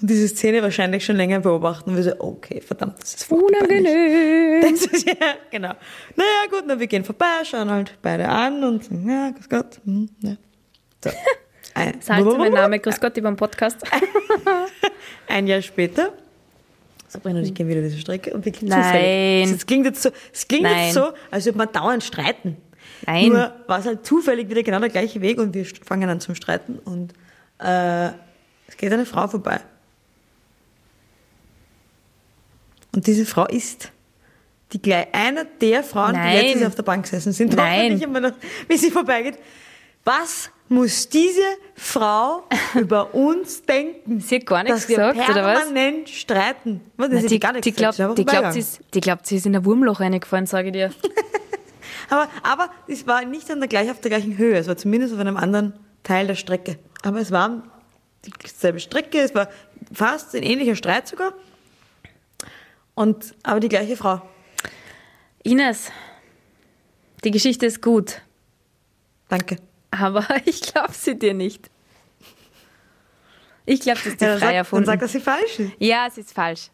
Und 0.00 0.10
diese 0.10 0.28
Szene 0.28 0.62
wahrscheinlich 0.62 1.04
schon 1.04 1.16
länger 1.16 1.40
beobachten. 1.40 1.90
Und 1.90 1.96
wir 1.96 2.02
so, 2.02 2.12
okay, 2.18 2.60
verdammt, 2.60 3.00
das 3.00 3.14
ist. 3.14 3.30
Unangenehm. 3.30 4.62
Das 4.62 4.86
ist 4.86 5.06
ja, 5.06 5.14
genau. 5.50 5.74
Naja, 6.14 6.50
gut, 6.50 6.64
na, 6.66 6.78
wir 6.78 6.86
gehen 6.86 7.04
vorbei, 7.04 7.44
schauen 7.44 7.70
halt 7.70 7.94
beide 8.02 8.28
an 8.28 8.62
und 8.64 8.84
sagen, 8.84 9.08
ja, 9.08 9.30
grüß 9.30 9.48
Gott. 9.48 9.80
hm, 9.84 10.08
ja. 10.20 10.36
So. 11.02 11.10
Ein, 11.74 12.00
Salze, 12.00 12.38
mein 12.38 12.52
Name, 12.52 12.78
grüß 12.78 12.98
Gott, 13.00 13.16
über 13.18 13.30
den 13.30 13.36
Podcast. 13.36 13.82
ein 15.28 15.46
Jahr 15.46 15.60
später, 15.60 16.14
Sabrina 17.06 17.40
und 17.40 17.44
ich 17.44 17.52
gehen 17.52 17.68
wieder 17.68 17.82
diese 17.82 17.98
Strecke 17.98 18.32
und 18.32 18.46
wirklich 18.46 18.70
Nein. 18.70 18.82
zufällig. 18.82 19.50
Es 19.52 19.66
klingt 19.66 19.84
jetzt 19.84 20.02
so, 20.02 20.10
es 20.32 20.48
klingt 20.48 20.62
Nein. 20.62 20.86
jetzt 20.86 20.94
so, 20.94 21.08
als 21.30 21.44
würde 21.44 21.58
man 21.58 21.70
dauernd 21.70 22.02
streiten. 22.02 22.56
Nein. 23.06 23.28
Nur 23.28 23.52
war 23.66 23.78
es 23.78 23.84
halt 23.84 24.06
zufällig 24.06 24.48
wieder 24.48 24.62
genau 24.62 24.80
der 24.80 24.88
gleiche 24.88 25.20
Weg 25.20 25.38
und 25.38 25.54
wir 25.54 25.66
fangen 25.84 26.08
an 26.08 26.20
zum 26.20 26.34
Streiten 26.34 26.78
und 26.78 27.12
äh, 27.58 28.10
es 28.68 28.76
geht 28.76 28.92
eine 28.92 29.06
Frau 29.06 29.28
vorbei. 29.28 29.60
Und 32.94 33.06
diese 33.06 33.26
Frau 33.26 33.46
ist 33.46 33.92
die 34.72 34.82
gleich 34.82 35.06
einer 35.12 35.44
der 35.44 35.84
Frauen, 35.84 36.12
Nein. 36.12 36.54
die 36.54 36.58
Jahr 36.60 36.68
auf 36.68 36.74
der 36.74 36.82
Bank 36.82 37.04
gesessen 37.04 37.32
sind. 37.32 37.54
Nein. 37.56 37.92
ich 37.96 38.02
immer 38.02 38.20
noch, 38.20 38.32
wie 38.68 38.76
sie 38.76 38.90
vorbeigeht. 38.90 39.38
Was 40.04 40.50
muss 40.68 41.08
diese 41.08 41.40
Frau 41.74 42.44
über 42.74 43.14
uns 43.14 43.62
denken? 43.62 44.20
Sie 44.20 44.36
hat 44.36 44.46
gar 44.46 44.62
nichts 44.64 44.86
gesagt, 44.86 45.28
oder 45.28 45.44
was? 45.44 45.58
permanent 45.60 46.08
streiten. 46.08 46.80
Was, 46.96 47.08
Na, 47.10 47.20
hat 47.20 47.30
die, 47.30 47.38
gar 47.38 47.52
nichts 47.52 47.64
die, 47.64 47.72
glaubt, 47.72 47.96
sie 47.96 48.14
die, 48.14 48.24
glaubt, 48.24 48.52
sie, 48.52 48.60
ist, 48.60 48.80
die 48.94 49.00
glaubt, 49.00 49.26
sie 49.26 49.36
ist 49.36 49.46
in 49.46 49.54
ein 49.54 49.64
Wurmloch 49.64 50.00
reingefahren, 50.00 50.46
sage 50.46 50.68
ich 50.68 50.72
dir. 50.72 50.90
Aber, 52.08 52.28
aber 52.44 52.70
es 52.86 53.04
war 53.08 53.24
nicht 53.24 53.50
an 53.50 53.58
der 53.58 53.68
gleich, 53.68 53.90
auf 53.90 54.00
der 54.00 54.10
gleichen 54.10 54.38
Höhe. 54.38 54.56
Es 54.56 54.68
war 54.68 54.76
zumindest 54.76 55.12
auf 55.12 55.18
einem 55.18 55.36
anderen 55.36 55.72
Teil 56.04 56.28
der 56.28 56.36
Strecke. 56.36 56.78
Aber 57.02 57.18
es 57.18 57.32
war 57.32 57.64
dieselbe 58.24 58.80
Strecke. 58.80 59.20
Es 59.20 59.34
war 59.34 59.48
fast 59.92 60.34
ein 60.34 60.42
ähnlicher 60.42 60.76
Streit 60.76 61.08
sogar. 61.08 61.32
Und, 62.94 63.34
aber 63.42 63.60
die 63.60 63.68
gleiche 63.68 63.96
Frau. 63.96 64.22
Ines, 65.42 65.90
die 67.24 67.30
Geschichte 67.30 67.66
ist 67.66 67.82
gut, 67.82 68.20
Danke. 69.28 69.56
aber 69.90 70.26
ich 70.44 70.60
glaube 70.62 70.92
sie 70.92 71.18
dir 71.18 71.34
nicht. 71.34 71.70
Ich 73.64 73.80
glaube, 73.80 73.98
das 73.98 74.06
ist 74.06 74.20
die 74.20 74.24
Ja, 74.24 74.30
dann, 74.30 74.38
frei 74.38 74.46
dann 74.48 74.54
erfunden. 74.56 74.86
sagt, 74.86 75.02
dass 75.02 75.12
sie 75.12 75.20
falsch 75.20 75.58
ist. 75.58 75.72
ja, 75.78 76.06
es 76.06 76.18
ist 76.18 76.32
falsch. 76.32 76.70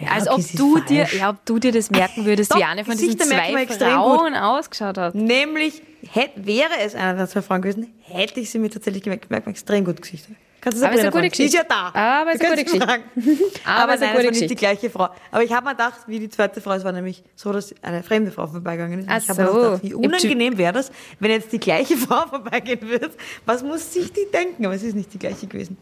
Ja, 0.00 0.10
Als 0.10 0.28
ob 0.28 0.40
du 0.54 0.80
dir, 0.80 1.06
ja, 1.16 1.30
ob 1.30 1.44
du 1.46 1.58
dir 1.60 1.70
das 1.70 1.90
merken 1.90 2.24
würdest, 2.24 2.50
Doch, 2.50 2.58
wie 2.58 2.64
eine 2.64 2.84
von 2.84 2.96
diesen 2.96 3.18
zwei 3.18 3.66
Frauen 3.66 4.34
ausgeschaut 4.34 4.98
hat. 4.98 5.14
Nämlich, 5.14 5.82
hätt, 6.10 6.32
wäre 6.34 6.76
es 6.80 6.94
einer 6.96 7.14
der 7.14 7.28
zwei 7.28 7.42
Frauen 7.42 7.62
gewesen, 7.62 7.92
hätte 8.02 8.40
ich 8.40 8.50
sie 8.50 8.58
mir 8.58 8.70
tatsächlich 8.70 9.04
gemerkt. 9.04 9.30
Merkt 9.30 9.46
man 9.46 9.52
extrem 9.54 9.84
gut 9.84 10.02
Gesichter. 10.02 10.32
Kannst 10.60 10.80
du 10.80 10.86
Aber 10.86 10.94
es 10.94 11.00
ist 11.00 11.14
eine 11.14 11.22
gute. 11.22 11.36
Sie 11.36 11.44
ist 11.44 11.54
ja 11.54 11.62
Geschichte. 11.62 11.90
da. 11.92 12.20
Aber 12.22 12.30
es 12.32 12.40
ist 12.40 12.44
eine 12.50 12.64
gute 12.64 12.80
fragen. 12.80 13.02
Aber 13.64 13.82
Aber 13.82 13.94
es 13.94 14.00
ist 14.00 14.00
eine 14.00 14.00
nein, 14.00 14.00
gute 14.00 14.00
es 14.00 14.04
war 14.04 14.22
nicht 14.22 14.28
Geschichte. 14.30 14.46
die 14.48 14.54
gleiche 14.54 14.90
Frau. 14.90 15.08
Aber 15.30 15.42
ich 15.44 15.52
habe 15.52 15.64
mir 15.66 15.72
gedacht, 15.72 16.00
wie 16.06 16.18
die 16.18 16.28
zweite 16.30 16.60
Frau, 16.60 16.72
es 16.72 16.84
war 16.84 16.92
nämlich 16.92 17.22
so, 17.36 17.52
dass 17.52 17.74
eine 17.82 18.02
fremde 18.02 18.32
Frau 18.32 18.46
vorbeigegangen 18.46 19.00
ist. 19.00 19.08
Ach 19.10 19.18
ich 19.22 19.28
habe 19.28 19.42
mir 19.42 19.48
so. 19.48 19.54
gedacht, 19.60 19.82
wie 19.84 19.94
unangenehm 19.94 20.56
wäre 20.58 20.72
das, 20.72 20.90
wenn 21.20 21.30
jetzt 21.30 21.52
die 21.52 21.60
gleiche 21.60 21.96
Frau 21.98 22.26
vorbeigehen 22.26 22.88
wird. 22.88 23.12
Was 23.44 23.62
muss 23.62 23.92
sich 23.92 24.10
die 24.12 24.26
denken? 24.32 24.64
Aber 24.64 24.74
es 24.74 24.82
ist 24.82 24.94
nicht 24.96 25.12
die 25.12 25.18
gleiche 25.18 25.46
gewesen. 25.46 25.76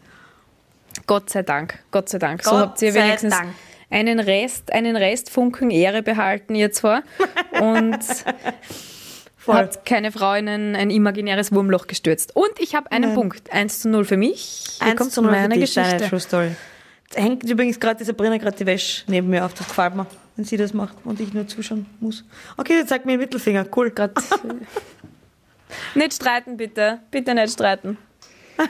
Gott 1.07 1.29
sei 1.29 1.41
Dank, 1.43 1.79
Gott 1.89 2.09
sei 2.09 2.19
Dank. 2.19 2.43
so 2.43 2.51
Gott 2.51 2.59
habt 2.59 2.81
ihr 2.81 2.93
wenigstens 2.93 3.35
Dank. 3.35 3.49
Einen 3.93 4.19
Rest, 4.19 4.73
einen 4.73 4.95
Restfunken 4.95 5.69
Ehre 5.69 6.01
behalten, 6.03 6.55
ihr 6.55 6.71
zwar. 6.71 7.03
Und 7.59 7.99
Voll. 9.37 9.55
hat 9.55 9.85
keine 9.85 10.11
Frau 10.11 10.33
in 10.33 10.47
ein, 10.47 10.75
ein 10.75 10.89
imaginäres 10.89 11.51
Wurmloch 11.51 11.87
gestürzt. 11.87 12.35
Und 12.35 12.51
ich 12.59 12.75
habe 12.75 12.91
einen 12.91 13.09
Nein. 13.09 13.15
Punkt. 13.15 13.53
1 13.53 13.81
zu 13.81 13.89
0 13.89 14.05
für 14.05 14.17
mich. 14.17 14.77
Hier 14.79 14.87
Eins 14.87 14.97
kommt 14.97 15.11
zu 15.11 15.21
null 15.21 15.31
für 15.31 15.39
meine 15.39 15.55
dich, 15.55 15.73
deine 15.73 15.87
Geschichte. 15.87 16.09
True 16.09 16.19
Story. 16.19 16.51
Da 17.11 17.21
hängt 17.21 17.43
übrigens 17.43 17.79
gerade 17.79 17.99
die 17.99 18.05
Sabrina 18.05 18.37
gerade 18.37 18.57
die 18.57 18.65
Wäsche 18.65 19.03
neben 19.07 19.29
mir 19.29 19.45
auf. 19.45 19.53
Das 19.53 19.67
gefällt 19.67 19.95
mir, 19.95 20.07
wenn 20.35 20.45
sie 20.45 20.57
das 20.57 20.73
macht 20.73 20.95
und 21.03 21.19
ich 21.19 21.33
nur 21.33 21.47
zuschauen 21.47 21.85
muss. 21.99 22.25
Okay, 22.57 22.77
jetzt 22.77 22.89
zeigt 22.89 23.05
mir 23.05 23.13
den 23.13 23.19
Mittelfinger. 23.19 23.65
Cool. 23.75 23.91
Grad, 23.91 24.13
nicht 25.95 26.13
streiten, 26.13 26.57
bitte. 26.57 27.01
Bitte 27.11 27.35
nicht 27.35 27.53
streiten. 27.53 27.97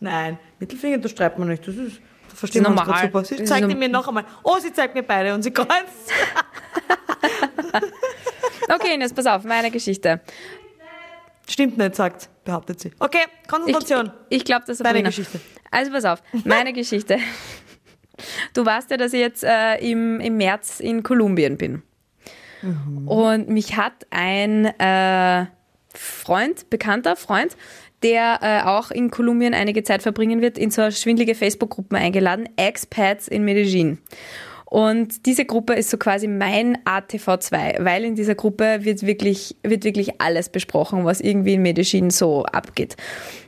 Nein, 0.00 0.38
Mittelfinger, 0.58 0.98
da 0.98 1.08
streitet 1.08 1.38
man 1.38 1.48
nicht. 1.48 1.66
Das 1.68 1.76
ist, 1.76 2.00
verstehen 2.34 2.66
uns 2.66 2.80
gerade 2.82 3.06
super. 3.06 3.24
Sie 3.24 3.44
zeigt 3.44 3.68
ihn 3.70 3.78
mir 3.78 3.88
noch 3.88 4.06
einmal. 4.08 4.24
Oh, 4.42 4.58
sie 4.58 4.72
zeigt 4.72 4.94
mir 4.94 5.02
beide 5.02 5.34
und 5.34 5.42
sie 5.42 5.50
kreuzt. 5.52 5.68
Okay, 8.68 8.94
Ines, 8.94 9.12
pass 9.12 9.26
auf, 9.26 9.44
meine 9.44 9.70
Geschichte. 9.70 10.20
Stimmt 11.48 11.76
nicht, 11.76 11.94
sagt, 11.94 12.30
behauptet 12.44 12.80
sie. 12.80 12.92
Okay, 12.98 13.18
Ich, 13.42 13.48
Konzentration. 13.48 14.10
ich 14.30 14.44
glaube, 14.44 14.62
das 14.66 14.80
ist 14.80 14.86
Deine. 14.86 15.02
Geschichte. 15.02 15.40
Also 15.70 15.90
pass 15.92 16.04
auf, 16.06 16.22
meine 16.44 16.72
Geschichte. 16.72 17.18
Du 18.54 18.64
weißt 18.64 18.90
ja, 18.90 18.96
dass 18.96 19.12
ich 19.12 19.20
jetzt 19.20 19.44
äh, 19.44 19.76
im, 19.78 20.20
im 20.20 20.36
März 20.36 20.80
in 20.80 21.02
Kolumbien 21.02 21.58
bin. 21.58 21.82
Und 23.04 23.50
mich 23.50 23.76
hat 23.76 24.06
ein 24.08 24.64
äh, 24.64 25.46
Freund, 25.94 26.70
bekannter 26.70 27.14
Freund, 27.16 27.58
der 28.04 28.38
äh, 28.42 28.68
auch 28.68 28.90
in 28.90 29.10
Kolumbien 29.10 29.54
einige 29.54 29.82
Zeit 29.82 30.02
verbringen 30.02 30.40
wird, 30.40 30.58
in 30.58 30.70
so 30.70 30.90
schwindelige 30.90 31.34
Facebook-Gruppen 31.34 31.96
eingeladen, 31.96 32.48
Expats 32.56 33.26
in 33.26 33.44
Medellin. 33.44 33.98
Und 34.66 35.26
diese 35.26 35.44
Gruppe 35.44 35.74
ist 35.74 35.88
so 35.88 35.96
quasi 35.98 36.26
mein 36.26 36.78
ATV2, 36.78 37.84
weil 37.84 38.04
in 38.04 38.16
dieser 38.16 38.34
Gruppe 38.34 38.78
wird 38.80 39.06
wirklich, 39.06 39.54
wird 39.62 39.84
wirklich 39.84 40.20
alles 40.20 40.48
besprochen, 40.48 41.04
was 41.04 41.20
irgendwie 41.20 41.54
in 41.54 41.62
Medellin 41.62 42.10
so 42.10 42.44
abgeht. 42.44 42.96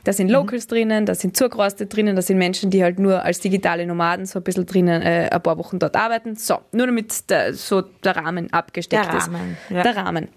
Da 0.05 0.13
sind 0.13 0.29
Locals 0.29 0.67
drinnen, 0.67 1.05
da 1.05 1.15
sind 1.15 1.35
Zugreiste 1.35 1.85
drinnen, 1.85 2.15
da 2.15 2.21
sind 2.21 2.37
Menschen, 2.37 2.69
die 2.69 2.81
halt 2.81 2.97
nur 2.97 3.25
als 3.25 3.41
digitale 3.41 3.85
Nomaden 3.85 4.25
so 4.25 4.39
ein 4.39 4.43
bisschen 4.43 4.65
drinnen 4.65 5.01
äh, 5.01 5.27
ein 5.29 5.43
paar 5.43 5.57
Wochen 5.57 5.79
dort 5.79 5.97
arbeiten. 5.97 6.37
So, 6.37 6.59
nur 6.71 6.85
damit 6.87 7.29
der, 7.29 7.53
so 7.53 7.81
der 7.81 8.15
Rahmen 8.15 8.53
abgesteckt 8.53 9.05
Der 9.05 9.17
ist. 9.17 9.27
Rahmen, 9.27 9.57
ja. 9.69 9.83
Der 9.83 9.97
Rahmen. 9.97 10.29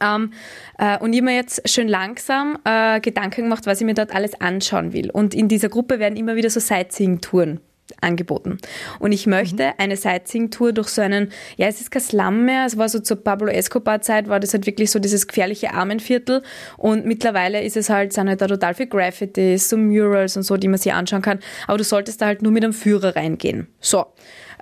Ähm, 0.00 0.32
äh, 0.78 0.98
und 0.98 1.12
ich 1.12 1.22
mir 1.22 1.34
jetzt 1.34 1.68
schön 1.68 1.88
langsam 1.88 2.58
äh, 2.64 3.00
Gedanken 3.00 3.42
gemacht, 3.42 3.66
was 3.66 3.80
ich 3.80 3.86
mir 3.86 3.94
dort 3.94 4.14
alles 4.14 4.40
anschauen 4.40 4.92
will. 4.92 5.10
Und 5.10 5.34
in 5.34 5.48
dieser 5.48 5.68
Gruppe 5.68 5.98
werden 5.98 6.16
immer 6.16 6.36
wieder 6.36 6.50
so 6.50 6.60
Sightseeing-Touren 6.60 7.60
angeboten. 8.00 8.58
Und 8.98 9.12
ich 9.12 9.26
möchte 9.26 9.78
eine 9.78 9.96
Sightseeing-Tour 9.96 10.72
durch 10.72 10.88
so 10.88 11.02
einen, 11.02 11.30
ja, 11.56 11.66
es 11.66 11.80
ist 11.80 11.90
kein 11.90 12.02
Slum 12.02 12.44
mehr, 12.44 12.64
es 12.66 12.78
war 12.78 12.88
so 12.88 12.98
zur 12.98 13.22
Pablo 13.22 13.48
Escobar-Zeit, 13.48 14.28
war 14.28 14.40
das 14.40 14.54
halt 14.54 14.66
wirklich 14.66 14.90
so 14.90 14.98
dieses 14.98 15.26
gefährliche 15.26 15.72
Armenviertel 15.72 16.42
und 16.76 17.04
mittlerweile 17.06 17.62
ist 17.62 17.76
es 17.76 17.90
halt, 17.90 18.12
sind 18.12 18.28
halt 18.28 18.40
da 18.40 18.46
total 18.46 18.74
viel 18.74 18.86
Graffitis, 18.86 19.68
so 19.68 19.76
Murals 19.76 20.36
und 20.36 20.44
so, 20.44 20.56
die 20.56 20.68
man 20.68 20.78
sich 20.78 20.92
anschauen 20.92 21.22
kann, 21.22 21.40
aber 21.66 21.78
du 21.78 21.84
solltest 21.84 22.22
da 22.22 22.26
halt 22.26 22.42
nur 22.42 22.52
mit 22.52 22.64
einem 22.64 22.72
Führer 22.72 23.16
reingehen. 23.16 23.68
So. 23.80 24.06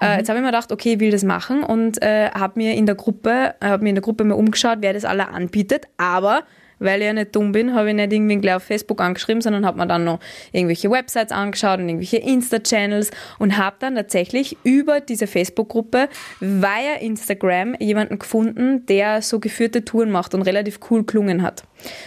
Äh, 0.00 0.18
jetzt 0.18 0.28
habe 0.28 0.38
ich 0.38 0.44
mir 0.44 0.50
gedacht, 0.50 0.72
okay, 0.72 0.94
ich 0.94 1.00
will 1.00 1.11
das 1.12 1.22
machen 1.22 1.62
und 1.62 2.02
äh, 2.02 2.30
habe 2.30 2.54
mir 2.56 2.74
in 2.74 2.87
der 2.87 2.96
Gruppe, 2.96 3.54
habe 3.62 3.85
mir 3.85 3.90
in 3.90 3.94
der 3.94 4.02
Gruppe 4.02 4.24
mal 4.24 4.35
umgeschaut, 4.35 4.78
wer 4.80 4.92
das 4.92 5.04
alle 5.04 5.28
anbietet, 5.28 5.87
aber 5.96 6.42
weil 6.83 7.01
ich 7.01 7.07
ja 7.07 7.12
nicht 7.12 7.35
dumm 7.35 7.53
bin, 7.53 7.75
habe 7.75 7.90
ich 7.90 7.95
nicht 7.95 8.12
irgendwie 8.12 8.37
gleich 8.37 8.57
auf 8.57 8.64
Facebook 8.64 9.01
angeschrieben, 9.01 9.40
sondern 9.40 9.64
habe 9.66 9.79
mir 9.79 9.87
dann 9.87 10.05
noch 10.05 10.21
irgendwelche 10.53 10.90
Websites 10.90 11.33
angeschaut 11.33 11.79
und 11.79 11.88
irgendwelche 11.88 12.18
Insta-Channels 12.18 13.11
und 13.38 13.57
habe 13.57 13.77
dann 13.79 13.95
tatsächlich 13.95 14.57
über 14.64 15.01
diese 15.01 15.27
Facebook-Gruppe 15.27 16.09
via 16.40 16.95
Instagram 17.01 17.75
jemanden 17.79 18.18
gefunden, 18.18 18.87
der 18.87 19.23
so 19.23 19.40
geführte 19.40 19.85
Touren 19.85 20.11
macht 20.11 20.35
und 20.35 20.42
relativ 20.42 20.81
cool 20.90 21.05
klungen 21.05 21.42
hat. 21.42 21.64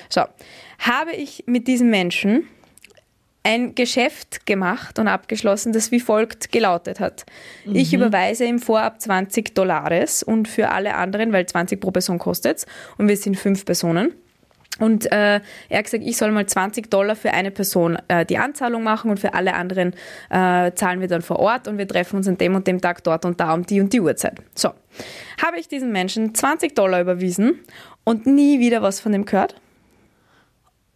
So, 0.09 0.21
habe 0.79 1.11
ich 1.11 1.43
mit 1.47 1.67
diesem 1.67 1.89
Menschen 1.89 2.47
ein 3.45 3.75
Geschäft 3.75 4.47
gemacht 4.47 4.97
und 4.97 5.07
abgeschlossen, 5.07 5.71
das 5.71 5.91
wie 5.91 5.99
folgt 5.99 6.51
gelautet 6.51 6.99
hat. 6.99 7.25
Ich 7.71 7.93
überweise 7.93 8.43
ihm 8.43 8.57
vorab 8.57 8.99
20 8.99 9.53
Dollars 9.53 10.23
und 10.23 10.47
für 10.47 10.69
alle 10.69 10.95
anderen, 10.95 11.31
weil 11.31 11.45
20 11.45 11.79
pro 11.79 11.91
Person 11.91 12.17
kostet 12.17 12.65
und 12.97 13.07
wir 13.07 13.15
sind 13.15 13.37
fünf 13.37 13.63
Personen. 13.63 14.15
Und 14.79 15.11
äh, 15.11 15.39
er 15.69 15.77
hat 15.77 15.85
gesagt, 15.85 16.03
ich 16.05 16.17
soll 16.17 16.31
mal 16.31 16.45
20 16.45 16.91
Dollar 16.91 17.15
für 17.15 17.31
eine 17.31 17.51
Person 17.51 17.97
äh, 18.07 18.25
die 18.25 18.37
Anzahlung 18.37 18.83
machen 18.83 19.09
und 19.09 19.19
für 19.19 19.33
alle 19.33 19.53
anderen 19.53 19.93
äh, 20.29 20.71
zahlen 20.73 20.99
wir 20.99 21.07
dann 21.07 21.21
vor 21.21 21.39
Ort 21.39 21.67
und 21.67 21.77
wir 21.77 21.87
treffen 21.87 22.17
uns 22.17 22.27
an 22.27 22.37
dem 22.37 22.55
und 22.55 22.67
dem 22.67 22.81
Tag 22.81 23.03
dort 23.03 23.23
und 23.25 23.39
da 23.39 23.53
um 23.53 23.65
die 23.65 23.79
und 23.79 23.93
die 23.93 24.01
Uhrzeit. 24.01 24.41
So, 24.53 24.69
habe 25.41 25.59
ich 25.59 25.69
diesem 25.69 25.91
Menschen 25.91 26.35
20 26.35 26.75
Dollar 26.75 26.99
überwiesen 26.99 27.61
und 28.03 28.25
nie 28.25 28.59
wieder 28.59 28.81
was 28.81 28.99
von 28.99 29.13
dem 29.13 29.25
gehört. 29.25 29.55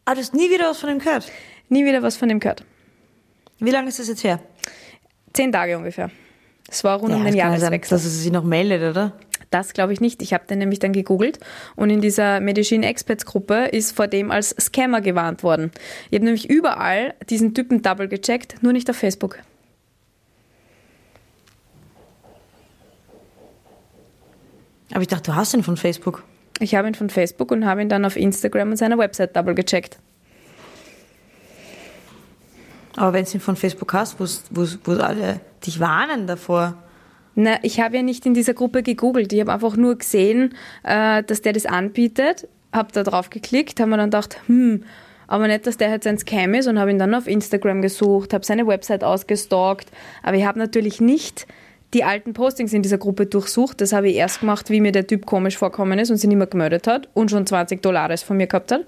Ah, 0.06 0.13
du 0.13 0.20
hast 0.20 0.34
nie 0.34 0.50
wieder 0.50 0.70
was 0.70 0.80
von 0.80 0.89
ihm 0.89 1.00
gehört. 1.00 1.32
Nie 1.70 1.86
wieder 1.86 2.02
was 2.02 2.18
von 2.18 2.28
dem 2.28 2.39
gehört. 2.39 2.65
Wie 3.60 3.72
lange 3.72 3.89
ist 3.89 4.00
das 4.00 4.08
jetzt 4.08 4.24
her? 4.24 4.39
Zehn 5.34 5.52
Tage 5.52 5.78
ungefähr. 5.78 6.10
Es 6.68 6.84
war 6.84 6.98
rund 6.98 7.13
um 7.13 7.24
den 7.24 7.26
das 7.26 7.32
kann 7.32 7.38
ja 7.38 7.46
sein, 7.46 7.60
Jahreswechsel. 7.60 7.96
Dass 7.98 8.06
er 8.06 8.12
sich 8.12 8.32
noch 8.32 8.44
meldet, 8.44 8.89
oder? 8.89 9.13
Das 9.50 9.74
glaube 9.74 9.94
ich 9.94 10.02
nicht. 10.02 10.22
Ich 10.22 10.34
habe 10.34 10.46
den 10.46 10.60
nämlich 10.60 10.80
dann 10.80 10.94
gegoogelt 10.94 11.40
und 11.76 11.90
in 11.90 12.02
dieser 12.02 12.40
Medicine 12.40 12.86
Experts 12.86 13.26
Gruppe 13.26 13.66
ist 13.66 13.96
vor 13.96 14.08
dem 14.08 14.30
als 14.30 14.50
Scammer 14.60 15.02
gewarnt 15.02 15.42
worden. 15.44 15.72
Ich 16.10 16.16
habe 16.16 16.26
nämlich 16.26 16.50
überall 16.50 17.16
diesen 17.30 17.54
Typen 17.54 17.82
double 17.82 18.08
gecheckt, 18.08 18.62
nur 18.62 18.74
nicht 18.74 18.90
auf 18.90 18.96
Facebook. 18.96 19.40
Aber 24.92 25.02
ich 25.02 25.08
dachte, 25.08 25.32
du 25.32 25.36
hast 25.36 25.54
ihn 25.54 25.64
von 25.64 25.78
Facebook. 25.78 26.24
Ich 26.60 26.76
habe 26.76 26.88
ihn 26.88 26.96
von 26.96 27.10
Facebook 27.10 27.52
und 27.52 27.66
habe 27.66 27.82
ihn 27.82 27.90
dann 27.90 28.06
auf 28.06 28.16
Instagram 28.16 28.72
und 28.72 28.78
seiner 28.78 28.98
Website 28.98 29.36
double 29.36 29.56
gecheckt. 29.56 29.98
Aber 32.96 33.14
wenn 33.14 33.26
du 33.26 33.32
ihn 33.32 33.40
von 33.40 33.56
Facebook 33.56 33.94
hast, 33.94 34.20
wo 34.20 34.26
wo 34.84 34.92
alle 34.94 35.40
dich 35.66 35.80
warnen 35.80 36.28
davor. 36.28 36.76
Na, 37.36 37.58
ich 37.62 37.80
habe 37.80 37.98
ja 37.98 38.04
nicht 38.04 38.26
in 38.26 38.34
dieser 38.34 38.54
Gruppe 38.54 38.84
gegoogelt. 38.84 39.32
Ich 39.34 39.39
habe 39.39 39.54
einfach 39.54 39.78
nur 39.78 39.98
gesehen, 39.98 40.56
äh, 40.84 41.24
dass 41.24 41.42
der 41.42 41.54
das 41.54 41.65
anbietet, 41.65 42.48
habe 42.74 42.92
da 42.92 43.04
drauf 43.04 43.30
geklickt, 43.30 43.80
habe 43.80 43.92
mir 43.92 43.98
dann 43.98 44.10
gedacht, 44.10 44.39
hm, 44.48 44.84
aber 45.28 45.48
nicht, 45.48 45.68
dass 45.68 45.78
der 45.78 45.92
jetzt 45.92 46.08
ein 46.08 46.18
Scam 46.18 46.56
ist 46.56 46.68
und 46.68 46.80
habe 46.80 46.89
ihn 46.89 46.98
dann 46.98 47.13
auf 47.13 47.28
Instagram 47.28 47.84
gesucht, 47.84 48.34
habe 48.34 48.44
seine 48.44 48.65
Website 48.65 49.04
ausgestalkt. 49.04 49.92
Aber 50.24 50.36
ich 50.36 50.46
habe 50.46 50.58
natürlich 50.58 51.00
nicht 51.02 51.46
die 51.94 52.04
alten 52.04 52.34
Postings 52.34 52.74
in 52.74 52.82
dieser 52.82 52.98
Gruppe 52.98 53.28
durchsucht. 53.28 53.82
Das 53.82 53.94
habe 53.94 54.10
ich 54.10 54.15
erst 54.15 54.42
gemacht, 54.42 54.70
wie 54.70 54.82
mir 54.82 54.92
der 54.92 55.08
Typ 55.08 55.26
komisch 55.26 55.58
vorkommen 55.58 55.98
ist 56.00 56.10
und 56.10 56.18
sich 56.18 56.28
nicht 56.28 56.38
mehr 56.38 56.48
gemeldet 56.48 56.88
hat 56.88 57.10
und 57.13 57.32
schon 57.32 57.46
20 57.46 57.82
Dollars 57.82 58.24
von 58.24 58.38
mir 58.38 58.48
gehabt 58.48 58.72
hat. 58.72 58.86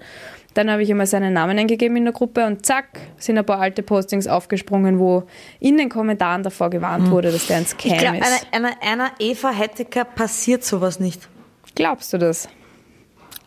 Dann 0.54 0.70
habe 0.70 0.82
ich 0.82 0.90
einmal 0.90 1.06
seinen 1.06 1.32
Namen 1.32 1.58
eingegeben 1.58 1.96
in 1.96 2.04
der 2.04 2.12
Gruppe 2.12 2.44
und 2.46 2.66
zack, 2.66 2.88
sind 3.16 3.38
ein 3.38 3.46
paar 3.46 3.60
alte 3.60 3.82
Postings 3.82 4.26
aufgesprungen, 4.26 4.98
wo 4.98 5.24
in 5.60 5.78
den 5.78 5.88
Kommentaren 5.88 6.42
davor 6.42 6.68
gewarnt 6.70 7.10
wurde, 7.10 7.32
dass 7.32 7.46
der 7.46 7.58
ein 7.58 7.66
Scam 7.66 7.92
Ich 7.92 7.98
glaube, 7.98 8.18
ist. 8.18 8.46
einer, 8.52 8.68
einer, 8.68 8.82
einer 8.82 9.10
Eva 9.18 9.50
Hettecker 9.50 10.04
passiert 10.04 10.64
sowas 10.64 11.00
nicht. 11.00 11.28
Glaubst 11.74 12.12
du 12.12 12.18
das? 12.18 12.48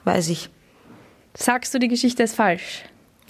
Weiß 0.04 0.30
ich. 0.30 0.50
Sagst 1.36 1.74
du, 1.74 1.80
die 1.80 1.88
Geschichte 1.90 2.24
ist 2.24 2.36
falsch? 2.36 2.84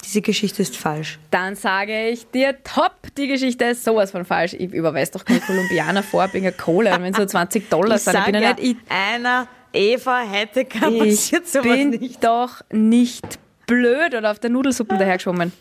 Diese 0.03 0.21
Geschichte 0.21 0.61
ist 0.61 0.77
falsch. 0.77 1.17
Dann 1.31 1.55
sage 1.55 2.09
ich 2.09 2.29
dir, 2.29 2.55
top, 2.63 2.93
die 3.17 3.27
Geschichte 3.27 3.65
ist 3.65 3.83
sowas 3.83 4.11
von 4.11 4.23
falsch. 4.23 4.53
Ich 4.53 4.71
überweise 4.71 5.13
doch 5.13 5.25
keinen 5.25 5.41
Kolumbianer 5.41 6.03
vor 6.03 6.31
wegen 6.31 6.45
einer 6.45 6.55
Kohle. 6.55 6.93
Und 6.93 7.01
wenn 7.01 7.13
so 7.13 7.25
20 7.25 7.69
Dollar 7.69 7.95
Ich 7.95 8.03
sind, 8.03 8.15
ich 8.19 8.25
bin 8.25 8.35
ja 8.35 8.41
ja, 8.41 8.53
nicht... 8.53 8.77
einer 8.88 9.47
Eva 9.73 10.19
Hettecker 10.21 10.89
Ich, 10.89 10.99
passiert 10.99 11.45
ich 11.45 11.51
sowas 11.51 11.63
bin 11.65 11.89
nicht. 11.89 12.23
doch 12.23 12.61
nicht 12.71 13.39
blöd 13.67 14.13
oder 14.15 14.32
auf 14.32 14.39
der 14.39 14.49
Nudelsuppe 14.49 14.97
dahergeschwommen. 14.97 15.51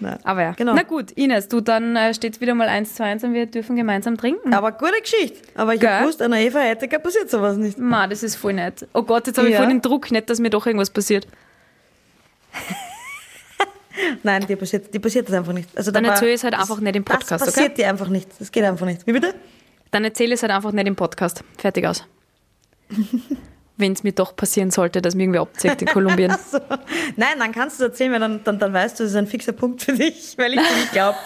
Nein. 0.00 0.18
Aber 0.24 0.42
ja. 0.42 0.52
Genau. 0.52 0.74
Na 0.74 0.82
gut, 0.82 1.12
Ines, 1.12 1.46
du, 1.48 1.60
dann 1.60 1.94
äh, 1.94 2.12
steht 2.12 2.40
wieder 2.40 2.54
mal 2.54 2.68
1 2.68 2.94
zu 2.96 3.04
1 3.04 3.22
und 3.24 3.34
wir 3.34 3.46
dürfen 3.46 3.76
gemeinsam 3.76 4.16
trinken. 4.16 4.52
Aber 4.52 4.72
gute 4.72 5.00
Geschichte. 5.00 5.38
Aber 5.54 5.74
ich 5.74 5.80
Gell? 5.80 5.90
habe 5.90 6.02
gewusst, 6.02 6.20
einer 6.22 6.38
Eva 6.38 6.58
Hettecker 6.58 6.98
passiert 6.98 7.30
sowas 7.30 7.56
nicht. 7.56 7.78
Ma, 7.78 8.06
das 8.08 8.22
ist 8.24 8.34
voll 8.36 8.54
nett. 8.54 8.88
Oh 8.94 9.02
Gott, 9.02 9.26
jetzt 9.28 9.38
habe 9.38 9.46
ich 9.48 9.52
Ja. 9.54 9.60
voll 9.60 9.68
den 9.68 9.80
Druck, 9.80 10.10
nicht, 10.10 10.28
dass 10.28 10.40
mir 10.40 10.50
doch 10.50 10.66
irgendwas 10.66 10.90
passiert. 10.90 11.26
Nein, 14.24 14.46
dir 14.46 14.56
passiert, 14.56 14.92
dir 14.92 15.00
passiert 15.00 15.28
das 15.28 15.34
einfach 15.36 15.52
nicht. 15.52 15.68
Also 15.76 15.90
Dann 15.92 16.02
da 16.04 16.08
war- 16.08 16.14
erzähl 16.16 16.28
ich 16.30 16.34
es 16.36 16.44
halt 16.44 16.54
einfach 16.54 16.80
nicht 16.80 16.96
im 16.96 17.04
Podcast, 17.04 17.30
Das 17.30 17.42
okay? 17.42 17.50
passiert 17.52 17.78
dir 17.78 17.88
einfach 17.88 18.08
nicht. 18.08 18.28
Das 18.40 18.50
geht 18.50 18.64
einfach 18.64 18.86
nicht. 18.86 19.06
Wie 19.06 19.12
bitte? 19.12 19.34
Dann 19.90 20.04
erzähle 20.04 20.28
ich 20.30 20.34
es 20.34 20.42
halt 20.42 20.52
einfach 20.52 20.72
nicht 20.72 20.86
im 20.88 20.96
Podcast. 20.96 21.44
Fertig 21.58 21.86
aus. 21.86 22.04
Wenn 23.78 23.92
es 23.92 24.02
mir 24.02 24.12
doch 24.12 24.36
passieren 24.36 24.70
sollte, 24.70 25.00
dass 25.00 25.14
mir 25.14 25.22
irgendwie 25.24 25.38
abzieht 25.40 25.80
in 25.80 25.88
Kolumbien. 25.88 26.36
So. 26.50 26.58
Nein, 27.16 27.38
dann 27.38 27.52
kannst 27.52 27.80
du 27.80 27.84
es 27.84 27.90
erzählen, 27.90 28.12
weil 28.12 28.20
dann, 28.20 28.44
dann, 28.44 28.58
dann 28.58 28.72
weißt 28.72 29.00
du, 29.00 29.04
es 29.04 29.10
ist 29.10 29.16
ein 29.16 29.26
fixer 29.26 29.52
Punkt 29.52 29.82
für 29.82 29.92
dich, 29.94 30.34
weil 30.38 30.52
ich 30.54 30.60
dir 30.60 30.76
nicht 30.76 30.92
glaube. 30.92 31.16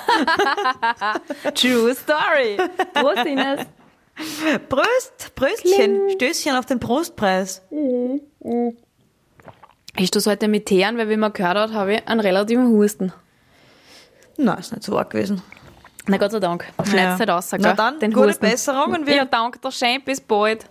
True 1.55 1.95
story. 1.95 2.57
Prost, 2.95 3.27
Ines. 3.27 3.67
Prost, 4.69 5.35
Pröstchen, 5.35 6.11
Stößchen 6.11 6.57
auf 6.57 6.65
den 6.67 6.79
Prostpreis. 6.81 7.63
Ich 9.99 10.09
stoße 10.09 10.31
heute 10.31 10.49
mit 10.49 10.67
Tee 10.67 10.85
an, 10.85 10.97
weil 10.99 11.09
wie 11.09 11.17
man 11.17 11.33
gehört 11.33 11.57
hat, 11.59 11.73
habe 11.73 11.95
ich 11.95 12.09
einen 12.09 12.21
relativen 12.21 12.69
Husten. 12.69 13.13
Na, 14.37 14.55
ist 14.55 14.73
nicht 14.73 14.85
so 14.85 14.97
arg 14.99 15.11
gewesen. 15.11 15.43
Na 16.07 16.19
Gott 16.19 16.31
sei 16.31 16.39
Dank. 16.41 16.65
Schneid's 16.85 16.95
Ja. 16.95 17.19
halt 17.19 17.31
aus, 17.31 17.51
Na 17.53 17.59
gell? 17.59 17.75
dann, 17.77 17.99
Den 17.99 18.13
gute 18.13 18.29
Husten. 18.29 18.47
Besserung 18.49 18.93
und 18.95 19.07
wir- 19.07 19.17
Ja, 19.17 19.25
danke, 19.25 19.59
der 19.59 19.71
schön, 19.73 20.01
bis 20.05 20.21
bald. 20.21 20.65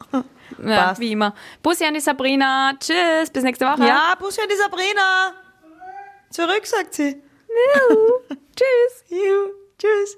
Ja, 0.63 0.87
Passt. 0.87 1.01
wie 1.01 1.11
immer. 1.11 1.33
Bussi 1.61 1.85
an 1.85 1.93
die 1.93 1.99
Sabrina. 1.99 2.73
Tschüss, 2.79 3.29
bis 3.31 3.43
nächste 3.43 3.65
Woche. 3.65 3.85
Ja, 3.87 4.13
Bussi 4.19 4.41
an 4.41 4.47
die 4.49 4.55
Sabrina. 4.55 5.33
Zurück, 6.29 6.65
sagt 6.65 6.93
sie. 6.93 7.21
Tschüss. 8.55 9.03
Juhu. 9.09 9.49
Tschüss. 9.77 10.17